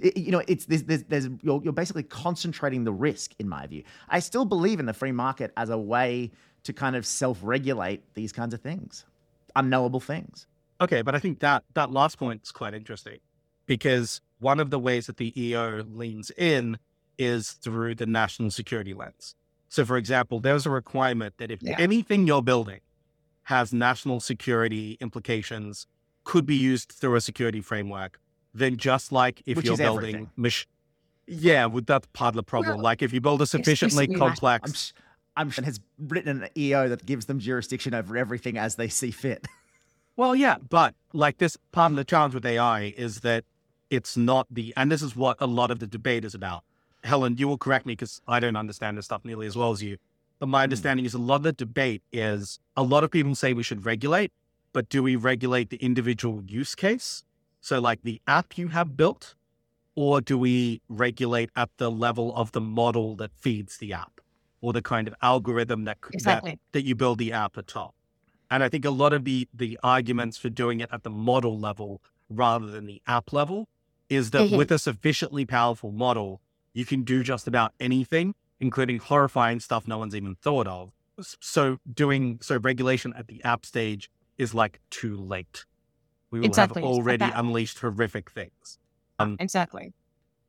it- 0.00 0.16
you 0.16 0.30
know, 0.32 0.42
it's 0.48 0.66
there's, 0.66 0.84
there's, 0.84 1.02
there's 1.04 1.28
you're, 1.42 1.60
you're 1.62 1.72
basically 1.72 2.02
concentrating 2.02 2.84
the 2.84 2.92
risk, 2.92 3.32
in 3.38 3.48
my 3.48 3.66
view. 3.66 3.82
I 4.08 4.18
still 4.20 4.44
believe 4.44 4.80
in 4.80 4.86
the 4.86 4.94
free 4.94 5.12
market 5.12 5.52
as 5.56 5.70
a 5.70 5.78
way 5.78 6.30
to 6.64 6.72
kind 6.72 6.96
of 6.96 7.04
self-regulate 7.06 8.02
these 8.14 8.32
kinds 8.32 8.54
of 8.54 8.60
things, 8.60 9.04
unknowable 9.56 10.00
things. 10.00 10.46
Okay, 10.80 11.02
but 11.02 11.14
I 11.14 11.18
think 11.18 11.40
that 11.40 11.64
that 11.74 11.90
last 11.90 12.18
point 12.18 12.42
is 12.42 12.52
quite 12.52 12.74
interesting 12.74 13.18
because 13.66 14.20
one 14.40 14.60
of 14.60 14.70
the 14.70 14.78
ways 14.78 15.06
that 15.06 15.16
the 15.18 15.32
EO 15.40 15.84
leans 15.92 16.30
in 16.36 16.78
is 17.18 17.52
through 17.52 17.94
the 17.94 18.06
national 18.06 18.50
security 18.50 18.92
lens. 18.92 19.34
So, 19.68 19.84
for 19.84 19.96
example, 19.96 20.40
there's 20.40 20.66
a 20.66 20.70
requirement 20.70 21.34
that 21.38 21.50
if 21.50 21.60
Yeah. 21.62 21.76
anything 21.78 22.26
you're 22.26 22.42
building 22.42 22.80
has 23.44 23.72
national 23.72 24.20
security 24.20 24.96
implications, 25.00 25.86
could 26.24 26.46
be 26.46 26.56
used 26.56 26.90
through 26.92 27.14
a 27.16 27.20
security 27.20 27.60
framework, 27.60 28.18
then 28.54 28.76
just 28.76 29.12
like 29.12 29.42
if 29.46 29.56
Which 29.56 29.66
you're 29.66 29.76
building, 29.76 30.30
mach- 30.36 30.66
yeah, 31.26 31.66
with 31.66 31.86
that 31.86 32.10
part 32.12 32.30
of 32.30 32.36
the 32.36 32.42
problem. 32.42 32.76
Well, 32.76 32.84
like 32.84 33.02
if 33.02 33.12
you 33.12 33.20
build 33.20 33.42
a 33.42 33.46
sufficiently 33.46 34.06
complex, 34.06 34.92
I'm, 35.36 35.50
sh- 35.50 35.58
I'm 35.58 35.64
has 35.64 35.80
written 35.98 36.42
an 36.42 36.48
EO 36.56 36.88
that 36.88 37.04
gives 37.04 37.26
them 37.26 37.38
jurisdiction 37.38 37.94
over 37.94 38.16
everything 38.16 38.56
as 38.56 38.76
they 38.76 38.88
see 38.88 39.10
fit. 39.10 39.46
Well, 40.16 40.36
yeah, 40.36 40.58
but 40.70 40.94
like 41.12 41.38
this 41.38 41.56
part 41.72 41.90
of 41.90 41.96
the 41.96 42.04
challenge 42.04 42.34
with 42.34 42.46
AI 42.46 42.94
is 42.96 43.20
that 43.22 43.44
it's 43.90 44.16
not 44.16 44.46
the, 44.48 44.72
and 44.76 44.90
this 44.90 45.02
is 45.02 45.16
what 45.16 45.36
a 45.40 45.46
lot 45.46 45.70
of 45.72 45.80
the 45.80 45.88
debate 45.88 46.24
is 46.24 46.34
about. 46.34 46.62
Helen, 47.02 47.36
you 47.36 47.48
will 47.48 47.58
correct 47.58 47.84
me 47.84 47.94
because 47.94 48.22
I 48.28 48.38
don't 48.40 48.56
understand 48.56 48.96
this 48.96 49.06
stuff 49.06 49.24
nearly 49.24 49.46
as 49.46 49.56
well 49.56 49.72
as 49.72 49.82
you. 49.82 49.98
But 50.38 50.46
my 50.46 50.60
hmm. 50.60 50.64
understanding 50.64 51.04
is 51.04 51.14
a 51.14 51.18
lot 51.18 51.36
of 51.36 51.42
the 51.42 51.52
debate 51.52 52.02
is 52.12 52.60
a 52.76 52.82
lot 52.82 53.02
of 53.02 53.10
people 53.10 53.34
say 53.34 53.52
we 53.52 53.62
should 53.62 53.84
regulate, 53.84 54.32
but 54.72 54.88
do 54.88 55.02
we 55.02 55.16
regulate 55.16 55.70
the 55.70 55.78
individual 55.78 56.42
use 56.46 56.74
case? 56.74 57.24
So, 57.64 57.80
like 57.80 58.02
the 58.02 58.20
app 58.26 58.58
you 58.58 58.68
have 58.68 58.94
built, 58.94 59.36
or 59.96 60.20
do 60.20 60.36
we 60.36 60.82
regulate 60.90 61.48
at 61.56 61.70
the 61.78 61.90
level 61.90 62.34
of 62.36 62.52
the 62.52 62.60
model 62.60 63.16
that 63.16 63.30
feeds 63.38 63.78
the 63.78 63.94
app 63.94 64.20
or 64.60 64.74
the 64.74 64.82
kind 64.82 65.08
of 65.08 65.14
algorithm 65.22 65.84
that, 65.84 65.96
that 66.02 66.12
Exactly. 66.12 66.58
that 66.72 66.82
you 66.84 66.94
build 66.94 67.18
the 67.18 67.32
app 67.32 67.56
atop. 67.56 67.94
And 68.50 68.62
I 68.62 68.68
think 68.68 68.84
a 68.84 68.90
lot 68.90 69.14
of 69.14 69.24
the 69.24 69.48
the 69.54 69.78
arguments 69.82 70.36
for 70.36 70.50
doing 70.50 70.80
it 70.80 70.90
at 70.92 71.04
the 71.04 71.10
model 71.30 71.58
level 71.58 72.02
rather 72.28 72.66
than 72.66 72.84
the 72.84 73.00
app 73.06 73.32
level 73.32 73.66
is 74.10 74.30
that 74.32 74.50
Mhm. 74.50 74.58
with 74.58 74.70
a 74.70 74.78
sufficiently 74.78 75.46
powerful 75.46 75.90
model, 75.90 76.42
you 76.74 76.84
can 76.84 77.02
do 77.02 77.22
just 77.22 77.46
about 77.48 77.72
anything 77.80 78.34
including 78.60 78.98
horrifying 78.98 79.58
stuff 79.58 79.88
no 79.88 79.96
one's 79.98 80.14
even 80.14 80.34
thought 80.36 80.66
of. 80.66 80.92
So 81.40 81.78
doing 81.90 82.40
so 82.42 82.58
regulation 82.58 83.14
at 83.16 83.26
the 83.26 83.42
app 83.42 83.64
stage 83.64 84.10
is 84.36 84.52
like 84.54 84.80
too 84.90 85.16
late. 85.16 85.64
We 86.34 86.40
will 86.40 86.46
Exactly. 86.46 86.82
have 86.82 86.90
already 86.90 87.26
unleashed 87.32 87.78
horrific 87.78 88.28
things. 88.28 88.80
Um, 89.20 89.36
Exactly. 89.38 89.92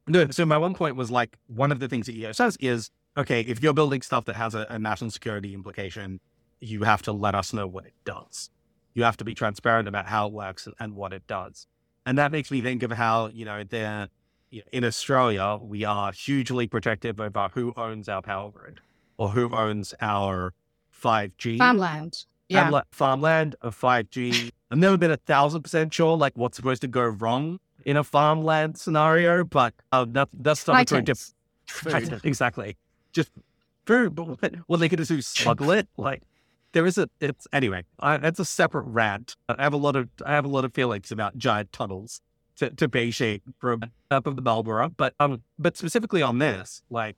no, 0.07 0.31
so 0.31 0.43
my 0.43 0.57
one 0.57 0.73
point 0.73 0.95
was 0.95 1.11
like 1.11 1.37
one 1.45 1.71
of 1.71 1.79
the 1.79 1.87
things 1.87 2.07
that 2.07 2.15
EO 2.15 2.31
says 2.31 2.57
is 2.59 2.89
okay, 3.15 3.41
if 3.41 3.61
you're 3.61 3.71
building 3.71 4.01
stuff 4.01 4.25
that 4.25 4.35
has 4.35 4.55
a, 4.55 4.65
a 4.67 4.79
national 4.79 5.11
security 5.11 5.53
implication, 5.53 6.19
you 6.59 6.81
have 6.83 7.03
to 7.03 7.11
let 7.11 7.35
us 7.35 7.53
know 7.53 7.67
what 7.67 7.85
it 7.85 7.93
does. 8.03 8.49
You 8.95 9.03
have 9.03 9.15
to 9.17 9.23
be 9.23 9.35
transparent 9.35 9.87
about 9.87 10.07
how 10.07 10.25
it 10.25 10.33
works 10.33 10.65
and, 10.65 10.73
and 10.79 10.95
what 10.95 11.13
it 11.13 11.27
does. 11.27 11.67
And 12.03 12.17
that 12.17 12.31
makes 12.31 12.49
me 12.49 12.61
think 12.61 12.81
of 12.81 12.91
how, 12.91 13.27
you 13.27 13.45
know, 13.45 13.63
there 13.63 14.09
you 14.49 14.61
know, 14.61 14.67
in 14.71 14.83
Australia, 14.83 15.59
we 15.61 15.85
are 15.85 16.11
hugely 16.11 16.65
protective 16.67 17.21
over 17.21 17.49
who 17.53 17.73
owns 17.77 18.09
our 18.09 18.23
power 18.23 18.49
grid 18.49 18.79
or 19.17 19.29
who 19.29 19.53
owns 19.55 19.93
our 20.01 20.55
5G 20.91 21.59
Farmland. 21.59 22.25
Yeah. 22.49 22.69
farmla- 22.71 22.83
farmland 22.91 23.55
of 23.61 23.79
5G. 23.79 24.51
I've 24.71 24.77
never 24.77 24.97
been 24.97 25.11
a 25.11 25.17
thousand 25.17 25.61
percent 25.63 25.93
sure 25.93 26.17
like 26.17 26.33
what's 26.35 26.57
supposed 26.57 26.81
to 26.81 26.87
go 26.87 27.03
wrong 27.03 27.59
in 27.85 27.97
a 27.97 28.03
farmland 28.03 28.77
scenario, 28.77 29.43
but 29.43 29.73
uh, 29.91 30.05
that, 30.09 30.29
that's 30.33 30.61
something 30.61 30.85
very 30.89 31.01
different. 31.03 31.33
Exactly. 32.25 32.77
Just 33.13 33.31
food. 33.85 34.15
but 34.15 34.55
What 34.67 34.79
they 34.79 34.89
could 34.89 35.05
do 35.05 35.15
is 35.15 35.27
smuggle 35.27 35.71
it. 35.71 35.87
Like 35.97 36.23
there 36.73 36.85
is 36.85 36.97
a. 36.97 37.09
It's 37.19 37.47
anyway. 37.53 37.83
I, 37.99 38.17
that's 38.17 38.39
a 38.39 38.45
separate 38.45 38.83
rant. 38.83 39.35
I 39.47 39.63
have 39.63 39.73
a 39.73 39.77
lot 39.77 39.95
of. 39.95 40.09
I 40.25 40.33
have 40.33 40.45
a 40.45 40.49
lot 40.49 40.65
of 40.65 40.73
feelings 40.73 41.11
about 41.11 41.37
giant 41.37 41.71
tunnels 41.71 42.21
to, 42.57 42.69
to 42.71 42.89
Beijing 42.89 43.41
from 43.59 43.83
up 44.11 44.27
of 44.27 44.35
the 44.35 44.41
Marlborough, 44.41 44.89
but 44.97 45.13
um, 45.19 45.43
but 45.59 45.77
specifically 45.77 46.21
on 46.21 46.39
this, 46.39 46.81
like 46.89 47.15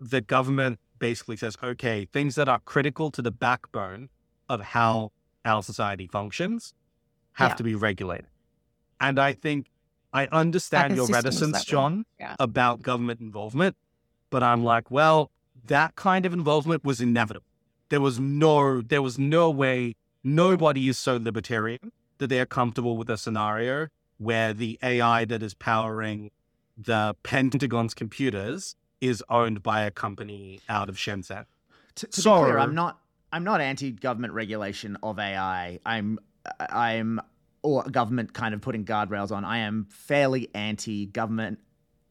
the 0.00 0.20
government 0.20 0.78
basically 0.98 1.36
says, 1.36 1.56
okay, 1.62 2.06
things 2.12 2.34
that 2.34 2.48
are 2.48 2.60
critical 2.60 3.10
to 3.10 3.22
the 3.22 3.30
backbone 3.30 4.08
of 4.48 4.60
how 4.60 5.12
our 5.44 5.62
society 5.62 6.06
functions 6.06 6.74
have 7.34 7.50
Yeah. 7.52 7.54
to 7.56 7.62
be 7.62 7.74
regulated. 7.74 8.26
And 9.00 9.18
I 9.18 9.32
think 9.32 9.66
I 10.12 10.26
understand 10.28 10.92
Like 10.92 10.96
your 10.96 11.06
reticence. 11.08 11.64
John, 11.64 12.06
Yeah. 12.20 12.36
about 12.38 12.82
government 12.82 13.20
involvement, 13.20 13.76
but 14.30 14.42
I'm 14.42 14.62
like, 14.62 14.90
well, 14.90 15.30
that 15.66 15.96
kind 15.96 16.24
of 16.24 16.32
involvement 16.32 16.84
was 16.84 17.00
inevitable. 17.00 17.46
There 17.88 18.00
was 18.00 18.18
no, 18.20 18.80
there 18.80 19.02
was 19.02 19.18
no 19.18 19.50
way. 19.50 19.96
Nobody 20.22 20.88
is 20.88 20.98
so 20.98 21.16
libertarian 21.16 21.92
that 22.18 22.28
they're 22.28 22.46
comfortable 22.46 22.96
with 22.96 23.10
a 23.10 23.16
scenario 23.16 23.88
where 24.18 24.52
the 24.54 24.78
AI 24.82 25.24
that 25.24 25.42
is 25.42 25.54
powering 25.54 26.30
the 26.76 27.14
Pentagon's 27.24 27.92
computers 27.94 28.76
is 29.00 29.22
owned 29.28 29.62
by 29.62 29.82
a 29.82 29.90
company 29.90 30.60
out 30.68 30.88
of 30.88 30.96
Shenzhen. 30.96 31.44
To, 31.96 32.06
to 32.06 32.16
be 32.16 32.22
clear, 32.22 32.58
I'm 32.58 32.74
not. 32.74 33.00
I'm 33.34 33.42
not 33.42 33.60
anti-government 33.60 34.32
regulation 34.32 34.96
of 35.02 35.18
AI. 35.18 35.80
I'm. 35.84 36.20
I'm 36.60 37.20
or 37.62 37.82
government 37.84 38.34
kind 38.34 38.54
of 38.54 38.60
putting 38.60 38.84
guardrails 38.84 39.32
on. 39.32 39.44
I 39.44 39.58
am 39.58 39.86
fairly 39.90 40.50
anti-government 40.54 41.58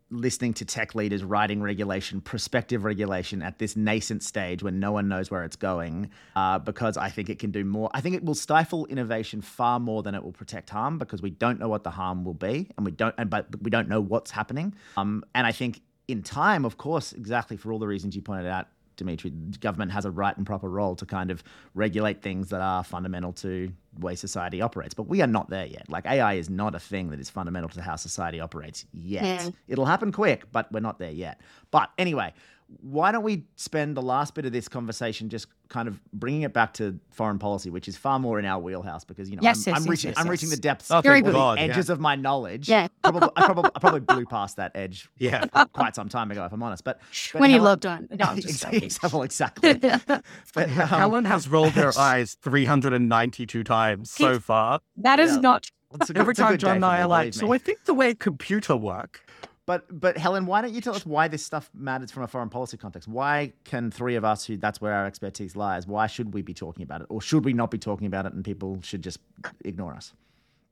listening 0.09 0.53
to 0.55 0.65
tech 0.65 0.95
leaders 0.95 1.24
writing 1.24 1.61
regulation, 1.61 2.19
prospective 2.19 2.84
regulation 2.84 3.41
at 3.41 3.59
this 3.59 3.76
nascent 3.76 4.24
stage 4.24 4.63
when 4.63 4.80
no 4.80 4.91
one 4.91 5.07
knows 5.07 5.32
where 5.32 5.43
it's 5.43 5.55
going, 5.55 6.09
uh, 6.36 6.59
because 6.59 6.97
I 6.97 7.09
think 7.09 7.30
it 7.30 7.39
can 7.39 7.51
do 7.51 7.63
more. 7.63 7.89
I 7.93 8.01
think 8.01 8.15
it 8.15 8.26
will 8.26 8.36
stifle 8.36 8.86
innovation 8.88 9.41
far 9.41 9.80
more 9.80 10.03
than 10.03 10.15
it 10.15 10.24
will 10.24 10.34
protect 10.34 10.71
harm 10.71 10.97
because 10.97 11.21
we 11.21 11.30
don't 11.30 11.59
know 11.59 11.69
what 11.69 11.84
the 11.84 11.91
harm 11.91 12.26
will 12.26 12.34
be, 12.34 12.69
and 12.76 12.86
we 12.86 12.91
don't, 12.91 13.15
and 13.17 13.30
but 13.30 13.47
we 13.61 13.69
don't 13.69 13.88
know 13.88 14.01
what's 14.01 14.32
happening. 14.32 14.74
Um, 14.97 15.24
and 15.34 15.47
I 15.47 15.53
think 15.53 15.82
in 16.07 16.21
time, 16.21 16.65
of 16.65 16.78
course, 16.78 17.13
exactly 17.13 17.55
for 17.55 17.71
all 17.71 17.80
the 17.80 17.88
reasons 17.88 18.15
you 18.15 18.21
pointed 18.21 18.47
out, 18.47 18.67
Dmitry, 18.96 19.32
government 19.60 19.91
has 19.91 20.06
a 20.06 20.12
right 20.12 20.36
and 20.36 20.46
proper 20.46 20.70
role 20.70 20.96
to 20.96 21.06
kind 21.06 21.32
of 21.32 21.44
regulate 21.74 22.22
things 22.22 22.50
that 22.50 22.62
are 22.62 22.84
fundamental 22.84 23.34
to 23.34 23.72
the 23.94 24.06
way 24.06 24.16
society 24.16 24.62
operates. 24.62 24.94
But 24.94 25.04
we 25.04 25.22
are 25.22 25.28
not 25.28 25.50
there 25.50 25.66
yet. 25.66 25.89
Like 25.89 26.06
AI 26.06 26.34
is 26.34 26.50
not 26.50 26.76
a 26.76 26.80
thing 26.80 27.10
that 27.10 27.20
is 27.20 27.30
fundamental 27.30 27.70
to 27.70 27.82
how 27.82 27.96
society 27.96 28.39
operates 28.39 28.86
yet. 28.94 29.24
Yeah. 29.24 29.50
It'll 29.68 29.86
happen 29.86 30.12
quick, 30.12 30.52
but 30.52 30.72
we're 30.72 30.80
not 30.80 31.00
there 31.00 31.12
yet. 31.12 31.41
But 31.72 31.89
anyway, 31.98 32.34
why 32.82 33.11
don't 33.11 33.24
we 33.24 33.43
spend 33.55 33.95
the 33.97 34.01
last 34.01 34.34
bit 34.36 34.45
of 34.45 34.51
this 34.51 34.67
conversation 34.67 35.30
just 35.30 35.47
kind 35.69 35.88
of 35.88 35.99
bringing 36.13 36.43
it 36.43 36.53
back 36.53 36.74
to 36.76 36.99
foreign 37.11 37.39
policy, 37.39 37.69
which 37.69 37.88
is 37.88 37.97
far 37.97 38.19
more 38.19 38.38
in 38.39 38.45
our 38.45 38.59
wheelhouse 38.59 39.03
because 39.03 39.30
you 39.30 39.36
know 39.36 39.41
Yes, 39.41 39.65
I'm, 39.67 39.71
yes, 39.74 39.78
I'm 39.78 39.84
yes, 39.84 39.89
reaching 39.89 40.09
yes, 40.11 40.17
I'm 40.19 40.26
yes. 40.26 40.32
reaching 40.32 40.49
the 40.49 40.57
depths, 40.57 40.91
Oh, 40.91 41.01
Very 41.01 41.21
good. 41.21 41.30
the 41.30 41.38
God, 41.38 41.57
edges 41.59 41.88
yeah. 41.89 41.93
of 41.93 41.99
my 41.99 42.15
knowledge. 42.15 42.69
Yeah. 42.69 42.88
probably, 43.03 43.30
I 43.36 43.45
probably 43.45 43.71
I 43.76 43.80
probably 43.80 43.99
blew 44.01 44.26
past 44.26 44.57
that 44.57 44.71
edge 44.76 45.09
Yeah. 45.17 45.45
quite 45.74 45.95
some 45.95 46.09
time 46.09 46.32
ago, 46.32 46.45
if 46.45 46.51
I'm 46.51 46.61
honest. 46.63 46.84
But, 46.84 46.99
but 47.32 47.39
when 47.41 47.49
you 47.49 47.55
Helen- 47.57 47.65
logged 47.71 47.86
on. 47.86 48.07
No, 48.11 48.26
I'm 48.26 48.36
just 48.41 48.65
exactly, 48.71 49.24
exactly. 49.24 49.74
But, 49.76 50.24
um, 50.57 50.69
Helen 50.69 51.26
has 51.26 51.47
rolled 51.47 51.74
her 51.74 51.91
eyes 51.97 52.36
392 52.41 53.63
times 53.63 54.11
so 54.11 54.39
far. 54.39 54.80
that 54.97 55.19
is 55.19 55.34
Yeah. 55.36 55.39
not 55.39 55.71
good- 55.99 56.17
Every 56.17 56.34
time 56.34 56.57
John 56.57 56.78
and 56.78 56.86
I 56.86 57.01
are 57.01 57.07
like, 57.07 57.34
so. 57.36 57.51
I 57.53 57.57
think 57.59 57.86
the 57.86 57.93
way 57.93 58.13
computer 58.15 58.76
work. 58.76 59.21
But 59.66 59.86
but 59.99 60.18
Helen, 60.18 60.45
why 60.45 60.61
don't 60.61 60.74
you 60.74 60.82
tell 60.82 60.95
us 60.95 61.05
why 61.05 61.28
this 61.28 61.45
stuff 61.45 61.70
matters 61.74 62.11
from 62.11 62.24
a 62.24 62.28
foreign 62.28 62.49
policy 62.49 62.76
context? 62.76 63.07
Why 63.07 63.53
can 63.64 63.91
three 63.91 64.16
of 64.16 64.26
us 64.26 64.45
who 64.45 64.57
that's 64.57 64.82
where 64.82 64.93
our 64.93 65.05
expertise 65.05 65.55
lies, 65.55 65.88
why 65.88 66.07
should 66.07 66.34
we 66.34 66.41
be 66.41 66.53
talking 66.53 66.84
about 66.84 67.01
it? 67.01 67.07
Or 67.09 67.22
should 67.22 67.45
we 67.45 67.53
not 67.53 67.72
be 67.72 67.78
talking 67.78 68.07
about 68.07 68.26
it 68.26 68.34
and 68.34 68.43
people 68.43 68.80
should 68.84 69.01
just 69.01 69.20
ignore 69.64 69.93
us? 69.93 70.14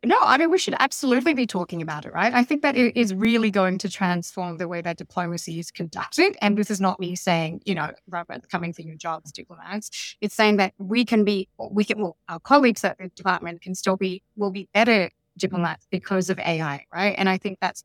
No, 0.04 0.18
I 0.20 0.40
mean, 0.40 0.50
we 0.50 0.58
should 0.58 0.74
absolutely 0.80 1.36
be 1.36 1.46
talking 1.46 1.80
about 1.80 2.06
it, 2.08 2.14
right? 2.14 2.34
I 2.34 2.44
think 2.44 2.64
that 2.64 2.76
it 2.76 2.98
is 2.98 3.14
really 3.14 3.52
going 3.52 3.78
to 3.78 3.90
transform 3.90 4.58
the 4.58 4.68
way 4.68 4.82
that 4.82 4.98
diplomacy 4.98 5.60
is 5.60 5.70
conducted. 5.70 6.36
And 6.42 6.58
this 6.58 6.72
is 6.72 6.82
not 6.82 7.00
me 7.00 7.16
saying, 7.16 7.62
you 7.66 7.76
know, 7.76 7.92
Robert, 8.10 8.50
coming 8.50 8.74
for 8.74 8.82
your 8.82 8.96
job 8.96 9.22
as 9.26 9.32
diplomats. 9.32 10.16
It's 10.20 10.34
saying 10.34 10.58
that 10.58 10.74
we 10.80 11.06
can 11.06 11.24
be, 11.24 11.48
we 11.70 11.84
can, 11.84 12.02
well, 12.02 12.18
our 12.28 12.40
colleagues 12.40 12.84
at 12.84 12.98
the 12.98 13.10
department 13.10 13.62
can 13.62 13.76
still 13.76 13.96
be, 13.96 14.24
will 14.36 14.50
be 14.50 14.68
better 14.74 15.12
diplomats 15.38 15.86
because 15.92 16.32
of 16.32 16.40
AI, 16.40 16.84
right? 16.92 17.14
And 17.16 17.30
I 17.30 17.38
think 17.38 17.60
that's, 17.62 17.84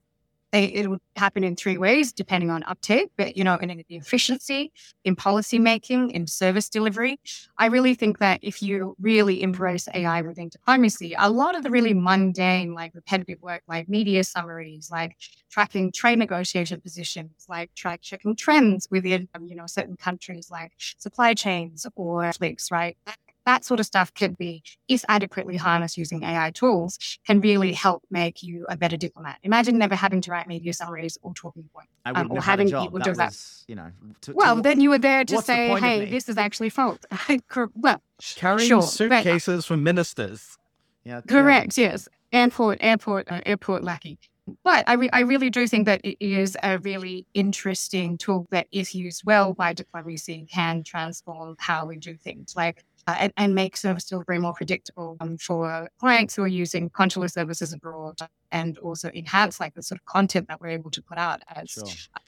it 0.53 0.89
will 0.89 0.99
happen 1.17 1.45
in 1.45 1.57
three 1.57 1.77
ways 1.77 2.13
depending 2.13 2.51
on 2.51 2.63
uptake, 2.65 3.11
but, 3.17 3.37
you 3.37 3.45
know, 3.45 3.57
in 3.57 3.69
the 3.69 3.97
efficiency, 3.97 4.73
in 5.05 5.17
policy 5.17 5.59
making, 5.59 6.11
in 6.11 6.27
service 6.27 6.69
delivery. 6.69 7.19
I 7.59 7.67
really 7.67 7.95
think 7.95 8.19
that 8.19 8.41
if 8.43 8.63
you 8.63 8.95
really 9.01 9.43
embrace 9.43 9.89
AI 9.95 10.23
within 10.23 10.49
diplomacy, 10.49 11.15
a 11.19 11.31
lot 11.31 11.57
of 11.57 11.63
the 11.63 11.71
really 11.71 11.95
mundane, 11.95 12.75
like 12.75 12.95
repetitive 12.95 13.41
work, 13.43 13.63
like 13.69 13.89
media 13.89 14.25
summaries, 14.25 14.89
like 14.91 15.17
tracking 15.51 15.93
trade 15.93 16.19
negotiation 16.19 16.81
positions, 16.81 17.47
like 17.49 17.75
track 17.75 18.01
checking 18.03 18.37
trends 18.37 18.89
within, 18.91 19.29
um, 19.35 19.47
you 19.47 19.57
know, 19.57 19.67
certain 19.67 19.97
countries, 19.97 20.49
like 20.51 20.73
supply 20.99 21.35
chains 21.35 21.87
or 21.97 22.23
conflicts, 22.23 22.71
right? 22.71 22.97
That, 23.07 23.17
that 23.47 23.65
sort 23.65 23.81
of 23.81 23.87
stuff 23.87 24.13
could 24.13 24.37
be, 24.37 24.63
if 24.89 25.05
adequately 25.09 25.57
harnessed 25.57 25.97
using 25.97 26.23
AI 26.25 26.51
tools, 26.51 26.99
can 27.27 27.41
really 27.41 27.73
help 27.73 28.03
make 28.11 28.43
you 28.43 28.67
a 28.69 28.77
better 28.77 28.97
diplomat. 28.97 29.39
Imagine 29.45 29.79
never 29.79 29.95
having 29.95 30.21
to 30.23 30.31
write 30.31 30.47
media 30.49 30.73
summaries 30.75 31.17
or 31.23 31.33
talking 31.33 31.65
points. 31.73 31.89
Um, 32.05 32.15
or 32.15 32.19
have 32.19 32.29
had 32.29 32.37
a 32.37 32.41
having 32.43 32.69
job. 32.69 32.85
people 32.85 32.99
that 32.99 33.05
do 33.05 33.15
that. 33.15 33.37
you 33.69 33.75
know, 33.77 33.91
to, 34.23 34.31
to- 34.33 34.37
Well, 34.37 34.57
then 34.63 34.81
you 34.81 34.91
were 34.91 34.99
there 34.99 35.25
to 35.25 35.35
what's 35.37 35.47
the 35.47 35.53
say, 35.55 35.81
hey, 35.81 36.11
this 36.11 36.29
is 36.29 36.37
actually 36.37 36.71
false." 36.71 36.99
Well, 37.75 38.03
Carrying 38.35 38.69
Sure, 38.69 38.81
but- 38.81 38.87
suitcases 38.89 39.65
for 39.67 39.77
ministers. 39.77 40.59
yeah, 41.05 41.17
yeah. 41.17 41.21
Correct. 41.27 41.79
Yes. 41.79 42.09
Airport, 42.33 42.79
airport, 42.81 43.31
uh, 43.31 43.41
airport 43.47 43.85
lackey. 43.85 44.19
But 44.63 44.89
I, 44.89 44.93
re- 44.95 45.11
I 45.13 45.21
really 45.21 45.51
do 45.51 45.67
think 45.67 45.87
that 45.87 46.01
it 46.05 46.17
is 46.21 46.57
a 46.63 46.79
really 46.79 47.27
interesting 47.35 48.17
tool 48.17 48.47
that, 48.51 48.69
if 48.71 48.95
used 48.95 49.23
well 49.25 49.53
by 49.55 49.73
diplomacy, 49.73 50.47
can 50.53 50.85
transform 50.85 51.57
how 51.59 51.87
we 51.87 51.97
do 51.97 52.17
things, 52.17 52.55
like 52.57 52.85
uh, 53.07 53.17
and, 53.19 53.33
and 53.37 53.55
make 53.55 53.77
service 53.77 54.05
delivery 54.05 54.39
more 54.39 54.55
predictable 54.55 55.17
um, 55.21 55.37
for 55.39 55.89
clients 55.99 56.35
who 56.35 56.43
are 56.43 56.49
using 56.49 56.91
consular 56.91 57.29
services 57.29 57.73
abroad, 57.73 58.19
and 58.53 58.79
also 58.79 59.11
enhance 59.15 59.61
like 59.61 59.75
the 59.75 59.83
sort 59.83 60.01
of 60.01 60.05
content 60.07 60.49
that 60.49 60.61
we're 60.61 60.69
able 60.69 60.91
to 60.91 61.03
put 61.03 61.19
out 61.19 61.43
as. 61.55 61.71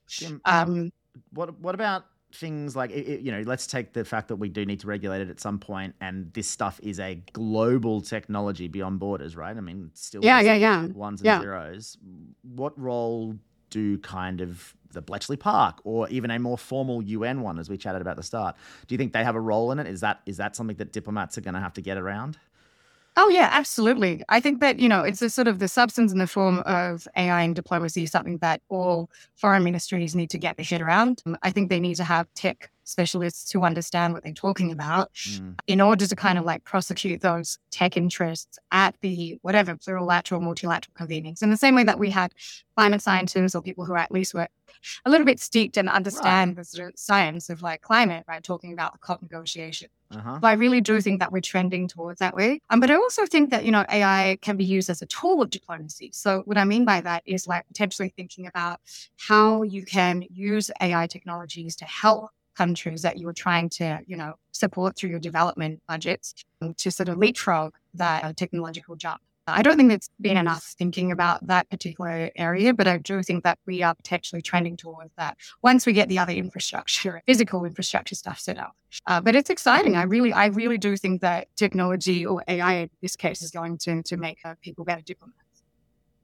Sure. 0.08 0.40
Um, 0.44 0.90
what 1.30 1.58
what 1.60 1.74
about 1.74 2.04
things 2.34 2.76
like 2.76 2.90
you 2.94 3.32
know 3.32 3.40
let's 3.46 3.66
take 3.66 3.94
the 3.94 4.04
fact 4.04 4.28
that 4.28 4.36
we 4.36 4.50
do 4.50 4.66
need 4.66 4.78
to 4.78 4.86
regulate 4.86 5.22
it 5.22 5.30
at 5.30 5.40
some 5.40 5.58
point 5.58 5.94
and 6.02 6.30
this 6.34 6.46
stuff 6.46 6.78
is 6.82 7.00
a 7.00 7.14
global 7.32 8.02
technology 8.02 8.68
beyond 8.68 8.98
borders 8.98 9.34
right 9.34 9.56
i 9.56 9.60
mean 9.60 9.90
still 9.94 10.22
yeah, 10.22 10.38
yeah, 10.38 10.54
yeah. 10.54 10.86
ones 10.88 11.22
and 11.22 11.26
Yeah. 11.26 11.40
zeros 11.40 11.96
what 12.42 12.78
role 12.78 13.34
do 13.70 13.98
kind 13.98 14.40
of 14.40 14.74
the 14.92 15.02
Bletchley 15.02 15.36
Park 15.36 15.80
or 15.84 16.08
even 16.08 16.30
a 16.30 16.38
more 16.38 16.56
formal 16.56 17.02
UN 17.02 17.42
one 17.42 17.58
as 17.58 17.68
we 17.68 17.76
chatted 17.76 18.00
about 18.00 18.12
at 18.12 18.16
the 18.16 18.22
start 18.22 18.56
do 18.86 18.94
you 18.94 18.98
think 18.98 19.12
they 19.12 19.24
have 19.24 19.34
a 19.34 19.40
role 19.40 19.70
in 19.70 19.78
it 19.78 19.86
is 19.86 20.00
that 20.00 20.20
is 20.26 20.38
that 20.38 20.56
something 20.56 20.76
that 20.76 20.92
diplomats 20.92 21.36
are 21.36 21.42
going 21.42 21.54
to 21.54 21.60
have 21.60 21.74
to 21.74 21.82
get 21.82 21.98
around 21.98 22.38
Oh 23.20 23.28
yeah, 23.28 23.48
absolutely. 23.50 24.22
I 24.28 24.38
think 24.38 24.60
that 24.60 24.78
you 24.78 24.88
know 24.88 25.02
it's 25.02 25.20
a 25.20 25.28
sort 25.28 25.48
of 25.48 25.58
the 25.58 25.66
substance 25.66 26.12
and 26.12 26.20
the 26.20 26.28
form 26.28 26.60
of 26.60 27.08
AI 27.16 27.42
and 27.42 27.56
diplomacy 27.56 28.04
is 28.04 28.12
something 28.12 28.38
that 28.38 28.62
all 28.68 29.10
foreign 29.34 29.64
ministries 29.64 30.14
need 30.14 30.30
to 30.30 30.38
get 30.38 30.56
their 30.56 30.64
head 30.64 30.80
around. 30.80 31.24
I 31.42 31.50
think 31.50 31.68
they 31.68 31.80
need 31.80 31.96
to 31.96 32.04
have 32.04 32.32
tech 32.34 32.70
specialists 32.88 33.50
who 33.52 33.62
understand 33.62 34.14
what 34.14 34.22
they're 34.24 34.32
talking 34.32 34.72
about 34.72 35.12
Mm. 35.14 35.58
in 35.66 35.80
order 35.80 36.06
to 36.06 36.16
kind 36.16 36.38
of 36.38 36.44
like 36.44 36.64
prosecute 36.64 37.20
those 37.20 37.58
tech 37.70 37.96
interests 37.96 38.58
at 38.72 38.94
the 39.00 39.38
whatever 39.42 39.74
plurilateral, 39.76 40.40
multilateral 40.42 40.94
convenings. 40.98 41.42
In 41.42 41.50
the 41.50 41.56
same 41.56 41.74
way 41.74 41.84
that 41.84 41.98
we 41.98 42.10
had 42.10 42.32
climate 42.76 43.02
scientists 43.02 43.54
or 43.54 43.62
people 43.62 43.84
who 43.84 43.94
at 43.94 44.10
least 44.12 44.34
were 44.34 44.48
a 45.04 45.10
little 45.10 45.26
bit 45.26 45.40
steeped 45.40 45.76
and 45.76 45.88
understand 45.88 46.56
the 46.56 46.64
sort 46.64 46.88
of 46.90 46.98
science 46.98 47.50
of 47.50 47.62
like 47.62 47.80
climate, 47.82 48.24
right? 48.28 48.42
Talking 48.42 48.72
about 48.72 48.92
the 48.92 48.98
COP 48.98 49.22
negotiation. 49.22 49.88
Uh-huh. 50.10 50.38
But 50.40 50.48
I 50.48 50.52
really 50.54 50.80
do 50.80 51.00
think 51.00 51.20
that 51.20 51.32
we're 51.32 51.40
trending 51.42 51.88
towards 51.88 52.20
that 52.20 52.34
way. 52.34 52.60
Um, 52.70 52.80
but 52.80 52.90
I 52.90 52.94
also 52.94 53.26
think 53.26 53.50
that, 53.50 53.64
you 53.64 53.72
know, 53.72 53.84
AI 53.90 54.38
can 54.40 54.56
be 54.56 54.64
used 54.64 54.88
as 54.88 55.02
a 55.02 55.06
tool 55.06 55.42
of 55.42 55.50
diplomacy. 55.50 56.10
So 56.14 56.42
what 56.46 56.56
I 56.56 56.64
mean 56.64 56.84
by 56.86 57.00
that 57.02 57.22
is 57.26 57.46
like 57.46 57.66
potentially 57.66 58.12
thinking 58.16 58.46
about 58.46 58.80
how 59.16 59.62
you 59.62 59.84
can 59.84 60.24
use 60.30 60.70
AI 60.80 61.06
technologies 61.08 61.76
to 61.76 61.84
help 61.84 62.30
countries 62.58 63.02
that 63.02 63.16
you 63.18 63.28
are 63.28 63.38
trying 63.46 63.68
to, 63.70 64.00
you 64.06 64.16
know, 64.16 64.34
support 64.52 64.96
through 64.96 65.10
your 65.10 65.20
development 65.20 65.80
budgets 65.88 66.34
to 66.76 66.90
sort 66.90 67.08
of 67.08 67.16
leapfrog 67.16 67.72
that 67.94 68.24
uh, 68.24 68.32
technological 68.32 68.96
jump. 68.96 69.20
I 69.46 69.62
don't 69.62 69.76
think 69.78 69.88
there's 69.88 70.10
been 70.20 70.36
enough 70.36 70.62
thinking 70.78 71.10
about 71.10 71.46
that 71.46 71.70
particular 71.70 72.30
area, 72.36 72.74
but 72.74 72.86
I 72.86 72.98
do 72.98 73.22
think 73.22 73.44
that 73.44 73.58
we 73.66 73.82
are 73.82 73.94
potentially 73.94 74.42
trending 74.42 74.76
towards 74.76 75.10
that 75.16 75.38
once 75.62 75.86
we 75.86 75.94
get 75.94 76.08
the 76.10 76.18
other 76.18 76.34
infrastructure, 76.34 77.22
physical 77.26 77.64
infrastructure 77.64 78.14
stuff 78.14 78.38
set 78.38 78.58
up. 78.58 78.76
Uh, 79.06 79.20
but 79.22 79.34
it's 79.34 79.48
exciting. 79.48 79.96
I 79.96 80.02
really, 80.02 80.32
I 80.32 80.46
really 80.46 80.76
do 80.76 80.96
think 80.98 81.22
that 81.22 81.48
technology 81.56 82.26
or 82.26 82.44
AI 82.46 82.74
in 82.74 82.90
this 83.00 83.16
case 83.16 83.40
is 83.40 83.50
going 83.50 83.78
to 83.78 84.02
to 84.02 84.16
make 84.16 84.38
uh, 84.44 84.54
people 84.60 84.84
better 84.84 85.02
diplomats. 85.02 85.62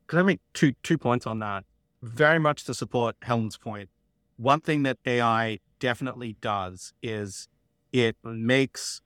Can 0.07 0.18
I 0.18 0.22
make 0.22 0.41
two 0.53 0.72
two 0.82 0.99
points 0.99 1.26
on 1.26 1.39
that? 1.39 1.64
Very 2.03 2.39
much 2.39 2.64
to 2.64 2.74
support 2.74 3.16
Helen's 3.22 3.57
point. 3.57 3.89
One 4.37 4.61
thing 4.61 4.82
that 4.82 4.99
AI 5.07 5.61
definitely 5.85 6.35
does 6.41 6.95
is 7.03 7.47
it 7.93 8.16
makes 8.24 9.03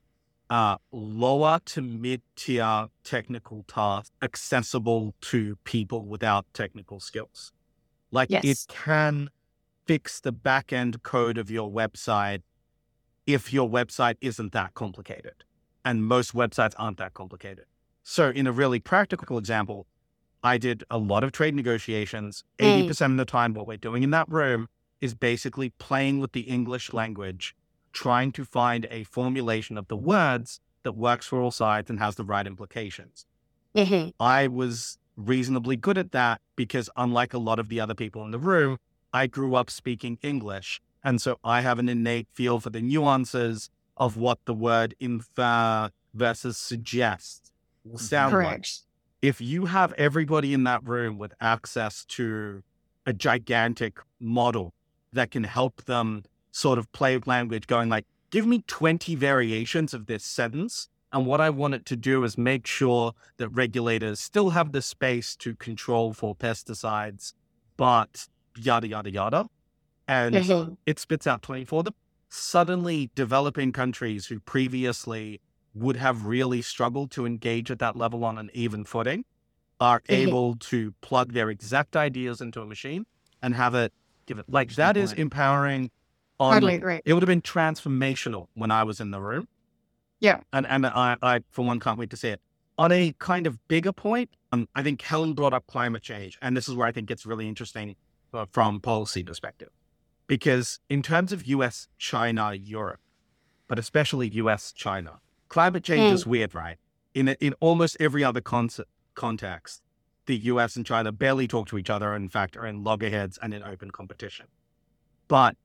uh, 0.48 0.76
lower 0.92 1.58
to 1.64 1.82
mid 1.82 2.22
tier 2.36 2.86
technical 3.02 3.64
tasks 3.64 4.12
accessible 4.22 5.12
to 5.20 5.56
people 5.64 6.06
without 6.06 6.46
technical 6.54 7.00
skills. 7.00 7.52
Like 8.12 8.30
it 8.30 8.66
can 8.68 9.30
fix 9.86 10.20
the 10.20 10.30
back 10.30 10.72
end 10.72 11.02
code 11.02 11.36
of 11.36 11.50
your 11.50 11.68
website 11.68 12.42
if 13.26 13.52
your 13.52 13.68
website 13.68 14.14
isn't 14.20 14.52
that 14.52 14.74
complicated. 14.74 15.42
And 15.84 16.06
most 16.06 16.32
websites 16.32 16.74
aren't 16.78 16.98
that 16.98 17.12
complicated. 17.12 17.64
So, 18.04 18.28
in 18.28 18.46
a 18.46 18.52
really 18.52 18.78
practical 18.78 19.36
example, 19.36 19.88
I 20.44 20.58
did 20.58 20.84
a 20.92 20.98
lot 20.98 21.24
of 21.24 21.32
trade 21.32 21.56
negotiations. 21.56 22.44
80% 22.60 23.10
of 23.10 23.16
the 23.16 23.24
time, 23.24 23.52
what 23.52 23.66
we're 23.66 23.76
doing 23.76 24.04
in 24.04 24.10
that 24.10 24.28
room 24.28 24.68
is 25.00 25.14
basically 25.14 25.70
playing 25.78 26.18
with 26.18 26.32
the 26.32 26.42
English 26.42 26.92
language, 26.92 27.54
trying 27.92 28.32
to 28.32 28.44
find 28.44 28.86
a 28.90 29.04
formulation 29.04 29.78
of 29.78 29.88
the 29.88 29.96
words 29.96 30.60
that 30.82 30.92
works 30.92 31.26
for 31.26 31.40
all 31.40 31.50
sides 31.50 31.90
and 31.90 31.98
has 31.98 32.16
the 32.16 32.24
right 32.24 32.46
implications. 32.46 33.26
Mm-hmm. 33.74 34.10
I 34.20 34.48
was 34.48 34.98
reasonably 35.16 35.76
good 35.76 35.98
at 35.98 36.12
that 36.12 36.40
because, 36.56 36.88
unlike 36.96 37.34
a 37.34 37.38
lot 37.38 37.58
of 37.58 37.68
the 37.68 37.80
other 37.80 37.94
people 37.94 38.24
in 38.24 38.30
the 38.30 38.38
room, 38.38 38.78
I 39.12 39.26
grew 39.26 39.54
up 39.54 39.70
speaking 39.70 40.18
English. 40.22 40.80
And 41.04 41.20
so 41.20 41.38
I 41.44 41.60
have 41.60 41.78
an 41.78 41.88
innate 41.88 42.28
feel 42.32 42.60
for 42.60 42.70
the 42.70 42.80
nuances 42.80 43.70
of 43.96 44.16
what 44.16 44.38
the 44.44 44.54
word 44.54 44.94
infer 45.00 45.90
versus 46.14 46.56
suggest 46.56 47.52
will 47.84 47.96
mm-hmm. 47.96 48.04
sound 48.04 48.34
like 48.34 48.66
if 49.20 49.40
you 49.40 49.66
have 49.66 49.92
everybody 49.94 50.54
in 50.54 50.64
that 50.64 50.86
room 50.86 51.18
with 51.18 51.32
access 51.40 52.04
to 52.04 52.62
a 53.06 53.12
gigantic 53.12 53.98
model 54.20 54.72
that 55.12 55.30
can 55.30 55.44
help 55.44 55.84
them 55.84 56.24
sort 56.50 56.78
of 56.78 56.90
play 56.92 57.16
with 57.16 57.26
language, 57.26 57.66
going 57.66 57.88
like, 57.88 58.06
give 58.30 58.46
me 58.46 58.62
20 58.66 59.14
variations 59.14 59.94
of 59.94 60.06
this 60.06 60.24
sentence. 60.24 60.88
And 61.12 61.24
what 61.26 61.40
I 61.40 61.48
want 61.50 61.74
it 61.74 61.86
to 61.86 61.96
do 61.96 62.24
is 62.24 62.36
make 62.36 62.66
sure 62.66 63.12
that 63.38 63.48
regulators 63.48 64.20
still 64.20 64.50
have 64.50 64.72
the 64.72 64.82
space 64.82 65.34
to 65.36 65.54
control 65.54 66.12
for 66.12 66.34
pesticides, 66.34 67.32
but 67.76 68.26
yada, 68.56 68.88
yada, 68.88 69.10
yada. 69.10 69.46
And 70.06 70.34
Mhm. 70.34 70.76
it 70.84 70.98
spits 70.98 71.26
out 71.26 71.42
24 71.42 71.80
of 71.80 71.84
them. 71.86 71.94
Suddenly, 72.28 73.10
developing 73.14 73.72
countries 73.72 74.26
who 74.26 74.40
previously 74.40 75.40
would 75.74 75.96
have 75.96 76.26
really 76.26 76.60
struggled 76.60 77.10
to 77.12 77.24
engage 77.24 77.70
at 77.70 77.78
that 77.78 77.96
level 77.96 78.24
on 78.24 78.36
an 78.36 78.50
even 78.52 78.84
footing 78.84 79.24
are 79.80 80.00
Mhm. 80.08 80.14
able 80.26 80.54
to 80.56 80.92
plug 81.00 81.32
their 81.32 81.48
exact 81.48 81.96
ideas 81.96 82.40
into 82.40 82.60
a 82.60 82.66
machine 82.66 83.06
and 83.40 83.54
have 83.54 83.74
it 83.74 83.94
give 84.28 84.38
it 84.38 84.44
like 84.48 84.74
that 84.76 84.96
is 84.96 85.10
point. 85.10 85.18
empowering 85.20 85.90
on 86.38 86.54
Totally 86.54 86.74
agree. 86.76 87.00
it 87.04 87.12
would 87.14 87.22
have 87.22 87.28
been 87.28 87.42
transformational 87.42 88.46
when 88.54 88.70
I 88.70 88.84
was 88.84 89.00
in 89.00 89.10
the 89.10 89.20
room. 89.20 89.48
Yeah. 90.20 90.40
And 90.52 90.66
and 90.66 90.86
I, 90.86 91.16
I 91.22 91.40
for 91.50 91.64
one 91.64 91.80
can't 91.80 91.98
wait 91.98 92.10
to 92.10 92.16
see 92.16 92.28
it. 92.28 92.40
On 92.78 92.92
a 92.92 93.12
kind 93.18 93.46
of 93.48 93.58
bigger 93.66 93.92
point, 93.92 94.30
um, 94.52 94.68
I 94.74 94.82
think 94.84 95.02
Helen 95.02 95.32
brought 95.34 95.52
up 95.52 95.66
climate 95.66 96.02
change, 96.02 96.38
and 96.40 96.56
this 96.56 96.68
is 96.68 96.74
where 96.76 96.86
I 96.86 96.92
think 96.92 97.10
it's 97.10 97.26
really 97.26 97.48
interesting 97.48 97.96
uh, 98.32 98.46
from 98.52 98.78
policy 98.80 99.24
perspective, 99.24 99.70
because 100.28 100.78
in 100.88 101.02
terms 101.02 101.32
of 101.32 101.44
U.S., 101.46 101.88
China, 101.98 102.54
Europe, 102.54 103.00
but 103.66 103.78
especially 103.80 104.28
U.S., 104.28 104.70
China, 104.72 105.18
climate 105.48 105.82
change 105.82 106.10
Mm. 106.12 106.14
is 106.14 106.24
weird, 106.26 106.54
right? 106.54 106.76
In 107.14 107.28
in 107.40 107.52
almost 107.58 107.96
every 107.98 108.22
other 108.22 108.40
con- 108.40 108.70
context, 109.14 109.82
the 110.28 110.36
U.S. 110.36 110.76
and 110.76 110.86
China 110.86 111.10
barely 111.10 111.48
talk 111.48 111.66
to 111.68 111.78
each 111.78 111.90
other. 111.90 112.14
In 112.14 112.28
fact, 112.28 112.56
are 112.56 112.66
in 112.66 112.84
loggerheads 112.84 113.38
and 113.42 113.52
in 113.52 113.62
open 113.64 113.90
competition. 113.90 114.46
But 115.26 115.56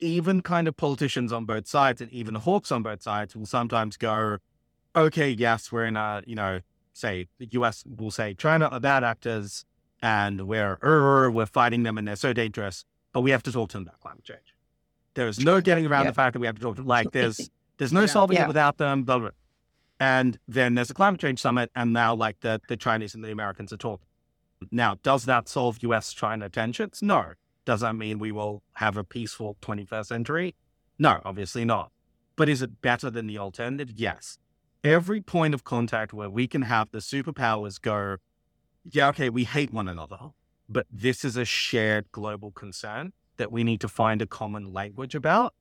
even 0.00 0.40
kind 0.40 0.68
of 0.68 0.76
politicians 0.76 1.32
on 1.32 1.44
both 1.44 1.66
sides 1.66 2.00
and 2.00 2.10
even 2.12 2.36
hawks 2.36 2.70
on 2.72 2.82
both 2.84 3.02
sides 3.02 3.34
will 3.36 3.44
sometimes 3.44 3.96
go, 3.96 4.38
okay, 4.94 5.28
yes, 5.28 5.70
we're 5.72 5.84
in 5.84 5.96
a, 5.96 6.22
you 6.26 6.36
know, 6.36 6.60
say 6.92 7.26
the 7.38 7.48
US 7.52 7.84
will 7.98 8.10
say 8.12 8.34
China 8.34 8.66
are 8.66 8.80
bad 8.80 9.02
actors 9.04 9.64
and 10.00 10.46
we're, 10.46 10.78
er, 10.82 11.30
we're 11.30 11.46
fighting 11.46 11.82
them 11.82 11.98
and 11.98 12.06
they're 12.06 12.16
so 12.16 12.32
dangerous, 12.32 12.84
but 13.12 13.22
we 13.22 13.32
have 13.32 13.42
to 13.42 13.52
talk 13.52 13.70
to 13.70 13.76
them 13.78 13.82
about 13.82 14.00
climate 14.00 14.24
change. 14.24 14.54
There's 15.14 15.40
no 15.40 15.60
getting 15.60 15.86
around 15.86 16.04
Yeah. 16.04 16.10
the 16.10 16.14
fact 16.14 16.34
that 16.34 16.38
we 16.38 16.46
have 16.46 16.54
to 16.56 16.62
talk 16.62 16.76
to 16.76 16.82
like 16.82 17.10
there's 17.10 17.50
there's 17.78 17.92
no 17.92 18.02
Yeah. 18.02 18.06
solving 18.06 18.36
Yeah. 18.36 18.44
it 18.44 18.48
without 18.48 18.78
them, 18.78 19.02
blah, 19.02 19.18
blah. 19.18 19.30
And 20.00 20.38
then 20.46 20.74
there's 20.74 20.90
a 20.90 20.94
climate 20.94 21.20
change 21.20 21.40
summit 21.40 21.70
and 21.74 21.92
now 21.92 22.14
like 22.14 22.40
the, 22.40 22.60
the 22.68 22.76
Chinese 22.76 23.14
and 23.14 23.24
the 23.24 23.32
Americans 23.32 23.72
are 23.72 23.76
talking. 23.76 24.06
Now, 24.70 24.96
does 25.02 25.24
that 25.24 25.48
solve 25.48 25.82
US 25.82 26.12
China 26.12 26.48
tensions? 26.48 27.00
No. 27.02 27.32
Does 27.64 27.80
that 27.80 27.94
mean 27.96 28.18
we 28.18 28.32
will 28.32 28.62
have 28.74 28.96
a 28.96 29.04
peaceful 29.04 29.56
21st 29.60 30.06
century? 30.06 30.54
No, 30.98 31.20
obviously 31.24 31.64
not. 31.64 31.90
But 32.36 32.48
is 32.48 32.62
it 32.62 32.80
better 32.80 33.10
than 33.10 33.26
the 33.26 33.38
alternative? 33.38 33.90
Yes. 33.94 34.38
Every 34.84 35.20
point 35.20 35.54
of 35.54 35.64
contact 35.64 36.12
where 36.12 36.30
we 36.30 36.46
can 36.46 36.62
have 36.62 36.90
the 36.92 36.98
superpowers 36.98 37.80
go, 37.80 38.16
yeah, 38.90 39.08
okay, 39.08 39.28
we 39.28 39.44
hate 39.44 39.72
one 39.72 39.88
another, 39.88 40.30
but 40.68 40.86
this 40.90 41.24
is 41.24 41.36
a 41.36 41.44
shared 41.44 42.10
global 42.12 42.52
concern 42.52 43.12
that 43.36 43.50
we 43.52 43.64
need 43.64 43.80
to 43.80 43.88
find 43.88 44.22
a 44.22 44.26
common 44.26 44.72
language 44.72 45.14
about 45.14 45.54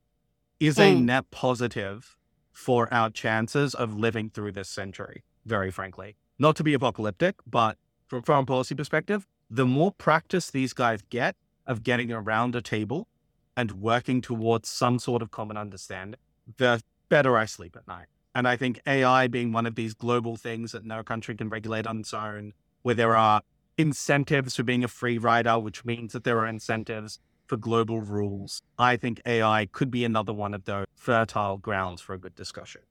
is 0.59 0.79
a 0.79 0.93
Mm. 0.95 1.03
net 1.05 1.29
positive 1.31 2.15
for 2.57 2.91
our 2.91 3.11
chances 3.11 3.75
of 3.75 3.93
living 3.93 4.31
through 4.31 4.51
this 4.51 4.67
century, 4.67 5.23
very 5.45 5.69
frankly. 5.69 6.15
Not 6.39 6.55
to 6.55 6.63
be 6.63 6.73
apocalyptic, 6.73 7.35
but 7.45 7.77
from 8.07 8.19
a 8.19 8.21
foreign 8.23 8.47
policy 8.47 8.73
perspective, 8.73 9.27
the 9.47 9.67
more 9.67 9.91
practice 9.91 10.49
these 10.49 10.73
guys 10.73 11.03
get 11.11 11.35
of 11.67 11.83
getting 11.83 12.11
around 12.11 12.55
a 12.55 12.61
table 12.61 13.07
and 13.55 13.73
working 13.73 14.21
towards 14.21 14.69
some 14.69 14.97
sort 14.97 15.21
of 15.21 15.29
common 15.29 15.55
understanding, 15.55 16.19
the 16.57 16.81
better 17.09 17.37
I 17.37 17.45
sleep 17.45 17.75
at 17.75 17.87
night. 17.87 18.07
And 18.33 18.47
I 18.47 18.57
think 18.57 18.81
AI 18.87 19.27
being 19.27 19.51
one 19.51 19.67
of 19.67 19.75
these 19.75 19.93
global 19.93 20.35
things 20.35 20.71
that 20.71 20.83
no 20.83 21.03
country 21.03 21.35
can 21.35 21.49
regulate 21.49 21.85
on 21.85 21.99
its 21.99 22.13
own, 22.13 22.53
where 22.81 22.95
there 22.95 23.15
are 23.15 23.43
incentives 23.77 24.55
for 24.55 24.63
being 24.63 24.83
a 24.83 24.87
free 24.87 25.19
rider, 25.19 25.59
which 25.59 25.85
means 25.85 26.11
that 26.13 26.23
there 26.23 26.39
are 26.39 26.47
incentives 26.47 27.19
for 27.47 27.57
global 27.57 28.01
rules. 28.01 28.61
I 28.77 28.97
think 28.97 29.21
AI 29.25 29.67
could 29.71 29.89
be 29.89 30.05
another 30.05 30.33
one 30.33 30.53
of 30.53 30.65
those 30.65 30.85
fertile 30.95 31.57
grounds 31.57 32.01
for 32.01 32.13
a 32.13 32.17
good 32.17 32.35
discussion. 32.35 32.81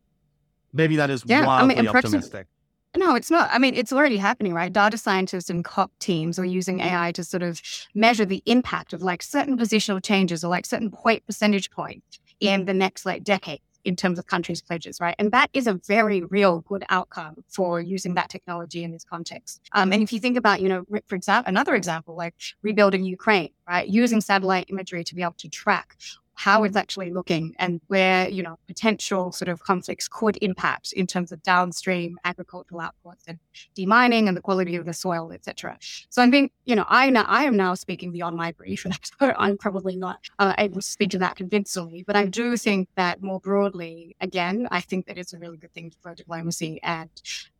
Maybe 0.72 0.96
that 0.96 1.10
is 1.10 1.22
Yeah, 1.26 1.48
I 1.48 1.66
mean, 1.66 1.76
wildly 1.76 1.88
optimistic. 1.88 2.46
No, 2.96 3.14
it's 3.14 3.30
not. 3.30 3.50
I 3.52 3.58
mean, 3.58 3.74
it's 3.74 3.92
already 3.92 4.16
happening, 4.16 4.54
right? 4.54 4.72
Data 4.72 4.96
scientists 4.96 5.50
and 5.50 5.64
COP 5.64 5.92
teams 5.98 6.38
are 6.38 6.44
using 6.44 6.78
mm. 6.78 6.90
AI 6.90 7.12
to 7.12 7.24
sort 7.24 7.42
of 7.42 7.60
measure 7.94 8.24
the 8.24 8.42
impact 8.46 8.94
of 8.94 9.02
like 9.02 9.22
certain 9.22 9.58
positional 9.58 10.02
changes 10.02 10.42
or 10.42 10.48
like 10.48 10.64
certain 10.64 10.90
point 10.90 11.26
percentage 11.26 11.70
points 11.70 12.18
in 12.40 12.62
mm. 12.62 12.66
the 12.66 12.74
next 12.74 13.04
like 13.04 13.22
decade 13.22 13.60
in 13.86 13.96
terms 13.96 14.18
of 14.18 14.26
countries' 14.26 14.60
pledges, 14.60 15.00
right? 15.00 15.14
And 15.18 15.30
that 15.32 15.48
is 15.52 15.66
a 15.66 15.74
very 15.86 16.22
real 16.22 16.60
good 16.62 16.84
outcome 16.90 17.44
for 17.48 17.80
using 17.80 18.14
that 18.14 18.28
technology 18.28 18.82
in 18.84 18.90
this 18.90 19.04
context. 19.04 19.62
Um, 19.72 19.92
and 19.92 20.02
if 20.02 20.12
you 20.12 20.18
think 20.18 20.36
about, 20.36 20.60
you 20.60 20.68
know, 20.68 20.84
for 21.06 21.14
example, 21.14 21.48
another 21.48 21.74
example, 21.74 22.16
like 22.16 22.34
rebuilding 22.62 23.04
Ukraine, 23.04 23.50
right? 23.68 23.88
Using 23.88 24.20
satellite 24.20 24.66
imagery 24.68 25.04
to 25.04 25.14
be 25.14 25.22
able 25.22 25.34
to 25.38 25.48
track 25.48 25.96
how 26.36 26.64
it's 26.64 26.76
actually 26.76 27.10
looking 27.10 27.54
and 27.58 27.80
where, 27.88 28.28
you 28.28 28.42
know, 28.42 28.58
potential 28.66 29.32
sort 29.32 29.48
of 29.48 29.60
conflicts 29.62 30.06
could 30.06 30.38
impact 30.42 30.92
in 30.92 31.06
terms 31.06 31.32
of 31.32 31.42
downstream 31.42 32.18
agricultural 32.24 32.80
outputs 32.80 33.22
and 33.26 33.38
demining 33.76 34.28
and 34.28 34.36
the 34.36 34.42
quality 34.42 34.76
of 34.76 34.84
the 34.84 34.92
soil, 34.92 35.32
etc. 35.32 35.78
So 36.10 36.22
I 36.22 36.30
think, 36.30 36.52
you 36.66 36.76
know, 36.76 36.84
I 36.88 37.08
now, 37.08 37.24
I 37.26 37.44
am 37.44 37.56
now 37.56 37.74
speaking 37.74 38.12
beyond 38.12 38.36
my 38.36 38.52
brief, 38.52 38.84
and 38.84 38.98
so 39.18 39.34
I'm 39.38 39.56
probably 39.56 39.96
not 39.96 40.18
uh, 40.38 40.54
able 40.58 40.76
to 40.76 40.82
speak 40.82 41.10
to 41.10 41.18
that 41.18 41.36
convincingly, 41.36 42.04
but 42.06 42.16
I 42.16 42.26
do 42.26 42.56
think 42.58 42.88
that 42.96 43.22
more 43.22 43.40
broadly, 43.40 44.14
again, 44.20 44.68
I 44.70 44.82
think 44.82 45.06
that 45.06 45.16
it's 45.16 45.32
a 45.32 45.38
really 45.38 45.56
good 45.56 45.72
thing 45.72 45.92
for 46.02 46.14
diplomacy. 46.14 46.80
And 46.82 47.10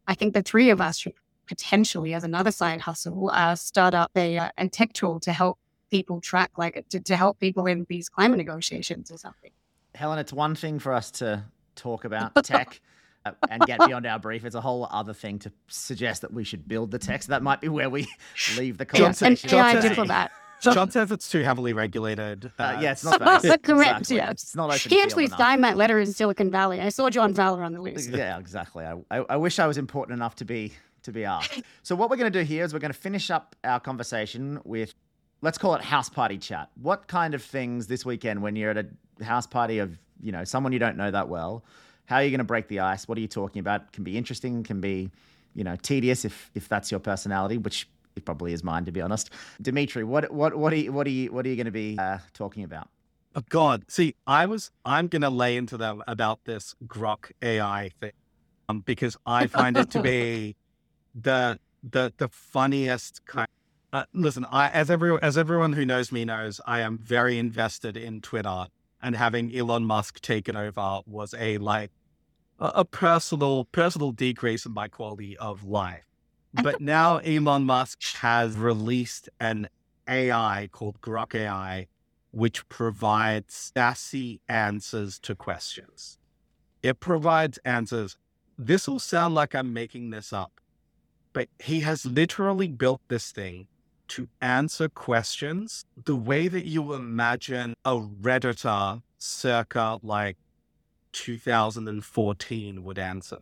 I 0.07 0.15
think 0.15 0.35
the 0.35 0.43
three 0.43 0.69
of 0.69 0.83
us 0.83 0.99
should 0.99 1.15
potentially, 1.47 2.13
as 2.13 2.25
another 2.25 2.51
side 2.51 2.83
hustle, 2.83 3.31
uh, 3.33 3.55
start 3.55 3.95
up 3.95 4.11
a, 4.17 4.37
uh, 4.37 4.51
a 4.59 4.69
tech 4.69 4.93
tool 4.93 5.21
to 5.21 5.33
help 5.33 5.59
people 5.97 6.21
track, 6.21 6.51
like 6.57 6.85
to, 6.91 7.01
to 7.01 7.17
help 7.17 7.39
people 7.41 7.67
in 7.67 7.87
these 7.89 8.09
climate 8.09 8.39
negotiations 8.39 9.11
or 9.11 9.17
something. 9.19 9.51
Helen, 9.95 10.19
it's 10.19 10.33
one 10.33 10.55
thing 10.55 10.79
for 10.79 10.93
us 10.93 11.11
to 11.13 11.45
talk 11.75 12.05
about 12.05 12.35
tech. 12.45 12.81
Uh, 13.25 13.33
and 13.51 13.61
get 13.63 13.81
beyond 13.85 14.07
our 14.07 14.21
brief. 14.21 14.45
It's 14.45 14.55
a 14.55 14.61
whole 14.61 14.87
other 14.89 15.13
thing 15.13 15.41
to 15.41 15.51
suggest 15.67 16.23
that 16.23 16.33
we 16.33 16.45
should 16.45 16.69
build 16.69 16.93
the 16.93 16.99
tech. 16.99 17.25
So 17.25 17.31
that 17.31 17.43
might 17.43 17.61
be 17.61 17.69
where 17.69 17.91
we 17.91 18.07
leave 18.57 18.79
the 18.79 18.85
conversation. 18.87 19.49
Yeah, 19.51 19.67
and 19.67 19.77
AI 19.77 19.81
today. 19.81 19.89
diplomat. 19.89 20.31
John 20.61 20.91
says 20.93 21.11
it's 21.11 21.29
too 21.29 21.43
heavily 21.43 21.73
regulated. 21.73 22.53
Uh, 22.57 22.79
yeah, 22.81 22.93
it's 22.93 23.03
Not 23.05 23.21
not 23.21 23.43
space. 23.43 23.57
correct, 23.65 24.01
Exactly. 24.03 24.17
yes. 24.17 24.31
It's 24.31 24.55
not 24.55 24.71
open 24.73 24.91
He 24.91 25.03
actually 25.03 25.27
signed 25.27 25.65
that 25.65 25.77
letter 25.77 25.99
in 25.99 26.13
Silicon 26.13 26.53
Valley. 26.53 26.81
I 26.81 26.89
saw 26.91 27.11
John 27.11 27.35
Fowler 27.35 27.65
on 27.65 27.73
the 27.73 27.81
list. 27.81 28.11
Yeah, 28.11 28.39
exactly. 28.39 28.85
I, 28.85 28.95
I, 29.11 29.25
I 29.31 29.37
wish 29.37 29.59
I 29.59 29.67
was 29.67 29.77
important 29.77 30.17
enough 30.17 30.37
to 30.37 30.45
be 30.45 30.73
to 31.03 31.11
be 31.13 31.25
asked. 31.25 31.63
So 31.83 31.95
what 31.97 32.11
we're 32.11 32.17
going 32.17 32.33
to 32.33 32.39
do 32.39 32.45
here 32.45 32.65
is 32.65 32.73
we're 32.73 32.79
going 32.81 32.93
to 32.93 32.99
finish 32.99 33.31
up 33.31 33.57
our 33.65 33.81
conversation 33.81 34.61
with 34.65 34.95
let's 35.47 35.59
call 35.59 35.77
it 35.77 35.81
house 35.81 36.09
party 36.09 36.37
chat. 36.37 36.69
What 36.83 37.07
kind 37.07 37.33
of 37.33 37.41
things 37.41 37.87
this 37.87 38.05
weekend 38.05 38.43
when 38.43 38.57
you're 38.57 38.73
at 38.73 38.87
a 39.21 39.25
house 39.25 39.47
party 39.47 39.79
of 39.79 39.97
you 40.21 40.33
know 40.33 40.43
someone 40.43 40.73
you 40.73 40.81
don't 40.81 40.97
know 40.97 41.13
that 41.13 41.29
well? 41.29 41.63
How 42.07 42.17
are 42.17 42.25
you 42.25 42.31
going 42.31 42.39
to 42.39 42.45
break 42.45 42.67
the 42.67 42.81
ice? 42.81 43.07
What 43.07 43.17
are 43.17 43.21
you 43.21 43.29
talking 43.29 43.61
about? 43.61 43.93
Can 43.93 44.03
be 44.03 44.19
interesting, 44.19 44.65
can 44.65 44.81
be 44.81 45.09
you 45.55 45.63
know 45.63 45.77
tedious 45.77 46.25
if 46.25 46.51
if 46.57 46.69
that's 46.69 46.91
your 46.91 46.99
personality, 46.99 47.59
which 47.59 47.89
it 48.17 48.25
probably 48.25 48.55
is 48.55 48.65
mine 48.65 48.85
to 48.87 48.93
be 48.93 49.01
honest. 49.01 49.31
Dmitry, 49.63 50.03
what 50.03 50.33
what 50.33 50.57
what 50.57 50.73
are 50.73 50.77
you, 50.77 50.93
what 50.93 51.07
are 51.07 51.11
you 51.11 51.31
what 51.31 51.47
are 51.47 51.49
you 51.49 51.55
going 51.55 51.67
to 51.67 51.71
be 51.71 51.97
uh, 51.97 52.19
talking 52.35 52.65
about? 52.65 52.89
Oh 53.37 53.43
God! 53.49 53.85
See, 53.87 54.17
I 54.27 54.47
was 54.47 54.73
I'm 54.85 55.07
gonna 55.07 55.31
lay 55.31 55.57
into 55.57 55.77
them 55.77 56.03
about 56.09 56.45
this 56.45 56.75
Grok 56.89 57.31
AI 57.41 57.93
thing, 58.01 58.13
um, 58.69 58.81
because 58.81 59.17
I 59.25 59.47
find 59.47 59.77
it 59.77 59.91
to 59.91 60.03
be 60.03 60.57
the 61.15 61.61
the 61.89 62.13
the 62.17 62.29
funniest 62.29 63.25
kind. 63.27 63.47
Uh, 63.93 64.05
listen, 64.13 64.45
I 64.51 64.69
as 64.69 64.91
every 64.91 65.17
as 65.23 65.39
everyone 65.39 65.73
who 65.73 65.87
knows 65.87 66.11
me 66.13 66.25
knows, 66.25 66.61
I 66.67 66.81
am 66.81 66.99
very 66.99 67.39
invested 67.39 67.97
in 67.97 68.21
Twitter, 68.21 68.67
and 69.03 69.17
having 69.17 69.57
Elon 69.57 69.85
Musk 69.85 70.21
taken 70.21 70.57
over 70.57 71.01
was 71.07 71.35
a 71.35 71.59
like 71.59 71.93
a, 72.59 72.73
a 72.77 72.85
personal 72.85 73.65
personal 73.67 74.13
decrease 74.13 74.67
in 74.67 74.73
my 74.73 74.89
quality 74.89 75.37
of 75.39 75.65
life. 75.65 76.05
But 76.53 76.81
now 76.81 77.19
Elon 77.19 77.65
Musk 77.65 78.03
has 78.17 78.57
released 78.57 79.29
an 79.41 79.69
AI 80.09 80.69
called 80.73 81.01
Grok 81.01 81.35
AI 81.35 81.87
which 82.37 82.69
provides 82.69 83.73
sassy 83.75 84.43
answers 84.47 85.19
to 85.19 85.35
questions. 85.35 86.19
It 86.83 87.01
provides 87.01 87.59
answers. 87.65 88.19
This 88.59 88.87
will 88.87 88.99
sound 88.99 89.35
like 89.35 89.55
I'm 89.55 89.73
making 89.73 90.11
this 90.11 90.35
up, 90.35 90.61
but 91.33 91.49
he 91.59 91.81
has 91.81 92.05
literally 92.05 92.69
built 92.69 93.01
this 93.09 93.33
thing 93.33 93.69
to 94.09 94.29
answer 94.41 94.89
questions 94.89 95.85
the 96.05 96.15
way 96.17 96.49
that 96.49 96.65
you 96.65 96.93
imagine 96.95 97.75
a 97.85 97.99
Redditor 97.99 99.03
circa 99.19 99.99
like 100.03 100.37
2014 101.13 102.85
would 102.85 102.99
answer. 102.99 103.39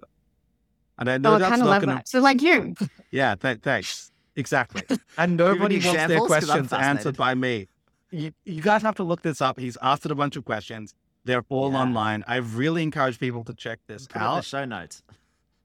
And 0.99 1.11
I 1.11 1.19
know 1.19 1.33
Oh, 1.33 1.35
I 1.35 1.39
that's 1.39 1.51
kind 1.51 1.63
of 1.63 1.69
not 1.69 1.81
to 1.81 1.87
that. 1.87 2.09
So, 2.09 2.21
like 2.21 2.41
you, 2.41 2.75
yeah, 3.11 3.35
th- 3.35 3.61
thanks. 3.61 4.11
Exactly. 4.37 4.83
And 5.19 5.37
nobody 5.37 5.77
wants 5.77 5.93
their 5.93 6.05
examples? 6.05 6.29
'Cause 6.29 6.51
I'm 6.51 6.67
questions 6.67 6.73
answered 6.73 7.17
by 7.17 7.35
me. 7.35 7.69
You, 8.11 8.33
you 8.45 8.63
guys 8.63 8.83
have 8.83 8.95
to 8.97 9.03
look 9.05 9.23
this 9.23 9.41
up. 9.41 9.59
He's 9.59 9.77
asked 9.83 10.05
it 10.07 10.11
a 10.13 10.15
bunch 10.15 10.37
of 10.37 10.45
questions. 10.45 10.95
They're 11.25 11.45
all 11.49 11.73
Yeah. 11.73 11.79
online. 11.79 12.25
I 12.27 12.37
really 12.37 12.83
encourage 12.83 13.19
people 13.19 13.45
to 13.45 13.55
check 13.55 13.81
this 13.87 14.07
Put 14.07 14.17
it 14.17 14.25
in 14.25 14.31
the 14.31 14.37
out. 14.37 14.45
show 14.45 14.65
notes. 14.65 15.03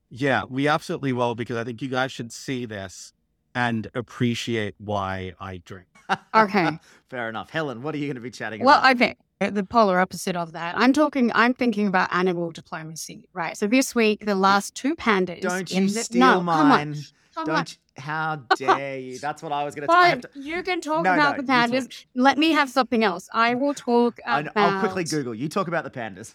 Yeah, 0.09 0.43
we 0.49 0.67
absolutely 0.67 1.13
will 1.13 1.35
because 1.35 1.57
I 1.57 1.63
think 1.63 1.81
you 1.81 1.89
guys 1.89 2.11
should 2.11 2.31
see 2.31 2.65
this 2.65 3.13
and 3.59 3.89
appreciate 3.93 4.75
why 4.77 5.33
I 5.39 5.57
drink. 5.65 5.87
okay. 6.33 6.79
Fair 7.09 7.27
enough. 7.29 7.49
Helen, 7.49 7.81
what 7.81 7.93
are 7.93 7.97
you 7.97 8.07
going 8.07 8.15
to 8.15 8.21
be 8.21 8.31
chatting 8.31 8.63
Well, 8.63 8.77
about? 8.79 8.83
Well, 8.83 8.91
I 8.91 9.13
think 9.47 9.55
the 9.55 9.63
polar 9.63 9.99
opposite 9.99 10.35
of 10.35 10.53
that. 10.53 10.75
I'm 10.77 10.93
talking. 10.93 11.31
I'm 11.35 11.53
thinking 11.53 11.87
about 11.87 12.09
animal 12.13 12.51
diplomacy, 12.51 13.27
right? 13.33 13.57
So 13.57 13.67
this 13.67 13.93
week, 13.93 14.25
the 14.25 14.35
last 14.35 14.75
two 14.75 14.95
pandas. 14.95 15.41
Don't 15.41 15.71
in 15.71 15.83
you 15.83 15.89
the- 15.89 16.03
steal 16.03 16.19
no, 16.21 16.33
Come 16.35 16.49
on, 16.49 16.69
mine. 16.69 16.95
come 17.35 17.49
on. 17.49 17.55
Don't. 17.55 17.77
How 17.97 18.35
dare 18.55 18.97
you? 18.99 19.19
That's 19.19 19.43
what 19.43 19.51
I 19.51 19.65
was 19.65 19.75
going 19.75 19.87
to. 19.87 19.93
I 19.93 20.07
have 20.09 20.21
Fine, 20.21 20.31
to. 20.33 20.39
you 20.49 20.63
can 20.63 20.79
talk 20.79 21.03
No, 21.03 21.13
about 21.13 21.37
no, 21.37 21.43
the 21.43 21.51
you 21.53 21.59
pandas. 21.59 22.05
Let 22.15 22.37
me 22.37 22.51
have 22.51 22.69
something 22.69 23.03
else. 23.03 23.27
I 23.33 23.55
will 23.55 23.73
talk 23.73 24.19
I, 24.25 24.39
about. 24.41 24.55
I'll 24.55 24.79
quickly 24.79 25.03
Google. 25.03 25.35
You 25.35 25.49
talk 25.49 25.67
about 25.67 25.83
the 25.83 25.91
pandas. 25.91 26.33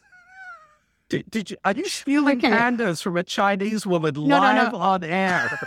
Did, 1.08 1.30
did 1.30 1.50
you, 1.50 1.56
are 1.64 1.72
you 1.72 1.86
stealing 1.88 2.38
Okay. 2.44 2.50
pandas 2.50 3.02
from 3.02 3.16
a 3.16 3.22
Chinese 3.22 3.86
woman 3.86 4.14
no, 4.14 4.22
no. 4.26 4.38
live 4.40 4.74
on 4.74 5.04
air? 5.04 5.58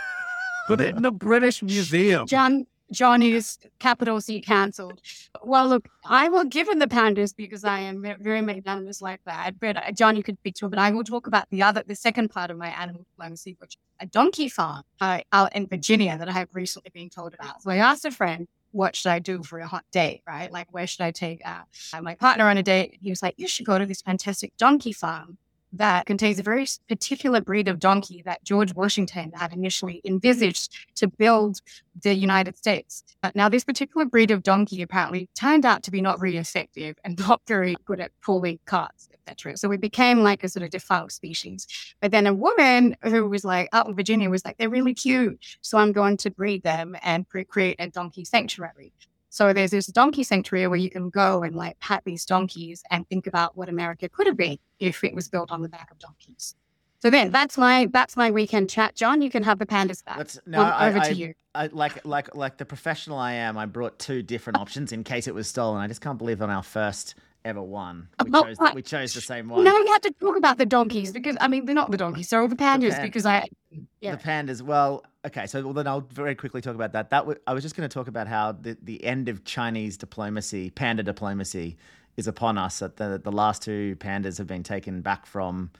Put 0.68 0.80
it 0.80 0.96
in 0.96 1.02
the 1.02 1.10
British 1.10 1.62
Museum. 1.62 2.26
John 2.26 2.66
John 2.90 3.22
is 3.22 3.58
capital 3.78 4.20
C 4.20 4.40
cancelled. 4.40 5.00
Well, 5.42 5.68
look, 5.68 5.88
I 6.06 6.28
will 6.28 6.44
give 6.44 6.68
him 6.68 6.78
the 6.78 6.86
pandas 6.86 7.36
because 7.36 7.62
I 7.64 7.80
am 7.80 8.02
ve- 8.02 8.14
very 8.18 8.40
magnanimous 8.40 9.02
like 9.02 9.20
that. 9.26 9.60
But 9.60 9.76
uh, 9.76 9.92
John, 9.92 10.16
you 10.16 10.22
could 10.22 10.38
speak 10.38 10.54
to 10.56 10.66
it. 10.66 10.70
But 10.70 10.78
I 10.78 10.90
will 10.90 11.04
talk 11.04 11.26
about 11.26 11.50
the 11.50 11.62
other, 11.62 11.82
the 11.86 11.94
second 11.94 12.28
part 12.30 12.50
of 12.50 12.56
my 12.56 12.68
animal 12.68 13.04
diplomacy, 13.12 13.56
which 13.58 13.76
a 14.00 14.06
donkey 14.06 14.48
farm 14.48 14.84
uh, 15.00 15.20
out 15.32 15.54
in 15.54 15.66
Virginia 15.66 16.16
that 16.16 16.28
I 16.28 16.32
have 16.32 16.48
recently 16.52 16.90
been 16.94 17.10
told 17.10 17.34
about. 17.34 17.62
So 17.62 17.70
I 17.70 17.76
asked 17.76 18.06
a 18.06 18.10
friend, 18.10 18.46
what 18.70 18.96
should 18.96 19.10
I 19.10 19.18
do 19.18 19.42
for 19.42 19.58
a 19.58 19.66
hot 19.66 19.84
date, 19.92 20.22
right? 20.26 20.50
Like, 20.50 20.72
where 20.72 20.86
should 20.86 21.02
I 21.02 21.10
take 21.10 21.42
uh, 21.44 21.62
my 22.00 22.14
partner 22.14 22.48
on 22.48 22.56
a 22.58 22.62
date? 22.62 22.98
He 23.02 23.10
was 23.10 23.22
like, 23.22 23.34
you 23.36 23.48
should 23.48 23.66
go 23.66 23.78
to 23.78 23.86
this 23.86 24.02
fantastic 24.02 24.56
donkey 24.56 24.92
farm 24.92 25.38
that 25.72 26.06
contains 26.06 26.38
a 26.38 26.42
very 26.42 26.66
particular 26.88 27.40
breed 27.40 27.68
of 27.68 27.78
donkey 27.78 28.22
that 28.24 28.42
George 28.44 28.74
Washington 28.74 29.32
had 29.34 29.52
initially 29.52 30.00
envisaged 30.04 30.74
to 30.96 31.08
build 31.08 31.60
the 32.02 32.14
United 32.14 32.56
States. 32.56 33.04
Uh, 33.22 33.30
Now, 33.34 33.48
this 33.48 33.64
particular 33.64 34.06
breed 34.06 34.30
of 34.30 34.42
donkey 34.42 34.82
apparently 34.82 35.28
turned 35.34 35.66
out 35.66 35.82
to 35.84 35.90
be 35.90 36.00
not 36.00 36.20
very 36.20 36.36
effective 36.36 36.96
and 37.04 37.18
not 37.28 37.42
very 37.46 37.76
good 37.84 38.00
at 38.00 38.12
pulling 38.22 38.58
carts, 38.64 39.08
etc. 39.12 39.56
So 39.56 39.68
we 39.68 39.76
became 39.76 40.22
like 40.22 40.44
a 40.44 40.48
sort 40.48 40.62
of 40.62 40.70
defunct 40.70 41.12
species. 41.12 41.66
But 42.00 42.12
then 42.12 42.26
a 42.26 42.34
woman 42.34 42.96
who 43.02 43.28
was 43.28 43.44
like 43.44 43.68
out 43.72 43.88
in 43.88 43.94
Virginia 43.94 44.30
was 44.30 44.44
like, 44.44 44.56
they're 44.58 44.70
really 44.70 44.94
cute. 44.94 45.38
So 45.60 45.78
I'm 45.78 45.92
going 45.92 46.16
to 46.18 46.30
breed 46.30 46.62
them 46.62 46.96
and 47.02 47.26
create 47.48 47.76
a 47.78 47.88
donkey 47.88 48.24
sanctuary. 48.24 48.92
So 49.30 49.52
there's 49.52 49.70
this 49.70 49.86
donkey 49.86 50.22
sanctuary 50.22 50.66
where 50.68 50.78
you 50.78 50.90
can 50.90 51.10
go 51.10 51.42
and 51.42 51.54
like 51.54 51.78
pat 51.80 52.02
these 52.04 52.24
donkeys 52.24 52.82
and 52.90 53.08
think 53.08 53.26
about 53.26 53.56
what 53.56 53.68
America 53.68 54.08
could 54.08 54.26
have 54.26 54.36
been 54.36 54.58
if 54.78 55.04
it 55.04 55.14
was 55.14 55.28
built 55.28 55.50
on 55.50 55.62
the 55.62 55.68
back 55.68 55.90
of 55.90 55.98
donkeys. 55.98 56.54
So 57.00 57.10
then 57.10 57.30
that's 57.30 57.56
my 57.56 57.88
that's 57.92 58.16
my 58.16 58.30
weekend 58.30 58.70
chat. 58.70 58.96
John, 58.96 59.22
you 59.22 59.30
can 59.30 59.42
have 59.44 59.58
the 59.58 59.66
pandas 59.66 60.04
back. 60.04 60.18
Let's 60.18 60.40
no. 60.46 60.60
On- 60.60 60.72
I, 60.72 60.88
over 60.88 60.98
I, 60.98 61.08
to 61.08 61.14
you. 61.14 61.34
I, 61.54 61.66
like 61.68 62.04
like 62.04 62.34
like 62.34 62.56
the 62.56 62.64
professional 62.64 63.18
I 63.18 63.34
am. 63.34 63.56
I 63.56 63.66
brought 63.66 63.98
two 63.98 64.22
different 64.22 64.58
options 64.58 64.92
in 64.92 65.04
case 65.04 65.28
it 65.28 65.34
was 65.34 65.46
stolen. 65.46 65.80
I 65.80 65.86
just 65.86 66.00
can't 66.00 66.18
believe 66.18 66.42
on 66.42 66.50
our 66.50 66.62
first 66.62 67.14
ever 67.48 67.60
oh, 68.20 68.24
we 68.24 68.30
Oh, 68.32 68.44
chose 68.44 68.56
what? 68.58 68.74
we 68.74 68.82
chose 68.82 69.14
the 69.14 69.20
same 69.20 69.48
one. 69.48 69.64
Now 69.64 69.76
you 69.76 69.86
have 69.92 70.02
to 70.02 70.10
talk 70.20 70.36
about 70.36 70.58
the 70.58 70.66
donkeys 70.66 71.12
because 71.12 71.36
I 71.40 71.48
mean 71.48 71.64
they're 71.64 71.74
not 71.74 71.90
the 71.90 71.96
donkeys, 71.96 72.28
they're 72.30 72.40
all 72.40 72.48
the 72.48 72.56
pandas 72.56 72.92
pan- 72.92 73.02
because 73.06 73.26
I 73.26 73.48
yeah. 74.00 74.14
The 74.16 74.22
pandas. 74.22 74.62
Well, 74.62 75.04
okay. 75.26 75.46
So 75.46 75.62
well, 75.62 75.72
then 75.74 75.86
I'll 75.86 76.00
very 76.00 76.34
quickly 76.34 76.60
talk 76.60 76.74
about 76.74 76.92
that. 76.92 77.10
That 77.10 77.20
w- 77.20 77.38
I 77.46 77.52
was 77.54 77.62
just 77.62 77.76
going 77.76 77.88
to 77.88 77.92
talk 77.92 78.08
about 78.08 78.28
how 78.28 78.52
the, 78.52 78.76
the 78.82 79.02
end 79.04 79.28
of 79.28 79.44
Chinese 79.44 79.96
diplomacy, 79.96 80.70
panda 80.70 81.02
diplomacy, 81.02 81.76
is 82.16 82.26
upon 82.26 82.56
us. 82.58 82.78
That 82.78 82.96
the 82.96 83.20
the 83.22 83.32
last 83.32 83.62
two 83.62 83.96
pandas 83.96 84.38
have 84.38 84.46
been 84.46 84.62
taken 84.62 85.00
back 85.02 85.26
from 85.26 85.70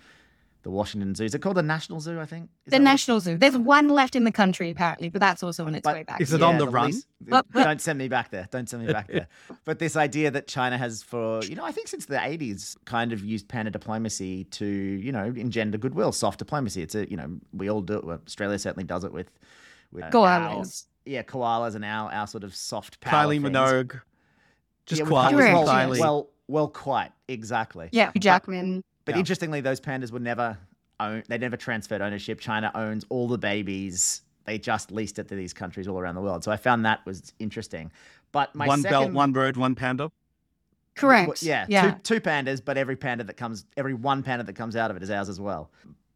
the 0.63 0.71
Washington 0.71 1.15
Zoo. 1.15 1.25
Is 1.25 1.35
it 1.35 1.39
called 1.41 1.57
the 1.57 1.63
National 1.63 2.01
Zoo? 2.01 2.19
I 2.21 2.27
think. 2.27 2.45
Is 2.45 2.49
the 2.67 2.71
that 2.73 2.77
what- 2.79 2.85
National 2.85 3.21
Zoo. 3.21 3.37
There's 3.39 3.57
one 3.57 3.89
left 3.89 4.17
in 4.17 4.25
the 4.25 4.33
country 4.33 4.71
apparently, 4.71 5.09
but 5.09 5.21
that's 5.21 5.43
also 5.43 5.65
on 5.67 5.75
its 5.75 5.85
But 5.85 5.95
way 5.95 6.03
back. 6.03 6.21
Is 6.21 6.33
it 6.33 6.43
on 6.43 6.59
the 6.59 6.65
the 6.67 6.71
run? 6.71 6.87
least- 6.87 7.07
But- 7.21 7.47
but- 7.53 7.65
don't 7.65 7.81
send 7.81 7.99
me 7.99 8.09
back 8.09 8.31
there. 8.31 8.49
Don't 8.51 8.69
send 8.69 8.85
me 8.87 8.93
back 8.93 9.09
there. 9.09 9.29
But 9.65 9.79
this 9.79 9.97
idea 9.97 10.31
that 10.31 10.47
China 10.49 10.77
has, 10.79 11.03
for 11.03 11.43
you 11.45 11.55
know, 11.55 11.65
I 11.65 11.73
think 11.73 11.89
since 11.89 12.07
the 12.07 12.17
'80s, 12.17 12.77
kind 12.85 13.13
of 13.13 13.25
used 13.25 13.49
panda 13.49 13.71
diplomacy 13.71 14.45
to, 14.45 14.67
you 14.67 15.13
know, 15.13 15.25
engender 15.25 15.79
goodwill, 15.79 16.13
soft 16.13 16.39
diplomacy. 16.39 16.83
It's 16.83 16.95
a, 16.95 17.09
you 17.11 17.17
know, 17.17 17.39
we 17.53 17.69
all 17.71 17.81
do 17.83 17.99
it. 17.99 18.05
Australia 18.27 18.59
certainly 18.59 18.85
does 18.85 19.05
it 19.05 19.13
with, 19.13 19.31
with 19.93 20.05
uh, 20.05 20.07
our- 20.07 20.13
Koalas. 20.57 20.85
yeah, 21.07 21.23
koalas 21.23 21.75
and 21.75 21.85
our 21.85 22.11
our 22.13 22.27
sort 22.27 22.45
of 22.45 22.55
soft 22.55 23.01
power. 23.01 23.27
Kylie 23.27 23.41
things. 23.43 23.51
Minogue. 23.57 24.01
Just 24.87 24.99
Yeah, 25.01 25.05
with 25.05 25.11
quiet. 25.11 25.37
Well, 25.37 25.67
Kylie. 25.67 26.01
well, 26.01 26.31
well, 26.49 26.69
quite 26.69 27.13
exactly. 27.29 27.91
Yeah, 27.93 28.11
Jackman. 28.19 28.83
But 28.98 28.98
Yeah. 29.15 29.19
interestingly, 29.21 29.61
those 29.61 29.81
pandas 29.81 30.11
were 30.13 30.19
never 30.21 30.59
owned. 31.01 31.25
They 31.29 31.39
never 31.39 31.57
transferred 31.57 32.01
ownership. 32.01 32.41
China 32.41 32.71
owns 32.75 33.05
all 33.09 33.29
the 33.29 33.39
babies. 33.39 34.23
They 34.45 34.59
just 34.59 34.91
leased 34.91 35.19
it 35.19 35.29
to 35.29 35.35
these 35.35 35.53
countries 35.53 35.87
all 35.87 35.99
around 35.99 36.15
the 36.15 36.21
world. 36.23 36.43
So 36.45 36.51
I 36.51 36.57
found 36.57 36.85
that 36.87 37.05
was 37.05 37.33
interesting. 37.39 37.93
But 38.33 38.55
my 38.55 38.67
one 38.67 38.81
second, 38.83 38.99
belt, 38.99 39.13
one 39.13 39.33
road, 39.33 39.57
one 39.57 39.75
panda. 39.75 40.11
Correct. 40.95 41.43
Yeah, 41.43 41.67
Yeah. 41.69 41.93
Two, 42.03 42.17
two 42.17 42.21
pandas, 42.21 42.63
but 42.65 42.77
every 42.77 42.97
panda 42.97 43.25
that 43.25 43.37
comes, 43.37 43.65
every 43.77 43.95
one 43.95 44.23
panda 44.23 44.45
that 44.45 44.55
comes 44.55 44.75
out 44.75 44.91
of 44.91 44.97
it 44.97 45.03
is 45.03 45.11
ours 45.11 45.29
as 45.29 45.41
well. 45.41 45.71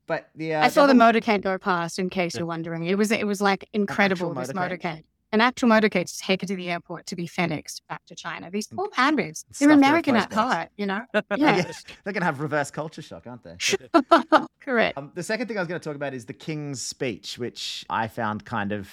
But 0.06 0.28
the 0.34 0.54
uh, 0.54 0.64
I 0.64 0.68
saw 0.68 0.86
the 0.86 0.94
whole- 0.94 1.12
motorcade 1.12 1.42
go 1.42 1.56
past. 1.58 1.98
In 1.98 2.10
case 2.10 2.34
you're 2.36 2.46
wondering, 2.46 2.84
it 2.84 2.96
was 2.98 3.12
it 3.12 3.26
was 3.26 3.40
like 3.40 3.68
incredible. 3.72 4.34
This 4.34 4.50
motorcade? 4.52 4.80
motorcade, 4.80 5.02
an 5.32 5.40
actual 5.40 5.68
motorcade, 5.68 6.06
to 6.06 6.18
take 6.18 6.32
taken 6.32 6.48
to 6.48 6.56
the 6.56 6.70
airport 6.70 7.06
to 7.06 7.16
be 7.16 7.26
FedExed 7.26 7.82
back 7.88 8.04
to 8.06 8.14
China. 8.14 8.50
These 8.50 8.68
poor 8.68 8.88
pandas, 8.88 9.44
they're 9.58 9.70
American 9.70 10.16
at 10.16 10.32
heart, 10.32 10.68
you 10.76 10.86
know. 10.86 11.02
Yeah, 11.36 11.62
They're 12.04 12.12
going 12.12 12.20
to 12.20 12.24
have 12.24 12.40
reverse 12.40 12.70
culture 12.70 13.02
shock, 13.02 13.26
aren't 13.26 13.42
they? 13.44 13.56
correct. 14.60 14.96
Um, 14.98 15.10
the 15.14 15.22
second 15.22 15.48
thing 15.48 15.58
I 15.58 15.60
was 15.60 15.68
going 15.68 15.80
to 15.80 15.84
talk 15.84 15.96
about 15.96 16.14
is 16.14 16.24
the 16.26 16.32
King's 16.32 16.80
speech, 16.82 17.38
which 17.38 17.84
I 17.90 18.08
found 18.08 18.44
kind 18.44 18.72
of 18.72 18.88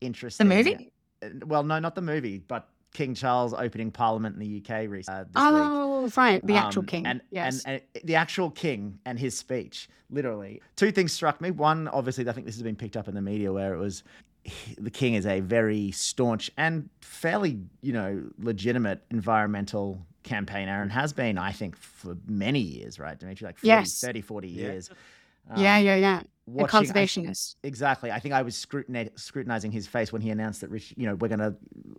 interesting. 0.00 0.48
The 0.48 0.54
movie. 0.54 0.92
Uh, 1.22 1.28
Well, 1.46 1.64
no, 1.64 1.78
not 1.78 1.94
the 1.94 2.02
movie, 2.02 2.38
but 2.38 2.68
King 2.92 3.14
Charles 3.14 3.54
opening 3.54 3.90
Parliament 3.90 4.34
in 4.36 4.40
the 4.40 4.58
UK 4.58 4.88
recently. 4.90 5.20
Uh, 5.20 5.24
this 5.24 5.52
week. 5.52 5.62
Oh, 5.62 6.10
right, 6.16 6.46
the 6.46 6.54
actual 6.56 6.80
Um, 6.80 6.86
king. 6.86 7.06
and, 7.06 7.20
yes. 7.30 7.62
and, 7.64 7.80
and 7.94 8.04
the 8.04 8.14
actual 8.16 8.50
king 8.50 8.98
and 9.04 9.18
his 9.18 9.36
speech 9.36 9.88
literally 10.12 10.60
two 10.74 10.90
things 10.90 11.12
struck 11.12 11.40
me 11.40 11.52
one 11.52 11.86
obviously 11.86 12.28
i 12.28 12.32
think 12.32 12.44
this 12.44 12.56
has 12.56 12.64
been 12.64 12.74
picked 12.74 12.96
up 12.96 13.06
in 13.06 13.14
the 13.14 13.22
media 13.22 13.52
where 13.52 13.72
it 13.72 13.78
was 13.78 14.02
the 14.78 14.90
king 14.90 15.14
is 15.14 15.26
a 15.26 15.40
very 15.40 15.90
staunch 15.92 16.50
and 16.56 16.88
fairly 17.00 17.58
you 17.82 17.92
know 17.92 18.22
legitimate 18.38 19.02
environmental 19.10 20.04
campaigner 20.22 20.82
and 20.82 20.92
has 20.92 21.12
been 21.12 21.38
i 21.38 21.50
think 21.52 21.76
for 21.76 22.16
many 22.26 22.60
years 22.60 22.98
right 22.98 23.18
Dmitry 23.18 23.46
like 23.46 23.56
40, 23.58 23.66
Yes. 23.68 24.00
30 24.00 24.20
40 24.20 24.48
years 24.48 24.90
yeah, 25.56 25.78
Um, 25.78 25.84
yeah, 25.84 25.94
yeah. 25.96 26.20
A 26.20 26.24
watching- 26.46 26.78
I- 26.78 26.84
conservationist. 26.84 27.56
Exactly. 27.64 28.12
I 28.12 28.20
think 28.20 28.34
I 28.34 28.42
was 28.42 28.54
scrutinizing 29.16 29.72
his 29.72 29.86
face 29.88 30.12
when 30.12 30.22
he 30.22 30.30
announced 30.30 30.60
that, 30.60 30.70
you 30.96 31.06
know, 31.06 31.14
we're 31.16 31.28
going 31.28 31.40
to 31.40 31.56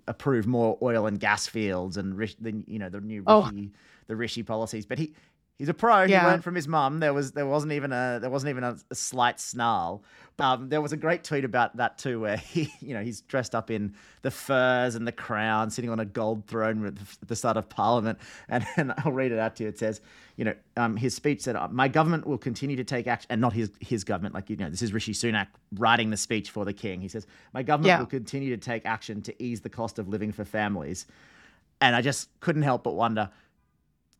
approve 0.08 0.48
more 0.48 0.78
oil 0.82 1.06
and 1.08 1.20
gas 1.20 1.48
fields 1.48 1.98
and 1.98 2.18
Rish- 2.18 2.36
the, 2.40 2.64
you 2.68 2.80
know, 2.80 2.88
the 2.90 3.02
new 3.02 3.24
Oh. 3.28 3.44
Rishi, 3.50 3.72
the 4.08 4.16
Rishi 4.16 4.44
policies. 4.44 4.86
But 4.86 5.00
he, 5.00 5.14
he's 5.62 5.70
a 5.70 5.76
pro. 5.76 6.08
He 6.08 6.12
Yeah. 6.12 6.26
learned 6.26 6.44
from 6.44 6.56
his 6.56 6.68
mum. 6.68 7.00
There 7.00 7.14
was, 7.14 7.34
there 7.34 7.46
wasn't 7.46 7.74
even 7.74 7.92
a, 7.94 8.18
there 8.20 8.32
wasn't 8.32 8.50
even 8.50 8.64
a, 8.64 8.76
a 8.90 8.96
slight 8.96 9.40
snarl. 9.40 10.04
Um, 10.40 10.70
there 10.70 10.82
was 10.82 10.92
a 10.92 10.98
great 10.98 11.24
tweet 11.24 11.46
about 11.46 11.78
that 11.78 12.00
too, 12.00 12.20
where 12.20 12.38
he, 12.54 12.74
you 12.80 12.96
know, 12.96 13.04
he's 13.04 13.22
dressed 13.22 13.54
up 13.54 13.70
in 13.70 13.94
the 14.24 14.32
furs 14.32 14.96
and 14.96 15.06
the 15.06 15.12
crown, 15.12 15.70
sitting 15.70 15.92
on 15.92 16.00
a 16.00 16.06
gold 16.06 16.48
throne 16.48 16.84
at 16.88 16.96
the- 16.96 17.18
at 17.22 17.28
the 17.28 17.36
start 17.36 17.58
of 17.58 17.70
Parliament. 17.70 18.18
And, 18.50 18.66
and 18.76 18.92
I'll 18.98 19.12
read 19.12 19.32
it 19.32 19.38
out 19.38 19.56
to 19.58 19.64
you. 19.64 19.70
It 19.70 19.78
says, 19.78 20.02
you 20.38 20.46
know, 20.46 20.56
um, 20.78 20.98
his 20.98 21.14
speech 21.14 21.42
said, 21.42 21.56
"My 21.72 21.88
government 21.88 22.26
will 22.26 22.40
continue 22.40 22.76
to 22.78 22.84
take 22.84 23.06
action," 23.06 23.28
and 23.30 23.40
not 23.40 23.54
his 23.54 23.70
his 23.82 24.04
government. 24.04 24.34
Like 24.34 24.50
you 24.50 24.56
know, 24.56 24.70
this 24.72 24.82
is 24.82 24.92
Rishi 24.94 25.14
Sunak 25.14 25.48
writing 25.76 26.10
the 26.10 26.18
speech 26.18 26.50
for 26.50 26.66
the 26.66 26.74
king. 26.74 27.02
He 27.02 27.08
says, 27.08 27.28
"My 27.54 27.62
government 27.62 27.90
Yeah. 27.90 28.00
will 28.00 28.08
continue 28.08 28.50
to 28.56 28.58
take 28.60 28.84
action 28.88 29.22
to 29.24 29.44
ease 29.44 29.62
the 29.62 29.70
cost 29.70 30.00
of 30.00 30.08
living 30.08 30.32
for 30.32 30.44
families," 30.44 31.06
and 31.82 31.96
I 31.96 32.02
just 32.02 32.30
couldn't 32.40 32.64
help 32.64 32.84
but 32.84 32.96
wonder. 32.96 33.30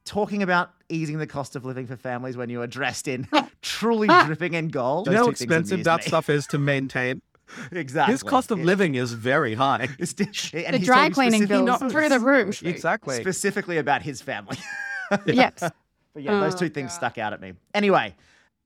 Talking 0.06 0.42
about 0.44 0.72
easing 0.90 1.20
the 1.20 1.28
cost 1.28 1.56
of 1.56 1.64
living 1.64 1.86
for 1.88 1.96
families 1.96 2.36
when 2.36 2.50
you 2.50 2.62
are 2.62 2.68
dressed 2.68 3.08
in 3.08 3.28
truly 3.62 4.08
dripping 4.26 4.54
in 4.56 4.70
gold. 4.70 5.06
Do 5.06 5.12
you 5.12 5.18
know 5.18 5.24
how 5.24 5.30
those 5.30 5.40
two 5.40 5.46
things 5.46 5.72
expensive 5.72 5.84
that 5.86 6.00
me. 6.02 6.08
stuff 6.08 6.30
is 6.30 6.48
to 6.48 6.58
maintain? 6.58 7.22
exactly. 7.72 8.14
His 8.14 8.24
cost 8.24 8.50
of 8.52 8.60
Yeah. 8.60 8.66
living 8.66 8.96
is 8.96 9.14
very 9.14 9.54
high. 9.54 9.90
It's 10.00 10.14
di- 10.14 10.26
and 10.66 10.74
The 10.74 10.78
he's 10.80 10.88
dry 10.88 11.10
cleaning 11.10 11.44
specific- 11.44 11.66
bills 11.66 11.82
knows. 11.82 11.92
through 11.92 12.10
the 12.10 12.20
roof. 12.20 12.64
Exactly. 12.64 13.22
specifically 13.22 13.78
about 13.78 14.02
his 14.02 14.22
family. 14.22 14.58
Yes. 15.26 15.60
But 16.14 16.24
yeah, 16.24 16.40
those 16.40 16.56
two 16.56 16.66
oh, 16.66 16.70
things 16.70 16.92
God. 16.92 16.96
stuck 16.96 17.18
out 17.18 17.34
at 17.34 17.42
me. 17.42 17.54
Anyway, 17.74 18.16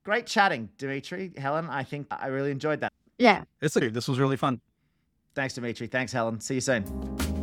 great 0.03 0.25
chatting, 0.27 0.69
Dmitry. 0.77 1.31
Helen, 1.37 1.67
I 1.69 1.83
think 1.83 2.07
I 2.11 2.27
really 2.27 2.51
enjoyed 2.51 2.81
that. 2.81 2.93
Yeah. 3.17 3.43
It's 3.61 3.75
like, 3.75 3.93
this 3.93 4.07
was 4.07 4.19
really 4.19 4.37
fun. 4.37 4.61
Thanks, 5.35 5.53
Dmitry. 5.55 5.87
Thanks, 5.87 6.11
Helen. 6.11 6.39
See 6.39 6.55
you 6.55 6.61
soon. 6.61 7.34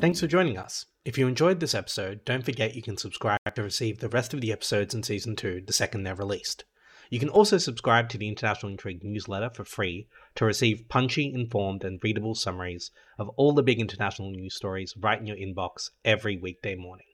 Thanks 0.00 0.20
for 0.20 0.28
joining 0.28 0.56
us. 0.56 0.86
If 1.04 1.18
you 1.18 1.26
enjoyed 1.26 1.58
this 1.58 1.74
episode, 1.74 2.24
don't 2.24 2.44
forget 2.44 2.76
you 2.76 2.82
can 2.82 2.96
subscribe 2.96 3.40
to 3.52 3.64
receive 3.64 3.98
the 3.98 4.08
rest 4.08 4.32
of 4.32 4.40
the 4.40 4.52
episodes 4.52 4.94
in 4.94 5.02
Season 5.02 5.34
2 5.34 5.62
the 5.66 5.72
second 5.72 6.04
they're 6.04 6.14
released. 6.14 6.64
You 7.10 7.18
can 7.18 7.28
also 7.28 7.58
subscribe 7.58 8.08
to 8.10 8.18
the 8.18 8.28
International 8.28 8.70
Intrigue 8.70 9.02
newsletter 9.02 9.50
for 9.50 9.64
free 9.64 10.06
to 10.36 10.44
receive 10.44 10.88
punchy, 10.88 11.34
informed, 11.34 11.82
and 11.82 11.98
readable 12.00 12.36
summaries 12.36 12.92
of 13.18 13.28
all 13.30 13.52
the 13.52 13.64
big 13.64 13.80
international 13.80 14.30
news 14.30 14.54
stories 14.54 14.94
right 14.96 15.18
in 15.18 15.26
your 15.26 15.36
inbox 15.36 15.90
every 16.04 16.36
weekday 16.36 16.76
morning. 16.76 17.08